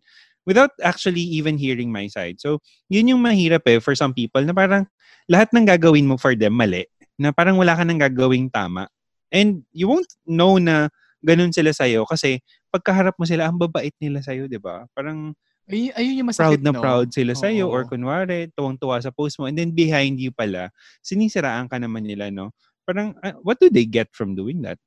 Without 0.50 0.74
actually 0.82 1.22
even 1.22 1.54
hearing 1.54 1.94
my 1.94 2.10
side. 2.10 2.42
So, 2.42 2.58
yun 2.90 3.06
yung 3.06 3.22
mahirap 3.22 3.62
eh 3.70 3.78
for 3.78 3.94
some 3.94 4.10
people 4.10 4.42
na 4.42 4.50
parang 4.50 4.90
lahat 5.30 5.54
ng 5.54 5.62
gagawin 5.62 6.10
mo 6.10 6.18
for 6.18 6.34
them 6.34 6.58
mali. 6.58 6.90
Na 7.14 7.30
parang 7.30 7.54
wala 7.54 7.78
ka 7.78 7.86
nang 7.86 8.02
gagawing 8.02 8.50
tama. 8.50 8.90
And 9.30 9.62
you 9.70 9.86
won't 9.86 10.10
know 10.26 10.58
na 10.58 10.90
ganun 11.22 11.54
sila 11.54 11.70
sa'yo 11.70 12.02
kasi 12.02 12.42
pagkaharap 12.74 13.14
mo 13.14 13.22
sila, 13.30 13.46
ang 13.46 13.62
babait 13.62 13.94
nila 14.02 14.18
sa'yo, 14.26 14.50
di 14.50 14.58
ba? 14.58 14.90
Parang 14.90 15.38
Ay, 15.70 15.94
ayun 15.94 16.26
yung 16.26 16.30
proud 16.34 16.58
masakit, 16.58 16.66
na 16.66 16.74
no? 16.74 16.82
proud 16.82 17.08
sila 17.14 17.32
sa'yo 17.38 17.70
Oo. 17.70 17.74
or 17.78 17.86
kunwari, 17.86 18.50
tuwang-tuwa 18.58 18.98
sa 18.98 19.14
post 19.14 19.38
mo. 19.38 19.46
And 19.46 19.54
then 19.54 19.70
behind 19.70 20.18
you 20.18 20.34
pala, 20.34 20.74
sinisiraan 20.98 21.70
ka 21.70 21.78
naman 21.78 22.10
nila, 22.10 22.34
no? 22.34 22.50
Parang, 22.82 23.14
ah, 23.22 23.38
what 23.46 23.62
do 23.62 23.70
they 23.70 23.86
get 23.86 24.10
from 24.10 24.34
doing 24.34 24.66
that? 24.66 24.82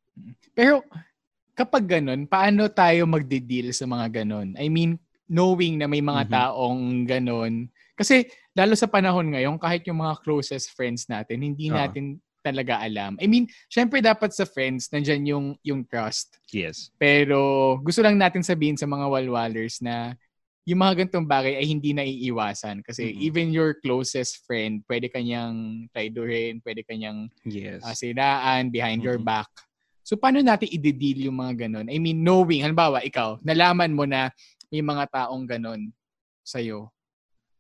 Pero 0.52 0.84
kapag 1.56 1.88
ganun, 1.88 2.28
paano 2.28 2.68
tayo 2.68 3.08
magde-deal 3.08 3.72
sa 3.72 3.88
mga 3.88 4.26
ganun? 4.26 4.60
I 4.60 4.68
mean, 4.68 5.00
knowing 5.34 5.82
na 5.82 5.90
may 5.90 6.06
mga 6.06 6.30
Mhm. 6.30 6.32
taong 6.32 6.84
ganun. 7.10 7.54
Kasi 7.98 8.30
lalo 8.54 8.78
sa 8.78 8.86
panahon 8.86 9.34
ngayon, 9.34 9.58
kahit 9.58 9.82
yung 9.90 9.98
mga 10.06 10.22
closest 10.22 10.78
friends 10.78 11.10
natin, 11.10 11.42
hindi 11.42 11.74
Oo. 11.74 11.78
natin 11.82 12.22
talaga 12.46 12.78
alam. 12.84 13.16
I 13.18 13.26
mean, 13.26 13.48
syempre 13.72 14.04
dapat 14.04 14.36
sa 14.36 14.44
friends, 14.46 14.92
nandyan 14.94 15.24
yung, 15.26 15.46
yung 15.64 15.82
trust. 15.88 16.38
Yes. 16.52 16.92
Pero 17.00 17.40
gusto 17.82 18.04
lang 18.04 18.20
natin 18.20 18.44
sabihin 18.44 18.76
sa 18.78 18.86
mga 18.86 19.08
walwalers 19.10 19.80
na 19.82 20.14
yung 20.68 20.80
mga 20.80 21.04
ganitong 21.04 21.28
bagay 21.28 21.56
ay 21.60 21.66
hindi 21.68 21.92
naiiwasan. 21.96 22.84
Kasi 22.84 23.16
Mhm. 23.16 23.20
even 23.20 23.48
your 23.52 23.76
closest 23.80 24.44
friend, 24.44 24.84
pwede 24.88 25.08
kanyang 25.12 25.88
traidorin, 25.92 26.60
pwede 26.64 26.84
kanyang 26.84 27.28
Yes. 27.48 27.84
uh, 27.84 27.96
siraan 27.96 28.72
behind 28.72 29.04
your 29.04 29.20
Mhm. 29.20 29.28
back. 29.28 29.50
So, 30.04 30.20
paano 30.20 30.44
natin 30.44 30.68
i-deal 30.68 31.32
yung 31.32 31.40
mga 31.40 31.68
ganun? 31.68 31.88
I 31.88 31.96
mean, 31.96 32.28
knowing, 32.28 32.60
halimbawa, 32.60 33.00
ikaw, 33.08 33.40
nalaman 33.40 33.96
mo 33.96 34.04
na 34.04 34.28
may 34.74 34.82
mga 34.82 35.06
taong 35.14 35.46
ganun 35.46 35.94
sa'yo. 36.42 36.90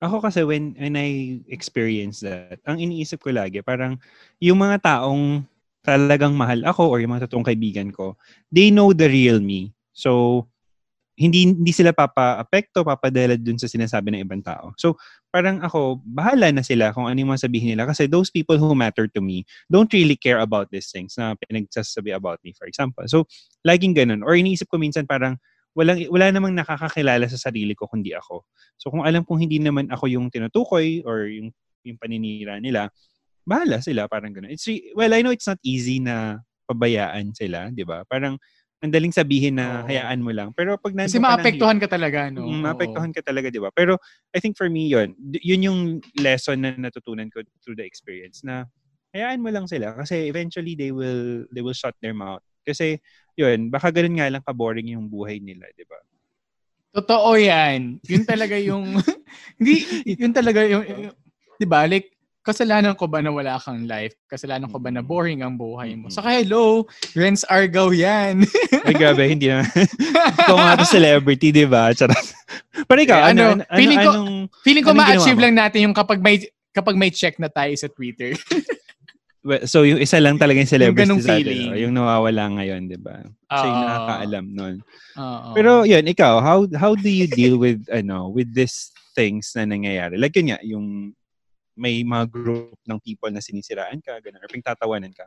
Ako 0.01 0.17
kasi 0.17 0.41
when, 0.41 0.73
when 0.73 0.97
I 0.97 1.39
experience 1.45 2.25
that, 2.25 2.57
ang 2.65 2.81
iniisip 2.81 3.21
ko 3.21 3.29
lagi, 3.29 3.61
parang 3.61 4.01
yung 4.41 4.57
mga 4.57 4.81
taong 4.81 5.45
talagang 5.85 6.33
mahal 6.33 6.65
ako 6.65 6.89
or 6.89 6.97
yung 6.97 7.13
mga 7.13 7.29
totoong 7.29 7.45
kaibigan 7.45 7.93
ko, 7.93 8.17
they 8.49 8.73
know 8.73 8.89
the 8.97 9.05
real 9.05 9.37
me. 9.37 9.77
So, 9.93 10.43
hindi 11.13 11.45
hindi 11.45 11.69
sila 11.69 11.93
papa-apekto, 11.93 12.81
papadala 12.81 13.37
dun 13.37 13.61
sa 13.61 13.69
sinasabi 13.69 14.09
ng 14.09 14.25
ibang 14.25 14.41
tao. 14.41 14.73
So, 14.81 14.97
parang 15.29 15.61
ako, 15.61 16.01
bahala 16.01 16.49
na 16.49 16.65
sila 16.65 16.89
kung 16.89 17.05
ano 17.05 17.13
yung 17.13 17.29
mga 17.29 17.45
sabihin 17.45 17.77
nila 17.77 17.85
kasi 17.85 18.09
those 18.09 18.33
people 18.33 18.57
who 18.57 18.73
matter 18.73 19.05
to 19.05 19.21
me 19.21 19.45
don't 19.69 19.93
really 19.93 20.17
care 20.17 20.41
about 20.41 20.73
these 20.73 20.89
things 20.89 21.13
na 21.13 21.37
pinagsasabi 21.37 22.09
about 22.17 22.41
me, 22.41 22.57
for 22.57 22.65
example. 22.65 23.05
So, 23.05 23.29
laging 23.61 23.93
ganun. 23.93 24.25
Or 24.25 24.33
iniisip 24.33 24.65
ko 24.65 24.81
minsan 24.81 25.05
parang 25.05 25.37
walang, 25.73 25.99
wala 26.09 26.29
namang 26.29 26.53
nakakakilala 26.57 27.25
sa 27.29 27.49
sarili 27.49 27.73
ko 27.73 27.89
kundi 27.89 28.13
ako. 28.13 28.45
So, 28.77 28.89
kung 28.93 29.05
alam 29.05 29.25
kong 29.25 29.45
hindi 29.45 29.57
naman 29.61 29.89
ako 29.89 30.09
yung 30.09 30.29
tinutukoy 30.29 31.01
or 31.05 31.27
yung 31.29 31.53
yung 31.83 31.99
paninira 31.99 32.63
nila, 32.63 32.87
bahala 33.43 33.83
sila, 33.83 34.07
parang 34.07 34.31
gano'n. 34.31 34.55
It's 34.55 34.63
re- 34.71 34.95
well, 34.95 35.11
I 35.11 35.19
know 35.19 35.35
it's 35.35 35.47
not 35.47 35.59
easy 35.67 35.99
na 35.99 36.39
pabayaan 36.63 37.35
sila, 37.35 37.67
di 37.75 37.83
ba? 37.83 38.07
Parang, 38.07 38.39
ang 38.83 38.91
daling 38.91 39.15
sabihin 39.15 39.59
na 39.59 39.83
Oo. 39.83 39.87
hayaan 39.87 40.19
mo 40.19 40.31
lang. 40.35 40.51
Pero 40.51 40.75
pag 40.75 40.91
nandun 40.91 41.07
Kasi 41.07 41.23
maapektuhan 41.23 41.79
ka 41.79 41.87
talaga, 41.87 42.27
no? 42.31 42.43
Mm, 42.43 42.59
maapektuhan 42.67 43.11
ka 43.15 43.23
talaga, 43.23 43.47
di 43.47 43.59
ba? 43.59 43.71
Pero 43.71 43.95
I 44.35 44.39
think 44.43 44.59
for 44.59 44.67
me 44.67 44.91
yun, 44.91 45.15
d- 45.15 45.39
yun 45.43 45.63
yung 45.63 45.79
lesson 46.19 46.63
na 46.63 46.75
natutunan 46.75 47.31
ko 47.31 47.43
through 47.63 47.79
the 47.79 47.87
experience 47.87 48.43
na 48.43 48.67
hayaan 49.15 49.39
mo 49.39 49.55
lang 49.55 49.71
sila 49.71 49.95
kasi 49.95 50.27
eventually 50.27 50.75
they 50.75 50.91
will 50.91 51.47
they 51.55 51.63
will 51.63 51.75
shut 51.75 51.95
their 52.03 52.11
mouth. 52.15 52.43
Kasi 52.63 52.97
yun, 53.35 53.67
baka 53.67 53.91
ganun 53.91 54.17
nga 54.17 54.31
lang 54.31 54.43
ka-boring 54.43 54.95
yung 54.95 55.05
buhay 55.05 55.37
nila, 55.37 55.67
di 55.75 55.83
ba? 55.83 55.99
Totoo 56.93 57.33
yan. 57.35 57.97
Yun 58.05 58.23
talaga 58.23 58.55
yung, 58.55 59.01
hindi, 59.57 59.73
yun 60.05 60.31
talaga 60.31 60.61
yung, 60.63 60.83
yung- 60.85 61.17
di 61.57 61.65
ba, 61.65 61.83
like, 61.85 62.13
kasalanan 62.43 62.93
ko 62.93 63.07
ba 63.07 63.23
na 63.23 63.31
wala 63.31 63.55
kang 63.55 63.87
life? 63.87 64.13
Kasalanan 64.27 64.67
ko 64.67 64.75
ba 64.77 64.91
na 64.91 64.99
boring 64.99 65.41
ang 65.41 65.55
buhay 65.55 65.95
mo? 65.95 66.11
Saka 66.11 66.43
hello, 66.43 66.83
Renz 67.15 67.47
Argao 67.47 67.95
yan. 67.95 68.43
Ay, 68.85 68.93
grabe, 68.93 69.23
hindi 69.25 69.47
na. 69.47 69.63
Ikaw 69.63 70.53
nga 70.53 70.75
to 70.75 70.85
celebrity, 70.85 71.55
di 71.55 71.63
ba? 71.63 71.95
Charot. 71.95 72.19
Pero 72.83 72.99
ikaw, 72.99 73.17
Eh, 73.17 73.25
ano, 73.31 73.43
ano, 73.57 73.63
ano, 73.63 73.77
feeling 73.79 73.99
ko- 74.03 74.13
anong, 74.13 74.33
Feeling 74.61 74.83
ko 74.83 74.91
Anong 74.91 74.99
ma-achieve 75.01 75.39
lang 75.41 75.55
natin 75.55 75.79
yung 75.87 75.95
kapag 75.95 76.19
may 76.19 76.35
kapag 76.73 76.97
may 76.97 77.09
check 77.13 77.37
na 77.39 77.47
tayo 77.47 77.71
sa 77.73 77.87
Twitter. 77.87 78.35
well, 79.43 79.63
so 79.67 79.83
yung 79.83 79.99
isa 79.99 80.17
lang 80.23 80.39
talaga 80.39 80.63
yung 80.63 80.71
celebrity 80.71 81.03
ganong 81.03 81.23
sa 81.23 81.35
atin, 81.37 81.55
no? 81.69 81.77
yung 81.77 81.93
nawawala 81.93 82.43
ngayon, 82.57 82.87
di 82.87 82.97
ba? 82.97 83.21
Siya 83.51 83.67
yung 83.67 83.77
Oo. 83.77 83.83
nakakaalam 83.85 84.45
nun. 84.49 84.75
Oo. 85.19 85.49
Pero 85.53 85.71
yun, 85.83 86.03
ikaw, 86.07 86.39
how 86.39 86.59
how 86.79 86.95
do 86.95 87.11
you 87.11 87.27
deal 87.27 87.59
with 87.59 87.83
ano 87.99 88.31
with 88.31 88.49
these 88.55 88.89
things 89.13 89.51
na 89.53 89.67
nangyayari? 89.67 90.15
Like 90.17 90.33
yun 90.39 90.55
nga, 90.55 90.59
yung 90.63 91.13
may 91.73 92.01
mga 92.05 92.25
group 92.29 92.77
ng 92.85 92.99
people 93.01 93.29
na 93.33 93.41
sinisiraan 93.41 94.01
ka, 94.01 94.17
ganun, 94.21 94.41
or 94.41 94.49
pingtatawanan 94.49 95.13
ka. 95.13 95.25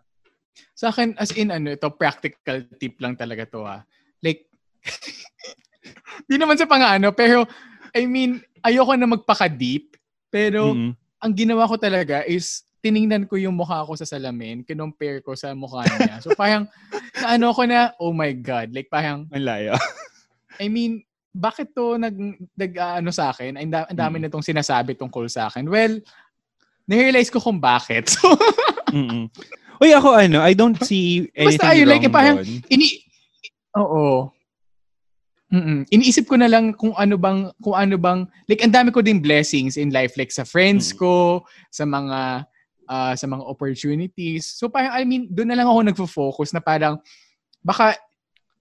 Sa 0.73 0.89
akin, 0.95 1.19
as 1.19 1.35
in, 1.35 1.51
ano, 1.51 1.75
ito, 1.75 1.89
practical 1.93 2.65
tip 2.79 2.97
lang 3.03 3.19
talaga 3.19 3.45
to 3.51 3.67
ha. 3.67 3.83
Like, 4.23 4.47
di 6.31 6.39
naman 6.39 6.57
sa 6.57 6.71
pang-ano, 6.71 7.11
pero, 7.13 7.45
I 7.93 8.07
mean, 8.07 8.41
ayoko 8.63 8.95
na 8.95 9.11
magpaka-deep, 9.11 9.99
pero, 10.31 10.73
Mm-mm. 10.73 10.93
ang 11.21 11.33
ginawa 11.35 11.67
ko 11.67 11.77
talaga 11.77 12.23
is, 12.25 12.66
tiningnan 12.87 13.27
ko 13.27 13.35
yung 13.35 13.59
mukha 13.59 13.83
ko 13.83 13.99
sa 13.99 14.07
salamin, 14.07 14.63
kinompare 14.63 15.19
ko 15.19 15.35
sa 15.35 15.51
mukha 15.59 15.83
niya. 15.83 16.23
So, 16.23 16.31
parang, 16.39 16.71
naano 17.19 17.51
ko 17.51 17.67
na, 17.67 17.91
oh 17.99 18.15
my 18.15 18.31
God, 18.31 18.71
like, 18.71 18.87
parang, 18.87 19.27
Ang 19.35 19.43
layo. 19.43 19.75
I 20.63 20.71
mean, 20.71 21.03
bakit 21.35 21.75
to 21.75 21.99
nag, 21.99 22.15
nag 22.55 22.73
ah, 22.79 23.03
ano 23.03 23.11
sa 23.11 23.35
akin? 23.35 23.59
Ang, 23.59 23.69
da- 23.69 23.91
ang 23.91 23.99
dami 23.99 24.17
Mm. 24.17 24.23
na 24.23 24.29
itong 24.31 24.47
sinasabi 24.47 24.95
tungkol 24.95 25.27
sa 25.27 25.51
akin. 25.51 25.67
Well, 25.67 25.99
na-realize 26.87 27.29
ko 27.29 27.43
kung 27.43 27.59
bakit. 27.59 28.07
So, 28.15 28.31
Mm-mm. 28.95 29.27
Uy, 29.77 29.91
ako 29.93 30.15
ano, 30.15 30.41
I 30.41 30.55
don't 30.55 30.79
see 30.81 31.27
anything 31.35 31.59
Basta 31.59 31.75
ayun, 31.75 31.91
wrong 31.91 32.01
like, 32.01 32.09
parang- 32.09 32.39
doon. 32.41 32.63
ini 32.71 32.87
Oo. 33.77 34.31
Mm-mm. 35.53 35.85
Iniisip 35.93 36.27
ko 36.27 36.35
na 36.35 36.49
lang 36.49 36.73
kung 36.73 36.91
ano 36.97 37.15
bang 37.15 37.53
kung 37.63 37.77
ano 37.77 37.95
bang 37.95 38.27
like 38.51 38.65
ang 38.65 38.75
dami 38.75 38.91
ko 38.91 38.99
din 38.99 39.23
blessings 39.23 39.79
in 39.79 39.95
life 39.95 40.19
like 40.19 40.33
sa 40.33 40.43
friends 40.43 40.91
Mm. 40.91 40.99
ko, 40.99 41.15
sa 41.69 41.85
mga 41.85 42.49
ah, 42.87 43.15
sa 43.19 43.27
mga 43.27 43.45
opportunities. 43.45 44.47
So 44.57 44.71
parang 44.71 44.95
I 44.95 45.03
mean, 45.05 45.29
doon 45.31 45.53
na 45.53 45.59
lang 45.59 45.69
ako 45.69 45.81
nagfo-focus 45.87 46.55
na 46.55 46.63
parang 46.63 46.99
baka 47.63 47.99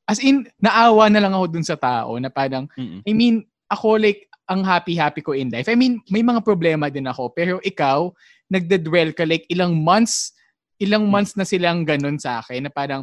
as 0.05 0.21
in 0.21 0.45
naawa 0.61 1.09
na 1.09 1.21
lang 1.21 1.33
ako 1.33 1.45
dun 1.49 1.65
sa 1.65 1.77
tao 1.77 2.17
na 2.21 2.29
parang 2.29 2.69
Mm-mm. 2.77 3.01
I 3.05 3.11
mean, 3.13 3.45
ako 3.69 3.97
like 3.97 4.29
ang 4.45 4.61
happy-happy 4.61 5.25
ko 5.25 5.33
in 5.33 5.49
life. 5.49 5.65
I 5.65 5.73
mean, 5.73 6.01
may 6.13 6.21
mga 6.21 6.45
problema 6.45 6.89
din 6.93 7.09
ako. 7.09 7.33
Pero 7.33 7.57
ikaw, 7.65 8.13
nagde-dwell 8.45 9.17
ka 9.17 9.25
like 9.25 9.49
ilang 9.49 9.73
months, 9.73 10.37
ilang 10.77 11.09
months 11.09 11.33
na 11.33 11.45
silang 11.45 11.81
ganun 11.81 12.21
sa 12.21 12.45
akin 12.45 12.69
na 12.69 12.71
parang 12.71 13.01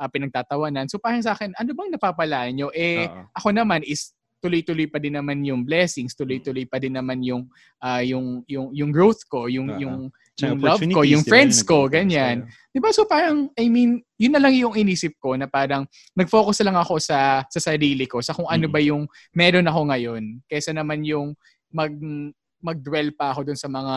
ah, 0.00 0.08
pinagtatawanan. 0.08 0.88
So 0.88 0.96
parang 0.96 1.20
sa 1.20 1.36
akin, 1.36 1.52
ano 1.60 1.70
bang 1.76 1.92
napapalaan 1.92 2.56
nyo? 2.56 2.68
Eh, 2.72 3.04
Oo. 3.04 3.28
ako 3.36 3.48
naman 3.52 3.84
is 3.84 4.16
tuloy-tuloy 4.38 4.86
pa 4.86 4.98
din 5.02 5.18
naman 5.18 5.42
yung 5.42 5.62
blessings, 5.66 6.14
tuloy-tuloy 6.14 6.64
pa 6.66 6.78
din 6.78 6.94
naman 6.94 7.22
yung 7.22 7.46
ah, 7.82 8.02
yung 8.02 8.42
yung 8.46 8.70
yung 8.74 8.90
growth 8.94 9.26
ko, 9.26 9.46
yung 9.50 9.74
Oo. 9.74 9.80
yung 9.82 9.96
yung 10.38 10.62
love 10.62 10.78
ko, 10.94 11.02
yung 11.02 11.26
friends 11.26 11.66
ko, 11.66 11.90
ganyan. 11.90 12.46
sa'yo. 12.46 12.70
'Di 12.70 12.78
ba? 12.78 12.90
So 12.94 13.02
parang 13.10 13.50
I 13.58 13.66
mean, 13.66 13.98
yun 14.14 14.30
na 14.30 14.38
lang 14.38 14.54
yung 14.54 14.78
inisip 14.78 15.18
ko 15.18 15.34
na 15.34 15.50
parang 15.50 15.82
nag-focus 16.14 16.62
na 16.62 16.70
lang 16.70 16.78
ako 16.78 17.02
sa 17.02 17.42
sa 17.50 17.58
sarili 17.58 18.06
ko, 18.06 18.22
sa 18.22 18.30
kung 18.34 18.46
ano 18.46 18.70
Mm. 18.70 18.72
ba 18.72 18.80
yung 18.82 19.02
meron 19.34 19.66
ako 19.66 19.80
ngayon 19.90 20.22
kaysa 20.46 20.70
naman 20.70 21.02
yung 21.02 21.34
mag 21.74 21.90
mag-dwell 22.62 23.10
pa 23.14 23.34
ako 23.34 23.50
dun 23.50 23.58
sa 23.58 23.66
mga 23.66 23.96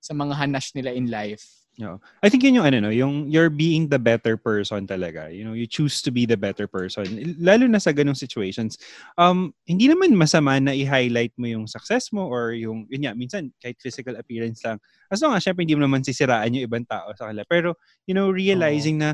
sa 0.00 0.12
mga 0.16 0.32
hanash 0.36 0.72
nila 0.72 0.96
in 0.96 1.12
life. 1.12 1.65
Oo. 1.84 2.00
I 2.24 2.32
think 2.32 2.40
yun 2.40 2.56
yung 2.56 2.64
ano 2.64 2.88
no, 2.88 2.88
yung 2.88 3.28
you're 3.28 3.52
being 3.52 3.92
the 3.92 4.00
better 4.00 4.40
person 4.40 4.88
talaga. 4.88 5.28
You 5.28 5.44
know, 5.44 5.52
you 5.52 5.68
choose 5.68 6.00
to 6.08 6.10
be 6.10 6.24
the 6.24 6.36
better 6.40 6.64
person. 6.64 7.04
Lalo 7.36 7.68
na 7.68 7.76
sa 7.76 7.92
ganung 7.92 8.16
situations. 8.16 8.80
Um 9.20 9.52
hindi 9.68 9.84
naman 9.92 10.16
masama 10.16 10.56
na 10.56 10.72
i-highlight 10.72 11.36
mo 11.36 11.44
yung 11.52 11.68
success 11.68 12.16
mo 12.16 12.24
or 12.32 12.56
yung 12.56 12.88
yun 12.88 13.04
nga, 13.04 13.12
minsan 13.12 13.52
kahit 13.60 13.76
physical 13.76 14.16
appearance 14.16 14.64
lang. 14.64 14.80
As 15.12 15.20
long 15.20 15.36
as 15.36 15.44
syempre 15.44 15.68
hindi 15.68 15.76
mo 15.76 15.84
naman 15.84 16.00
sisiraan 16.00 16.56
yung 16.56 16.64
ibang 16.64 16.88
tao 16.88 17.12
sa 17.12 17.28
kanila. 17.28 17.44
Pero 17.44 17.76
you 18.08 18.16
know, 18.16 18.32
realizing 18.32 18.96
na 18.96 19.12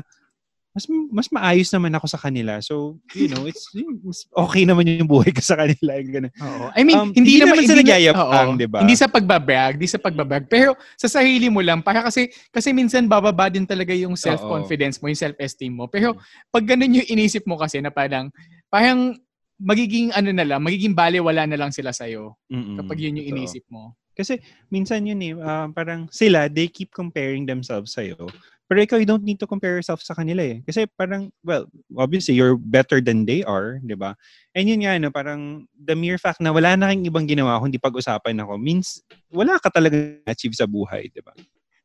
mas 0.73 0.89
mas 0.89 1.27
maayos 1.29 1.69
naman 1.69 1.93
ako 1.93 2.09
sa 2.09 2.17
kanila. 2.17 2.57
So, 2.57 2.97
you 3.13 3.29
know, 3.29 3.45
it's 3.45 3.69
mas 4.01 4.25
okay 4.33 4.65
naman 4.65 4.89
yung 4.89 5.05
buhay 5.05 5.29
ko 5.29 5.37
sa 5.37 5.53
kanila. 5.53 5.93
Ganun. 6.01 6.33
Oo. 6.33 6.65
I 6.73 6.81
mean, 6.81 6.97
Um, 6.97 7.13
hindi, 7.13 7.37
hindi 7.37 7.45
naman 7.45 7.61
na- 7.61 7.77
nagyayapang, 7.77 8.49
di 8.57 8.65
ba? 8.65 8.81
Hindi 8.81 8.95
sa 8.97 9.05
pagbabrag, 9.05 9.77
hindi 9.77 9.85
sa 9.85 10.01
pagbabrag. 10.01 10.49
Pero 10.49 10.73
sa 10.97 11.05
sarili 11.05 11.45
mo 11.53 11.61
lang, 11.61 11.85
para 11.85 12.01
kasi, 12.01 12.25
kasi 12.49 12.73
minsan 12.73 13.05
bababa 13.05 13.53
din 13.53 13.69
talaga 13.69 13.93
yung 13.93 14.17
self-confidence 14.17 14.97
mo, 14.97 15.13
yung 15.13 15.21
self-esteem 15.21 15.73
mo. 15.77 15.85
Pero 15.85 16.17
pag 16.49 16.65
ganun 16.65 16.97
yung 16.97 17.07
inisip 17.07 17.45
mo 17.45 17.53
kasi 17.61 17.77
na 17.77 17.93
parang, 17.93 18.33
parang 18.65 19.13
magiging 19.61 20.09
ano 20.11 20.33
na 20.33 20.41
lang, 20.41 20.59
magiging 20.59 20.97
baliwala 20.97 21.45
na 21.45 21.55
lang 21.55 21.69
sila 21.69 21.93
sa'yo 21.93 22.33
Mm-mm. 22.49 22.81
kapag 22.81 22.97
yun 22.97 23.21
yung 23.21 23.37
inisip 23.37 23.61
mo. 23.69 23.93
Kasi 24.13 24.37
minsan 24.69 25.05
yun 25.05 25.21
eh, 25.21 25.33
ah, 25.37 25.69
parang 25.69 26.05
sila, 26.09 26.45
they 26.49 26.65
keep 26.69 26.93
comparing 26.93 27.45
themselves 27.45 27.93
sa'yo. 27.93 28.29
Pero 28.73 28.81
ikaw, 28.81 28.97
you 28.97 29.05
don't 29.05 29.21
need 29.21 29.37
to 29.37 29.45
compare 29.45 29.77
yourself 29.77 30.01
sa 30.01 30.17
kanila 30.17 30.41
eh. 30.41 30.65
Kasi 30.65 30.89
parang, 30.97 31.29
well, 31.45 31.69
obviously, 31.93 32.33
you're 32.33 32.57
better 32.57 32.97
than 32.97 33.21
they 33.21 33.45
are, 33.45 33.77
di 33.85 33.93
ba? 33.93 34.17
And 34.57 34.65
yun 34.65 34.81
nga, 34.81 34.97
no, 34.97 35.13
parang 35.13 35.69
the 35.77 35.93
mere 35.93 36.17
fact 36.17 36.41
na 36.41 36.49
wala 36.49 36.73
na 36.73 36.89
kang 36.89 37.05
ibang 37.05 37.29
ginawa 37.29 37.61
kundi 37.61 37.77
pag-usapan 37.77 38.41
ako 38.41 38.57
means 38.57 39.05
wala 39.29 39.61
ka 39.61 39.69
talaga 39.69 40.17
achieve 40.25 40.57
sa 40.57 40.65
buhay, 40.65 41.05
di 41.13 41.21
ba? 41.21 41.37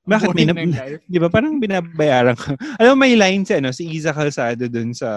Bakit 0.09 0.29
may 0.33 0.49
life. 0.73 1.05
Di 1.13 1.19
ba? 1.21 1.29
Parang 1.29 1.61
binabayaran 1.61 2.33
ka. 2.33 2.57
Alam 2.81 2.97
mo, 2.97 3.05
may 3.05 3.13
line 3.13 3.45
si, 3.45 3.53
ano, 3.53 3.69
si 3.77 3.85
Isa 3.93 4.17
Calzado 4.17 4.65
dun 4.67 4.97
sa 4.97 5.09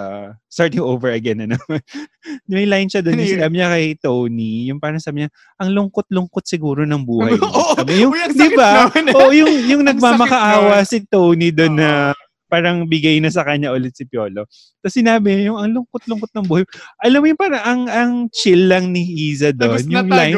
Starting 0.51 0.83
Over 0.83 1.15
Again. 1.15 1.47
Ano? 1.47 1.55
may 2.51 2.67
line 2.67 2.91
siya 2.91 2.99
dun. 2.99 3.15
Ano 3.15 3.23
Yung 3.23 3.31
yun? 3.31 3.37
sinabi 3.39 3.53
niya 3.55 3.69
kay 3.71 3.87
Tony. 3.95 4.67
Yung 4.67 4.83
parang 4.83 4.99
sabi 4.99 5.23
niya, 5.23 5.29
ang 5.55 5.71
lungkot-lungkot 5.71 6.43
siguro 6.43 6.83
ng 6.83 7.01
buhay. 7.07 7.33
mo." 7.39 7.47
Oo, 7.47 7.73
sabi, 7.79 8.03
yung, 8.03 8.11
uy, 8.11 8.19
di 8.35 8.49
ba? 8.51 8.91
nun. 8.91 9.15
Oo, 9.15 9.31
yung, 9.31 9.51
yung 9.63 9.81
Ang 9.87 9.95
nagmamakaawa 9.95 10.83
si 10.83 11.07
Tony 11.07 11.55
dun 11.55 11.79
na 11.79 12.11
parang 12.51 12.83
bigay 12.83 13.23
na 13.23 13.31
sa 13.31 13.47
kanya 13.47 13.71
ulit 13.71 13.95
si 13.95 14.03
Piolo. 14.03 14.43
Tapos 14.83 14.91
sinabi 14.91 15.31
niya, 15.31 15.55
yung 15.55 15.59
ang 15.63 15.71
lungkot-lungkot 15.71 16.35
ng 16.35 16.45
buhay. 16.51 16.67
Alam 16.99 17.23
mo 17.23 17.27
yung 17.31 17.39
parang 17.39 17.63
ang, 17.63 17.81
ang 17.87 18.11
chill 18.27 18.67
lang 18.67 18.91
ni 18.91 19.07
Iza 19.31 19.55
doon. 19.55 19.79
Tagos 19.79 19.87
na 19.87 20.03
Yung 20.03 20.09
line, 20.11 20.35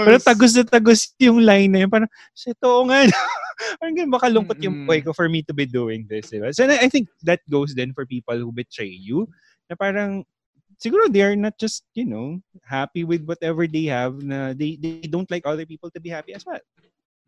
tagos. 0.00 0.08
pero 0.08 0.18
tagos 0.24 0.52
na 0.56 0.64
tagos 0.64 1.00
yung 1.20 1.38
line 1.44 1.70
na 1.70 1.78
yun. 1.84 1.90
Parang, 1.92 2.10
shit, 2.32 2.58
oo 2.64 2.82
nga. 2.88 3.04
parang 3.80 3.94
ganun, 3.94 4.12
baka 4.12 4.28
lungkot 4.32 4.58
yung 4.64 4.88
buhay 4.88 5.04
ko 5.04 5.12
for 5.12 5.28
me 5.28 5.44
to 5.44 5.52
be 5.52 5.68
doing 5.68 6.08
this. 6.08 6.32
Diba? 6.32 6.50
So, 6.50 6.64
I 6.64 6.86
I 6.86 6.88
think 6.88 7.12
that 7.28 7.44
goes 7.46 7.76
then 7.76 7.92
for 7.92 8.08
people 8.08 8.36
who 8.36 8.50
betray 8.50 8.90
you. 8.90 9.28
Na 9.68 9.76
parang, 9.76 10.24
siguro 10.80 11.12
they 11.12 11.20
are 11.20 11.36
not 11.36 11.60
just, 11.60 11.84
you 11.92 12.08
know, 12.08 12.40
happy 12.64 13.04
with 13.04 13.22
whatever 13.28 13.68
they 13.68 13.84
have 13.92 14.16
na 14.24 14.56
they, 14.56 14.80
they 14.80 15.04
don't 15.04 15.28
like 15.28 15.44
other 15.44 15.68
people 15.68 15.92
to 15.92 16.00
be 16.00 16.08
happy 16.08 16.32
as 16.32 16.42
well. 16.48 16.60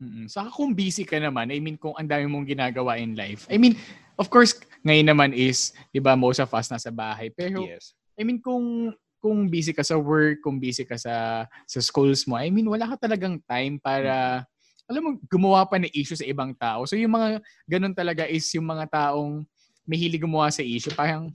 Mm-mm. 0.03 0.27
Saka 0.27 0.51
kung 0.51 0.75
busy 0.75 1.07
ka 1.07 1.21
naman, 1.21 1.55
I 1.55 1.63
mean, 1.63 1.79
kung 1.79 1.95
ang 1.95 2.11
dami 2.11 2.27
mong 2.27 2.49
ginagawa 2.49 2.99
in 2.99 3.15
life. 3.15 3.47
I 3.47 3.61
mean, 3.61 3.79
of 4.19 4.27
course, 4.27 4.59
ngayon 4.83 5.07
naman 5.07 5.31
is, 5.31 5.71
di 5.95 6.03
ba, 6.03 6.19
most 6.19 6.43
of 6.43 6.51
us 6.51 6.67
nasa 6.67 6.91
bahay. 6.91 7.31
Pero, 7.31 7.63
yes. 7.63 7.95
I 8.19 8.27
mean, 8.27 8.43
kung 8.43 8.91
kung 9.23 9.47
busy 9.47 9.71
ka 9.71 9.87
sa 9.87 9.95
work, 9.95 10.43
kung 10.43 10.59
busy 10.59 10.83
ka 10.83 10.99
sa 10.99 11.47
sa 11.47 11.79
schools 11.79 12.27
mo, 12.27 12.35
I 12.35 12.51
mean, 12.51 12.67
wala 12.67 12.91
ka 12.91 13.07
talagang 13.07 13.39
time 13.47 13.79
para, 13.79 14.43
alam 14.91 15.01
mo, 15.01 15.11
gumawa 15.31 15.63
pa 15.63 15.79
ng 15.79 15.95
issue 15.95 16.19
sa 16.19 16.27
ibang 16.27 16.51
tao. 16.59 16.83
So, 16.91 16.99
yung 16.99 17.15
mga 17.15 17.39
ganun 17.71 17.95
talaga 17.95 18.27
is 18.27 18.45
yung 18.59 18.67
mga 18.67 18.91
taong 18.91 19.47
mahilig 19.87 20.27
gumawa 20.27 20.51
sa 20.51 20.67
issue. 20.67 20.91
Parang, 20.91 21.31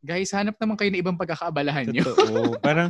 guys, 0.00 0.32
hanap 0.32 0.56
naman 0.56 0.80
kayo 0.80 0.88
ng 0.88 1.04
ibang 1.04 1.20
pagkakaabalahan 1.20 1.92
nyo. 1.92 2.00
Totoo. 2.00 2.56
parang, 2.64 2.88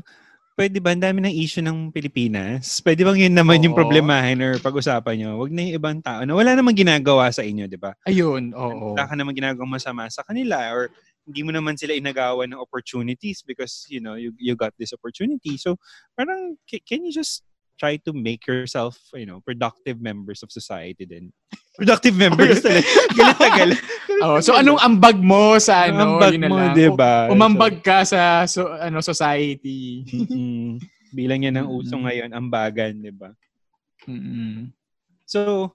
pwede 0.55 0.79
ba, 0.79 0.94
ang 0.94 1.03
dami 1.03 1.18
ng 1.26 1.35
issue 1.35 1.64
ng 1.64 1.90
Pilipinas? 1.90 2.79
Pwede 2.85 3.03
bang 3.03 3.26
yun 3.26 3.35
naman 3.35 3.64
yung 3.66 3.74
Oo. 3.74 3.81
problemahin 3.83 4.38
or 4.38 4.55
pag-usapan 4.62 5.18
nyo? 5.18 5.31
Huwag 5.42 5.50
na 5.50 5.66
yung 5.66 5.76
ibang 5.83 5.98
tao 5.98 6.22
na 6.22 6.31
wala 6.31 6.55
namang 6.55 6.79
ginagawa 6.79 7.26
sa 7.35 7.42
inyo, 7.42 7.66
di 7.66 7.81
ba? 7.81 7.90
Ayun, 8.07 8.55
oo. 8.55 8.94
Wala 8.94 9.11
ka 9.11 9.18
namang 9.18 9.35
ginagawang 9.35 9.72
masama 9.72 10.07
sa 10.12 10.22
kanila 10.22 10.70
or 10.70 10.94
hindi 11.26 11.40
mo 11.44 11.50
naman 11.52 11.76
sila 11.76 11.94
inagawan 11.94 12.50
ng 12.52 12.61
opportunities 12.61 13.42
because, 13.44 13.87
you 13.88 14.00
know, 14.00 14.14
you, 14.14 14.33
you 14.40 14.56
got 14.56 14.74
this 14.78 14.92
opportunity. 14.92 15.56
So, 15.56 15.76
parang, 16.16 16.56
ca- 16.66 16.83
can 16.85 17.04
you 17.04 17.12
just 17.12 17.44
try 17.80 17.96
to 17.96 18.12
make 18.12 18.44
yourself, 18.44 19.00
you 19.16 19.24
know, 19.24 19.40
productive 19.40 20.04
members 20.04 20.44
of 20.44 20.52
society 20.52 21.09
din. 21.09 21.33
Productive 21.80 22.12
members 22.12 22.61
talaga. 22.61 22.85
Galit 23.16 23.38
na 23.40 23.50
galit. 23.56 23.83
Oh, 24.20 24.37
so 24.37 24.52
anong 24.52 24.76
ambag 24.85 25.16
mo 25.16 25.56
sa 25.56 25.88
ano, 25.88 26.20
ambag 26.20 26.37
yun 26.37 26.44
na 26.44 26.48
mo, 26.52 26.61
lang. 26.61 26.76
diba? 26.76 27.33
Umambag 27.33 27.80
ka 27.80 28.04
sa 28.04 28.44
so, 28.44 28.68
ano 28.68 29.00
society. 29.00 30.04
Bilang 31.09 31.48
yan 31.48 31.56
ang 31.56 31.72
uso 31.72 31.96
Mm-mm. 31.96 32.04
ngayon, 32.04 32.37
ambagan, 32.37 33.00
di 33.00 33.09
ba? 33.09 33.33
Mm-mm. 34.04 34.68
So, 35.24 35.72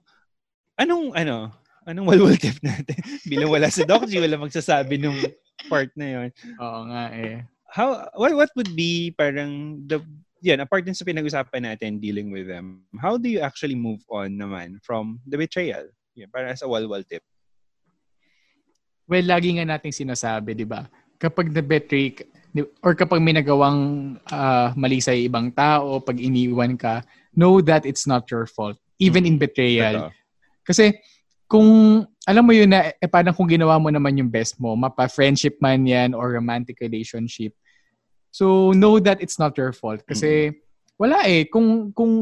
anong, 0.78 1.18
ano, 1.18 1.58
anong 1.86 2.06
walwal 2.10 2.36
tip 2.36 2.58
natin? 2.60 2.98
Bilang 3.30 3.50
wala 3.50 3.70
si 3.70 3.86
Doc 3.86 4.04
G, 4.10 4.18
wala 4.18 4.36
magsasabi 4.36 4.98
nung 4.98 5.16
part 5.70 5.90
na 5.94 6.06
yon. 6.06 6.28
Oo 6.58 6.80
nga 6.90 7.04
eh. 7.14 7.46
How, 7.70 8.10
what, 8.18 8.34
what 8.34 8.50
would 8.58 8.72
be 8.74 9.14
parang 9.14 9.82
the, 9.86 10.02
yan, 10.42 10.60
apart 10.62 10.84
din 10.84 10.94
sa 10.94 11.06
pinag-usapan 11.06 11.62
natin 11.62 12.02
dealing 12.02 12.30
with 12.34 12.46
them, 12.50 12.82
how 12.98 13.16
do 13.16 13.30
you 13.30 13.40
actually 13.40 13.78
move 13.78 14.02
on 14.10 14.34
naman 14.34 14.82
from 14.82 15.22
the 15.26 15.38
betrayal? 15.38 15.86
Yan, 16.18 16.30
para 16.30 16.50
as 16.50 16.62
a 16.62 16.68
walwal 16.68 17.06
tip. 17.06 17.22
Well, 19.06 19.22
lagi 19.22 19.54
nga 19.54 19.66
nating 19.66 19.94
sinasabi, 19.94 20.58
di 20.58 20.66
ba? 20.66 20.90
Kapag 21.16 21.54
na-betray 21.54 22.18
or 22.82 22.96
kapag 22.96 23.20
may 23.20 23.36
nagawang 23.36 24.16
ah, 24.32 24.72
mali 24.74 24.98
sa 24.98 25.12
ibang 25.12 25.52
tao, 25.52 26.00
pag 26.00 26.16
iniwan 26.16 26.74
ka, 26.74 27.04
know 27.36 27.60
that 27.60 27.84
it's 27.84 28.08
not 28.08 28.24
your 28.32 28.48
fault. 28.48 28.80
Even 28.96 29.28
in 29.28 29.36
betrayal. 29.36 30.08
Totoo. 30.08 30.12
Kasi 30.66 30.84
kung 31.46 32.02
alam 32.26 32.42
mo 32.42 32.52
yun 32.52 32.70
na 32.70 32.90
eh, 32.90 33.10
parang 33.10 33.34
kung 33.34 33.46
ginawa 33.46 33.78
mo 33.78 33.90
naman 33.90 34.18
yung 34.18 34.30
best 34.30 34.58
mo, 34.58 34.74
mapa-friendship 34.74 35.62
man 35.62 35.86
yan 35.86 36.10
or 36.10 36.34
romantic 36.34 36.82
relationship. 36.82 37.54
So 38.34 38.74
know 38.74 38.98
that 39.00 39.22
it's 39.22 39.38
not 39.38 39.56
your 39.56 39.72
fault 39.72 40.04
kasi 40.04 40.52
wala 41.00 41.24
eh 41.24 41.48
kung 41.48 41.94
kung 41.94 42.12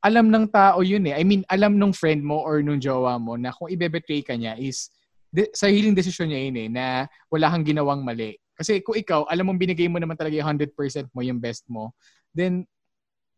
alam 0.00 0.32
ng 0.32 0.48
tao 0.48 0.80
yun 0.80 1.04
eh. 1.12 1.14
I 1.16 1.22
mean, 1.24 1.44
alam 1.46 1.76
nung 1.76 1.92
friend 1.92 2.24
mo 2.24 2.40
or 2.40 2.64
nung 2.64 2.80
jowa 2.80 3.20
mo 3.20 3.36
na 3.36 3.52
kung 3.52 3.68
ibe-betray 3.68 4.24
ka 4.24 4.32
niya 4.32 4.56
is 4.56 4.88
de- 5.28 5.52
sariling 5.52 5.92
desisyon 5.92 6.32
niya 6.32 6.40
yun 6.48 6.56
eh 6.56 6.68
na 6.72 6.84
wala 7.28 7.52
kang 7.52 7.64
ginawang 7.64 8.00
mali. 8.00 8.36
Kasi 8.56 8.80
kung 8.84 8.96
ikaw, 8.96 9.24
alam 9.28 9.48
mong 9.48 9.60
binigay 9.60 9.88
mo 9.88 9.96
naman 10.00 10.16
talaga 10.16 10.36
yung 10.36 10.56
100% 10.56 10.76
mo, 11.12 11.20
yung 11.24 11.40
best 11.40 11.64
mo, 11.68 11.92
then 12.32 12.64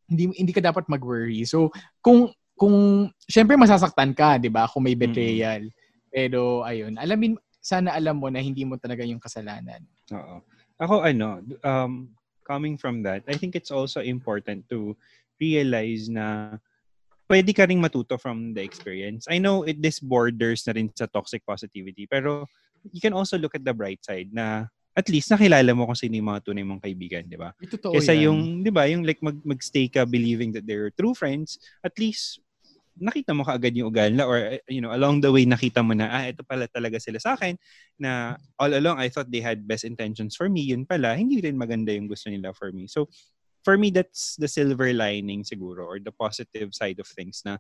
hindi 0.06 0.30
hindi 0.34 0.50
ka 0.54 0.62
dapat 0.62 0.86
mag-worry. 0.90 1.46
So, 1.46 1.70
kung 2.02 2.30
kung 2.56 3.08
syempre 3.26 3.58
masasaktan 3.58 4.12
ka, 4.14 4.38
'di 4.38 4.48
ba? 4.52 4.68
Kung 4.70 4.84
may 4.86 4.96
betrayal. 4.96 5.66
Pero 6.12 6.62
ayun, 6.62 7.00
alamin 7.00 7.36
sana 7.62 7.94
alam 7.94 8.18
mo 8.18 8.28
na 8.28 8.42
hindi 8.42 8.66
mo 8.66 8.76
talaga 8.76 9.06
yung 9.06 9.22
kasalanan. 9.22 9.80
Oo. 10.10 10.42
Ako 10.82 11.06
ano, 11.06 11.40
um, 11.62 12.10
coming 12.42 12.74
from 12.74 13.06
that, 13.06 13.22
I 13.30 13.38
think 13.38 13.54
it's 13.54 13.70
also 13.70 14.02
important 14.02 14.66
to 14.74 14.98
realize 15.38 16.10
na 16.10 16.58
pwede 17.30 17.54
ka 17.54 17.64
ring 17.64 17.80
matuto 17.80 18.18
from 18.18 18.52
the 18.52 18.60
experience. 18.60 19.30
I 19.30 19.38
know 19.38 19.62
it 19.62 19.80
this 19.80 20.02
borders 20.02 20.66
na 20.66 20.74
rin 20.74 20.90
sa 20.92 21.06
toxic 21.06 21.46
positivity, 21.46 22.04
pero 22.10 22.50
you 22.90 23.00
can 23.00 23.14
also 23.14 23.38
look 23.38 23.54
at 23.54 23.64
the 23.64 23.72
bright 23.72 24.02
side 24.02 24.34
na 24.34 24.66
at 24.92 25.06
least 25.08 25.32
nakilala 25.32 25.72
mo 25.72 25.88
kung 25.88 25.96
sino 25.96 26.20
yung 26.20 26.28
mga 26.28 26.44
tunay 26.44 26.64
mong 26.64 26.84
kaibigan, 26.84 27.24
di 27.24 27.40
ba? 27.40 27.56
Totoo 27.56 27.96
Kesa 27.96 28.12
yan. 28.12 28.28
yung, 28.28 28.40
di 28.60 28.70
ba, 28.70 28.84
yung 28.84 29.02
like 29.08 29.20
mag, 29.24 29.40
magstay 29.40 29.88
ka 29.88 30.04
believing 30.04 30.52
that 30.52 30.68
they're 30.68 30.92
true 30.92 31.16
friends, 31.16 31.56
at 31.80 31.96
least 31.96 32.44
nakita 33.00 33.32
mo 33.32 33.40
kaagad 33.40 33.72
yung 33.72 33.88
ugal 33.88 34.12
na 34.12 34.28
or 34.28 34.60
you 34.68 34.84
know 34.84 34.92
along 34.92 35.24
the 35.24 35.32
way 35.32 35.48
nakita 35.48 35.80
mo 35.80 35.96
na 35.96 36.12
ah 36.12 36.28
ito 36.28 36.44
pala 36.44 36.68
talaga 36.68 37.00
sila 37.00 37.16
sa 37.16 37.32
akin 37.32 37.56
na 37.96 38.36
all 38.60 38.68
along 38.68 39.00
I 39.00 39.08
thought 39.08 39.32
they 39.32 39.40
had 39.40 39.64
best 39.64 39.88
intentions 39.88 40.36
for 40.36 40.52
me 40.52 40.60
yun 40.60 40.84
pala 40.84 41.16
hindi 41.16 41.40
rin 41.40 41.56
maganda 41.56 41.88
yung 41.88 42.04
gusto 42.04 42.28
nila 42.28 42.52
for 42.52 42.68
me 42.68 42.84
so 42.84 43.08
for 43.64 43.80
me 43.80 43.88
that's 43.88 44.36
the 44.36 44.50
silver 44.50 44.92
lining 44.92 45.40
siguro 45.40 45.88
or 45.88 46.04
the 46.04 46.12
positive 46.12 46.76
side 46.76 47.00
of 47.00 47.08
things 47.08 47.40
na 47.48 47.56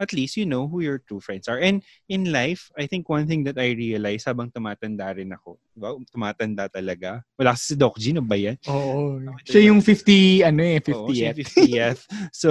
at 0.00 0.10
least 0.16 0.40
you 0.40 0.48
know 0.48 0.64
who 0.64 0.80
your 0.80 0.98
true 1.04 1.20
friends 1.20 1.44
are 1.46 1.60
and 1.60 1.84
in 2.08 2.32
life 2.32 2.72
I 2.74 2.88
think 2.88 3.06
one 3.12 3.28
thing 3.28 3.44
that 3.44 3.60
I 3.60 3.76
realize 3.76 4.24
habang 4.24 4.48
tumatanda 4.48 5.12
rin 5.12 5.30
ako 5.36 5.60
diba? 5.76 5.92
tumatanda 6.08 6.66
talaga 6.72 7.20
wala 7.36 7.52
kasi 7.52 7.72
si 7.72 7.74
Doc 7.76 8.00
G 8.00 8.16
no 8.16 8.24
ba 8.24 8.40
yan 8.40 8.56
Oo. 8.66 9.20
Siya 9.44 9.68
yung 9.72 9.82
50 9.82 10.46
ano 10.46 10.60
eh, 10.64 10.78
50 10.80 10.94
Oo, 10.94 11.10
siya 11.12 11.30
yet. 11.30 11.36
yung 11.36 11.40
50th. 11.44 12.00
So, 12.40 12.48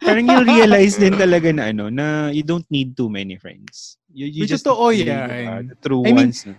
parang 0.00 0.26
you 0.28 0.40
realize 0.46 0.94
din 0.96 1.12
talaga 1.18 1.50
na 1.52 1.74
ano, 1.74 1.90
na 1.90 2.30
you 2.30 2.46
don't 2.46 2.66
need 2.70 2.94
too 2.96 3.10
many 3.10 3.36
friends. 3.36 3.98
You, 4.12 4.26
you 4.30 4.42
May 4.46 4.50
just 4.50 4.64
totoo 4.64 4.94
need, 4.94 5.10
yan. 5.10 5.28
diba, 5.28 5.54
the 5.66 5.76
true 5.82 6.02
I 6.06 6.10
mean, 6.14 6.30
ones. 6.32 6.46
na. 6.46 6.54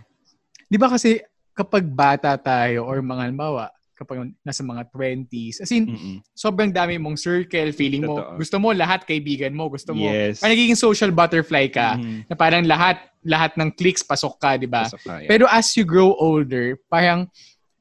'Di 0.68 0.78
ba 0.78 0.88
kasi 0.92 1.24
kapag 1.56 1.88
bata 1.88 2.36
tayo 2.38 2.86
or 2.86 3.00
mga 3.02 3.32
halimbawa, 3.32 3.72
kapag 3.98 4.30
nasa 4.46 4.62
mga 4.62 4.86
20s, 4.94 5.66
as 5.66 5.74
in, 5.74 5.90
Mm-mm. 5.90 6.16
sobrang 6.38 6.70
dami 6.70 7.02
mong 7.02 7.18
circle, 7.18 7.74
feeling 7.74 8.06
mo, 8.06 8.22
Totoo. 8.22 8.38
gusto 8.38 8.56
mo 8.62 8.70
lahat 8.70 9.04
kaibigan 9.04 9.58
mo, 9.58 9.66
gusto 9.68 9.98
mo, 9.98 10.06
Yes. 10.06 10.38
parang 10.38 10.54
nagiging 10.54 10.78
social 10.78 11.10
butterfly 11.10 11.66
ka, 11.66 11.98
Mhm. 11.98 12.30
na 12.30 12.36
parang 12.38 12.62
lahat, 12.62 13.02
lahat 13.26 13.58
ng 13.58 13.74
clicks 13.74 14.06
pasok 14.06 14.38
ka, 14.38 14.54
di 14.56 14.70
ba? 14.70 14.86
Yeah. 14.86 15.26
Pero 15.26 15.44
as 15.50 15.74
you 15.74 15.82
grow 15.82 16.14
older, 16.14 16.78
parang, 16.88 17.26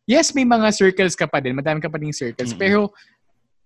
yes, 0.08 0.32
may 0.32 0.48
mga 0.48 0.72
circles 0.72 1.12
ka 1.12 1.28
pa 1.28 1.38
din, 1.38 1.52
madami 1.52 1.84
ka 1.84 1.92
pa 1.92 2.00
din 2.00 2.16
circles, 2.16 2.56
Mm-mm. 2.56 2.58
pero 2.58 2.80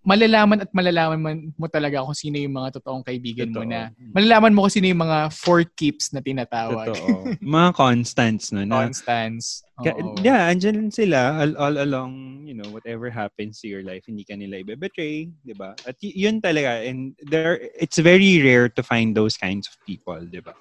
malalaman 0.01 0.65
at 0.65 0.71
malalaman 0.73 1.21
man- 1.21 1.53
mo 1.61 1.69
talaga 1.69 2.01
kung 2.01 2.17
sino 2.17 2.41
yung 2.41 2.57
mga 2.57 2.81
totoong 2.81 3.05
kaibigan 3.05 3.53
mo 3.53 3.61
Totoo. 3.61 3.73
na, 3.73 3.93
malalaman 4.17 4.53
mo 4.57 4.65
kung 4.65 4.75
sino 4.81 4.89
yung 4.89 5.03
mga 5.05 5.29
four 5.29 5.61
keeps 5.77 6.13
na 6.17 6.25
tinatawag. 6.25 6.89
Totoo. 6.89 7.29
Mga 7.45 7.71
constants, 7.77 8.49
no? 8.53 8.65
Na, 8.65 8.89
Constance. 8.89 9.61
Ka- 9.81 9.97
Oo. 9.97 10.17
yeah, 10.25 10.49
andyan 10.49 10.89
sila 10.93 11.41
all, 11.45 11.53
all 11.57 11.77
along, 11.85 12.45
you 12.49 12.57
know, 12.57 12.69
whatever 12.73 13.09
happens 13.13 13.61
to 13.61 13.69
your 13.69 13.85
life, 13.85 14.05
hindi 14.09 14.25
ka 14.25 14.37
nila 14.37 14.61
ibe-betray, 14.65 15.29
di 15.45 15.55
ba? 15.57 15.77
At 15.85 15.97
y- 16.01 16.17
yun 16.17 16.41
talaga, 16.41 16.81
and 16.85 17.13
there, 17.29 17.61
it's 17.77 18.01
very 18.01 18.41
rare 18.41 18.69
to 18.73 18.83
find 18.83 19.13
those 19.13 19.37
kinds 19.37 19.69
of 19.69 19.77
people, 19.85 20.21
di 20.21 20.41
ba? 20.41 20.57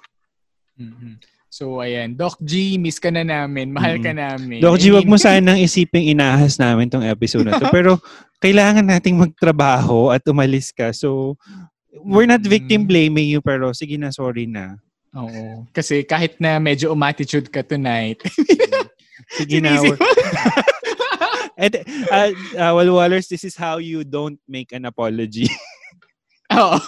Mhm. 0.80 1.16
So, 1.50 1.82
ayan. 1.82 2.14
Doc 2.14 2.38
G, 2.38 2.78
miss 2.78 3.02
ka 3.02 3.10
na 3.10 3.26
namin. 3.26 3.74
Mahal 3.74 3.98
ka 3.98 4.14
namin. 4.14 4.62
Doc 4.62 4.78
G, 4.78 4.94
wag 4.94 5.04
mo 5.04 5.18
sanang 5.20 5.58
isiping 5.58 6.06
inahas 6.06 6.62
namin 6.62 6.86
tong 6.86 7.02
episode 7.02 7.42
na 7.42 7.58
to. 7.58 7.66
Pero 7.74 7.98
kailangan 8.38 8.86
nating 8.86 9.18
magtrabaho 9.18 10.14
at 10.14 10.22
umalis 10.30 10.70
ka. 10.70 10.94
So, 10.94 11.34
we're 11.90 12.30
not 12.30 12.46
victim 12.46 12.86
blaming 12.86 13.26
you, 13.26 13.42
pero 13.42 13.74
sige 13.74 13.98
na, 13.98 14.14
sorry 14.14 14.46
na. 14.46 14.78
Oo. 15.12 15.66
Kasi 15.74 16.06
kahit 16.06 16.38
na 16.38 16.62
medyo 16.62 16.94
umattitude 16.94 17.50
ka 17.50 17.66
tonight. 17.66 18.22
Sige 19.30 19.62
na. 19.62 19.78
And, 21.54 21.74
uh, 22.10 22.30
uh, 22.58 22.72
Walwalers, 22.74 23.30
this 23.30 23.46
is 23.46 23.54
how 23.54 23.78
you 23.78 24.02
don't 24.02 24.40
make 24.48 24.72
an 24.74 24.86
apology. 24.90 25.46
Oo. 26.50 26.78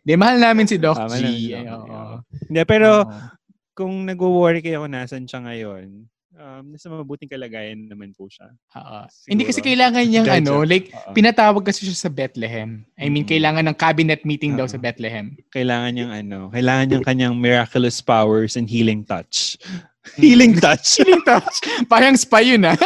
Di, 0.00 0.16
mahal 0.16 0.40
namin 0.40 0.64
si 0.64 0.76
Doc 0.80 0.96
Ah, 0.96 1.08
G. 1.08 1.20
namin 1.20 1.28
si 1.28 1.52
Doc 1.52 1.60
Ay, 1.60 1.68
G, 1.68 1.68
oo. 1.68 1.84
oo. 1.84 2.16
Hindi, 2.48 2.62
pero 2.64 2.88
Oo. 3.04 3.33
Kung 3.74 4.06
nag-worry 4.06 4.62
kayo 4.62 4.86
kung 4.86 4.94
nasan 4.94 5.26
siya 5.26 5.42
ngayon, 5.42 6.06
um, 6.38 6.62
nasa 6.70 6.86
mabuting 6.90 7.30
kalagayan 7.30 7.90
naman 7.90 8.14
po 8.14 8.30
siya. 8.30 8.54
Siguro. 8.70 9.30
Hindi 9.30 9.42
kasi 9.46 9.60
kailangan 9.62 10.02
niyang 10.06 10.26
Dahil 10.30 10.46
ano, 10.46 10.62
like, 10.62 10.94
Oo. 10.94 11.10
pinatawag 11.14 11.62
kasi 11.66 11.86
siya 11.86 12.06
sa 12.06 12.10
Bethlehem. 12.10 12.86
I 12.94 13.10
mean, 13.10 13.26
Mm. 13.26 13.30
kailangan 13.34 13.64
ng 13.70 13.76
cabinet 13.76 14.22
meeting 14.22 14.54
daw 14.54 14.66
Oo. 14.66 14.72
sa 14.72 14.78
Bethlehem. 14.78 15.34
Kailangan 15.50 15.90
niyang 15.90 16.12
ano, 16.14 16.38
kailangan 16.54 16.84
niyang 16.86 17.06
kanyang 17.06 17.34
miraculous 17.34 17.98
powers 17.98 18.54
and 18.54 18.70
healing 18.70 19.02
touch. 19.02 19.58
Mm. 19.66 19.82
healing 20.20 20.52
touch. 20.60 20.86
Healing 21.00 21.24
touch. 21.24 21.64
Parang 21.92 22.12
spa 22.14 22.44
yun 22.44 22.60
ah. 22.68 22.76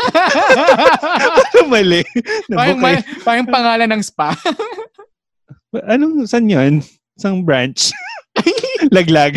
Mali. 1.67 2.07
parang, 2.55 2.79
ma- 2.79 3.07
parang 3.27 3.47
pangalan 3.51 3.91
ng 3.91 4.03
spa. 4.07 4.33
Anong, 5.91 6.25
saan 6.31 6.47
yun? 6.49 6.81
Isang 7.19 7.43
branch? 7.43 7.91
Laglag. 8.95 9.37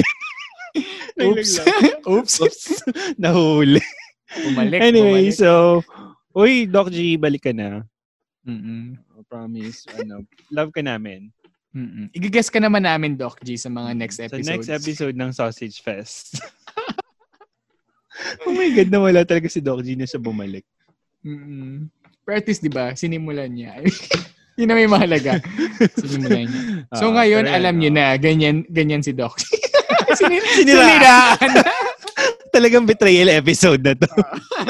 Oops. 1.29 1.53
Oops. 2.07 2.33
Oops. 2.41 2.63
Nahuli. 3.21 3.81
Bumalik. 4.31 4.79
anyway, 4.79 5.27
bumalik. 5.29 5.35
so, 5.35 5.83
uy, 6.31 6.65
Doc 6.65 6.89
G, 6.89 7.17
balik 7.17 7.43
ka 7.45 7.53
na. 7.53 7.83
Mm-mm. 8.47 8.95
I 8.97 9.21
promise. 9.29 9.85
Ano, 9.93 10.25
love 10.49 10.71
ka 10.73 10.81
namin. 10.81 11.29
Mm-mm. 11.71 12.11
Igigess 12.11 12.51
ka 12.51 12.59
naman 12.59 12.83
namin, 12.83 13.15
Doc 13.15 13.39
G, 13.43 13.55
sa 13.55 13.69
mga 13.69 13.95
next 13.95 14.17
Sa 14.19 14.27
episodes. 14.27 14.47
next 14.49 14.69
episode 14.71 15.15
ng 15.15 15.31
Sausage 15.31 15.79
Fest. 15.79 16.39
oh 18.47 18.51
my 18.51 18.69
God, 18.75 18.89
nawala 18.91 19.23
talaga 19.23 19.47
si 19.47 19.63
Doc 19.63 19.81
G 19.83 19.95
na 19.95 20.03
siya 20.03 20.19
bumalik. 20.19 20.65
Mm-mm. 21.23 21.87
Pero 22.21 22.33
at 22.37 22.45
least, 22.47 22.61
di 22.61 22.71
ba, 22.71 22.91
sinimulan 22.93 23.49
niya. 23.49 23.81
Yun 24.59 24.67
na 24.67 24.75
may 24.77 24.85
mahalaga. 24.85 25.39
Sinimulan 25.95 26.45
niya. 26.45 26.61
So 26.93 27.09
Ah, 27.09 27.23
ngayon, 27.23 27.45
alam 27.47 27.75
niyo 27.79 27.89
na, 27.89 28.13
ganyan, 28.19 28.61
ganyan 28.67 29.01
si 29.01 29.15
Doc. 29.15 29.39
Sini- 29.39 29.70
Siniraan. 30.19 30.55
Siniraan. 30.55 31.49
Talagang 32.55 32.83
betrayal 32.83 33.31
episode 33.31 33.79
na 33.79 33.95
to. 33.95 34.11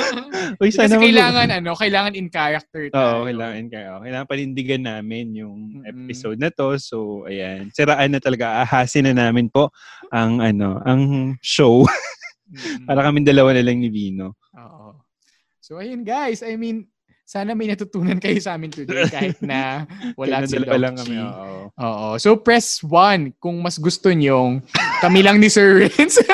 Uy, 0.62 0.70
Kasi 0.70 0.78
sana 0.78 1.02
mag- 1.02 1.04
kailangan, 1.04 1.48
ano, 1.50 1.72
kailangan 1.74 2.14
in 2.14 2.30
character. 2.30 2.94
Oo, 2.94 2.94
tayo. 2.94 3.26
kailangan 3.26 3.66
kayo. 3.74 3.92
Kailangan 4.06 4.28
panindigan 4.30 4.84
namin 4.86 5.34
yung 5.34 5.82
Mm-mm. 5.82 5.90
episode 5.90 6.38
na 6.38 6.54
to. 6.54 6.78
So, 6.78 7.26
ayan. 7.26 7.74
Siraan 7.74 8.14
na 8.14 8.22
talaga. 8.22 8.62
Ahasin 8.62 9.10
na 9.10 9.18
namin 9.18 9.50
po 9.50 9.74
ang 10.14 10.38
ano, 10.40 10.78
ang 10.86 11.34
show. 11.42 11.82
Mm. 12.52 12.86
Para 12.86 13.02
kami 13.02 13.26
dalawa 13.26 13.56
na 13.58 13.66
lang 13.66 13.82
ni 13.82 13.90
Vino. 13.90 14.38
Oo. 14.54 15.02
So, 15.58 15.82
ayun 15.82 16.06
guys. 16.06 16.46
I 16.46 16.60
mean, 16.60 16.86
sana 17.32 17.56
may 17.56 17.72
natutunan 17.72 18.20
kayo 18.20 18.36
sa 18.44 18.60
amin 18.60 18.76
today 18.76 19.08
kahit 19.08 19.40
na 19.40 19.88
wala 20.20 20.44
si 20.44 20.60
lang 20.60 21.00
kami. 21.00 21.16
Oo. 21.16 21.72
Oo. 21.80 22.08
So, 22.20 22.36
press 22.36 22.84
1 22.84 23.40
kung 23.40 23.56
mas 23.64 23.80
gusto 23.80 24.12
nyong 24.12 24.60
kami 25.02 25.26
lang 25.26 25.42
ni 25.42 25.50
Sir 25.50 25.82
Renz. 25.82 26.22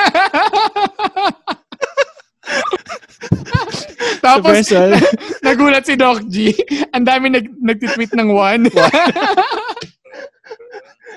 Tapos, 4.24 4.68
one. 4.68 5.00
nagulat 5.46 5.88
si 5.88 5.96
Doc 5.96 6.20
G. 6.28 6.52
Ang 6.92 7.04
dami 7.08 7.32
nag, 7.32 7.48
nagtitweet 7.56 8.12
ng 8.12 8.28
1. 8.34 8.68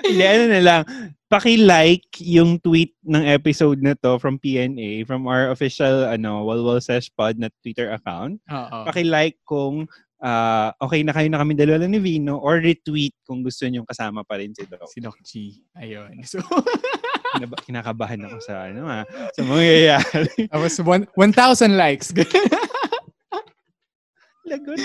Hindi, 0.02 0.24
ano 0.24 0.44
na 0.50 0.60
lang. 0.62 0.82
Paki-like 1.30 2.08
yung 2.20 2.60
tweet 2.60 2.92
ng 3.04 3.24
episode 3.24 3.80
na 3.80 3.96
to 4.00 4.18
from 4.20 4.36
PNA, 4.36 5.06
from 5.08 5.24
our 5.28 5.48
official 5.52 6.04
ano, 6.04 6.44
Walwal 6.44 6.82
Sesh 6.82 7.08
Pod 7.12 7.38
na 7.38 7.48
Twitter 7.62 7.92
account. 7.92 8.40
Oo. 8.50 8.78
Paki-like 8.88 9.38
kung 9.44 9.88
ah, 10.22 10.70
okay 10.78 11.02
na 11.02 11.12
kayo 11.12 11.26
na 11.28 11.42
kami 11.42 11.58
dalawa 11.58 11.84
ni 11.84 11.98
Vino 11.98 12.38
or 12.38 12.62
retweet 12.62 13.12
kung 13.26 13.42
gusto 13.42 13.66
nyo 13.66 13.82
kasama 13.82 14.22
pa 14.22 14.38
rin 14.38 14.54
si 14.54 14.64
Doc. 14.64 14.86
Si 14.88 14.98
Doc 15.02 15.18
G. 15.26 15.58
Ayun. 15.76 16.22
So, 16.22 16.38
kinakabahan 17.66 18.22
ako 18.28 18.38
sa 18.44 18.70
ano 18.70 18.86
ha, 18.86 19.02
sa 19.34 19.40
mangyayari. 19.42 20.46
tapos 20.46 20.78
one- 20.84 21.08
1,000 21.18 21.74
likes. 21.74 22.14
Lagot. 24.42 24.80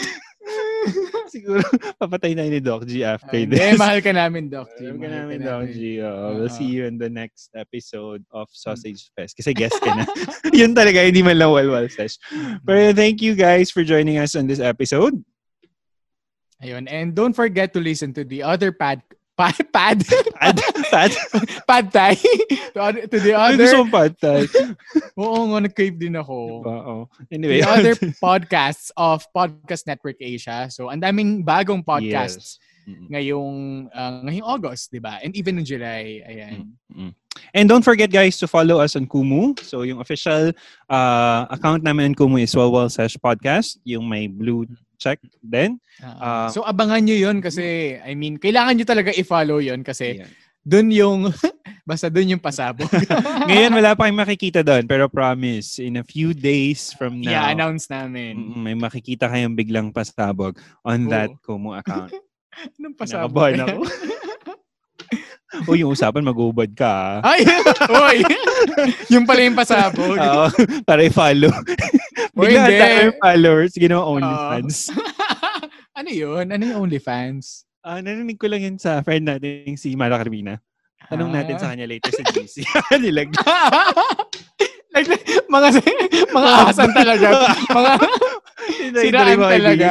Siguro, 1.34 1.60
papatay 1.98 2.38
na 2.38 2.46
ni 2.46 2.62
Doc 2.62 2.86
G 2.86 3.02
after 3.04 3.34
Hindi, 3.36 3.58
this. 3.58 3.76
mahal 3.76 4.00
ka 4.06 4.14
namin, 4.14 4.48
Doc 4.54 4.70
G. 4.78 4.86
Ka 4.86 4.94
Mahal 4.94 5.12
namin, 5.26 5.38
ka 5.42 5.46
Doc 5.50 5.62
namin. 5.66 5.74
G. 5.74 5.80
Oo, 6.00 6.26
we'll 6.38 6.52
Oo. 6.52 6.56
see 6.56 6.70
you 6.70 6.86
in 6.86 6.96
the 7.02 7.10
next 7.10 7.50
episode 7.58 8.22
of 8.32 8.48
Sausage 8.54 9.10
Fest. 9.18 9.34
Kasi 9.36 9.52
guest 9.58 9.82
ka 9.82 9.92
na. 9.98 10.06
Yun 10.56 10.78
talaga, 10.78 11.02
hindi 11.04 11.26
man 11.26 11.42
lang 11.42 11.50
walwal 11.52 11.90
sesh. 11.90 12.22
Pero 12.64 12.94
thank 12.94 13.20
you 13.20 13.34
guys 13.34 13.74
for 13.74 13.82
joining 13.84 14.22
us 14.22 14.38
on 14.38 14.46
this 14.46 14.62
episode. 14.62 15.18
Ayun. 16.62 16.86
And 16.90 17.14
don't 17.14 17.34
forget 17.36 17.74
to 17.74 17.82
listen 17.82 18.14
to 18.18 18.24
the 18.24 18.42
other 18.42 18.72
pad 18.72 19.02
pad 19.38 19.58
pad 19.70 20.02
Pad, 20.34 20.58
pad. 20.90 21.12
pad 21.70 21.86
thai 21.94 22.14
to, 22.74 23.06
to 23.06 23.18
the 23.22 23.38
other 23.38 23.62
gusto 23.62 23.86
mong 23.86 23.94
pad 23.94 24.14
thai. 24.18 24.42
Oo 25.22 25.54
nga 25.54 25.60
nag-crave 25.62 25.98
din 25.98 26.18
ako. 26.18 26.38
Oo. 26.66 26.96
Anyway. 27.30 27.62
The 27.62 27.70
other 27.70 27.96
podcasts 28.26 28.90
of 28.98 29.22
Podcast 29.30 29.86
Network 29.86 30.18
Asia. 30.18 30.68
So 30.74 30.90
ang 30.90 31.06
daming 31.06 31.46
bagong 31.46 31.86
podcasts 31.86 32.58
Yes. 32.58 32.66
Ngayong 32.88 33.92
uh, 33.92 34.24
ngayong 34.24 34.48
August, 34.48 34.96
'di 34.96 35.04
ba? 35.04 35.20
And 35.20 35.36
even 35.36 35.60
in 35.60 35.68
July. 35.68 36.24
Ayan. 36.24 36.72
And 37.52 37.68
don't 37.68 37.84
forget 37.84 38.08
guys 38.08 38.40
to 38.40 38.48
follow 38.48 38.80
us 38.80 38.96
on 38.96 39.12
Kumu. 39.12 39.60
So 39.60 39.84
yung 39.84 40.00
official 40.00 40.56
uh, 40.88 41.42
account 41.52 41.84
namin 41.84 42.12
on 42.12 42.16
Kumu 42.16 42.40
is 42.40 42.56
Walwal 42.56 42.88
Sesh 42.88 43.20
Podcast. 43.20 43.76
Yung 43.84 44.08
may 44.08 44.32
blue 44.32 44.64
check 44.98 45.18
din. 45.40 45.78
Ah, 45.98 46.18
Ah. 46.18 46.48
so 46.50 46.62
abangan 46.62 47.00
nyo 47.00 47.16
yun 47.16 47.38
kasi 47.40 47.62
I 47.98 48.14
mean, 48.14 48.36
kailangan 48.36 48.74
nyo 48.74 48.86
talaga 48.86 49.10
i-follow 49.12 49.58
yun 49.58 49.82
kasi 49.82 50.20
Ayan. 50.20 50.30
dun 50.60 50.88
yung 50.90 51.20
basta 51.88 52.10
dun 52.10 52.28
yung 52.28 52.42
pasabog. 52.42 52.90
Ngayon 53.48 53.72
wala 53.72 53.94
pa 53.94 54.04
kayong 54.04 54.20
makikita 54.20 54.60
doon 54.60 54.84
pero 54.84 55.08
promise 55.08 55.78
in 55.78 55.96
a 55.96 56.04
few 56.04 56.34
days 56.34 56.92
from 56.92 57.18
now 57.18 57.48
I-announce 57.48 57.88
namin. 57.88 58.36
mm, 58.36 58.60
may 58.60 58.76
makikita 58.76 59.26
kayong 59.26 59.56
biglang 59.56 59.90
pasabog 59.90 60.58
on 60.82 61.06
Oo. 61.06 61.10
that 61.10 61.32
Kumu 61.40 61.72
account. 61.74 62.12
Anong 62.76 62.94
pasabog? 62.94 63.54
Nakabahan 63.54 63.64
ako. 63.64 63.82
o 65.68 65.74
yung 65.74 65.92
usapan 65.92 66.22
mag-ubad 66.22 66.70
ka. 66.74 67.22
ah. 67.22 67.34
Ay! 67.34 67.42
Hoy! 67.94 68.18
yung 69.14 69.26
pala 69.26 69.42
yung 69.42 69.58
pasabog. 69.58 70.18
Oo, 70.18 70.48
para 70.84 71.02
i-follow. 71.02 71.50
Uy, 72.38 72.54
Bigla 72.54 72.62
hindi. 72.64 72.76
tayo 72.78 73.04
followers, 73.18 73.74
ginawa. 73.74 74.04
OnlyFans. 74.06 74.94
ano 75.94 76.10
yun? 76.10 76.46
Ano 76.48 76.64
yung 76.64 76.80
OnlyFans? 76.86 77.66
Ah, 77.82 78.04
narinig 78.04 78.38
ko 78.38 78.52
lang 78.52 78.62
yun 78.62 78.78
sa 78.78 79.00
friend 79.02 79.26
natin, 79.26 79.74
si 79.76 79.96
Mara 79.96 80.20
Carmina. 80.20 80.60
Tanong 81.08 81.32
natin 81.32 81.56
Ah. 81.56 81.62
sa 81.62 81.68
kanya 81.72 81.88
later 81.88 82.12
sa 82.12 82.24
GC. 82.36 82.68
Nilag. 83.00 83.32
like, 84.92 85.08
mga 85.48 85.68
mga 86.36 86.50
asan 86.68 86.92
talaga. 86.92 87.28
Mga 87.72 87.92
Siraan 89.00 89.40
talaga. 89.40 89.90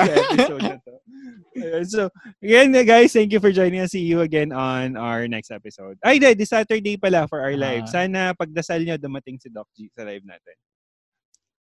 So, 1.84 2.10
again, 2.42 2.72
guys, 2.84 3.12
thank 3.12 3.32
you 3.32 3.40
for 3.40 3.52
joining 3.52 3.80
us. 3.80 3.92
See 3.92 4.04
you 4.04 4.20
again 4.20 4.52
on 4.52 4.96
our 4.96 5.28
next 5.28 5.50
episode. 5.50 5.98
Ay, 6.04 6.18
di, 6.18 6.34
this 6.34 6.50
Saturday 6.50 6.96
pala 6.96 7.28
for 7.28 7.40
our 7.40 7.56
live. 7.56 7.88
Ah. 7.88 7.92
Sana 8.02 8.20
pagdasal 8.36 8.84
nyo, 8.84 8.96
dumating 9.00 9.40
si 9.40 9.48
Doc 9.48 9.68
G 9.76 9.88
sa 9.92 10.04
live 10.04 10.24
natin. 10.24 10.56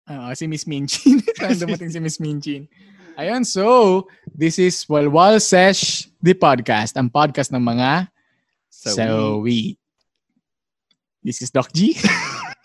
Oo, 0.09 0.33
si 0.33 0.49
Miss 0.49 0.65
Minchin. 0.65 1.21
Saan 1.37 1.57
dumating 1.63 1.93
si 1.93 1.99
Miss 2.01 2.17
Minchin? 2.17 2.65
Ayun, 3.19 3.43
so, 3.43 4.07
this 4.31 4.57
is 4.57 4.87
Walwal 4.87 5.37
Sesh, 5.43 6.07
the 6.23 6.33
podcast. 6.33 6.95
Ang 6.95 7.11
podcast 7.11 7.51
ng 7.51 7.61
mga 7.61 8.07
So, 8.69 8.95
Sawi. 8.95 9.75
This 11.19 11.41
is 11.43 11.51
Doc 11.51 11.73
G. 11.75 11.99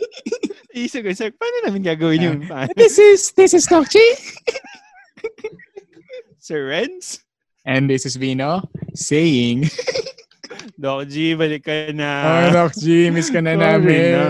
Isip 0.75 1.03
ko, 1.07 1.11
sir, 1.11 1.31
paano 1.35 1.67
namin 1.67 1.83
gagawin 1.83 2.23
yung 2.23 2.39
paano? 2.47 2.71
this 2.79 2.99
is, 3.03 3.35
this 3.35 3.55
is 3.55 3.67
Doc 3.67 3.91
G. 3.91 3.99
Sir 6.45 6.69
Renz? 6.69 7.25
And 7.65 7.89
this 7.89 8.05
is 8.05 8.21
Vino 8.21 8.69
saying, 8.93 9.65
Doc 10.77 11.09
G, 11.09 11.33
balik 11.33 11.65
ka 11.65 11.89
na. 11.97 12.11
Oh, 12.21 12.47
Doc 12.53 12.77
G, 12.77 13.09
miss 13.09 13.33
ka 13.33 13.41
na 13.41 13.57
Sorry 13.57 13.81
namin. 13.81 14.13
na. 14.13 14.25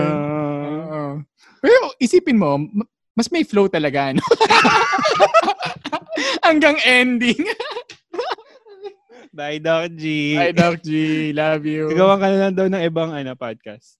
Pero 1.59 1.91
isipin 1.99 2.39
mo, 2.39 2.55
ma- 2.55 2.87
mas 3.11 3.27
may 3.35 3.43
flow 3.43 3.67
talaga, 3.67 4.15
no? 4.15 4.23
Hanggang 6.47 6.79
ending. 6.87 7.43
Bye, 9.35 9.59
Doc 9.59 9.91
G. 9.99 10.39
Hi, 10.39 10.55
Doc 10.55 10.79
G. 10.87 11.35
Love 11.35 11.67
you. 11.67 11.91
Gagawa 11.91 12.15
ka 12.15 12.31
na 12.31 12.37
lang 12.47 12.55
daw 12.55 12.71
ng 12.71 12.79
ibang 12.79 13.11
ano, 13.11 13.35
podcast. 13.35 13.99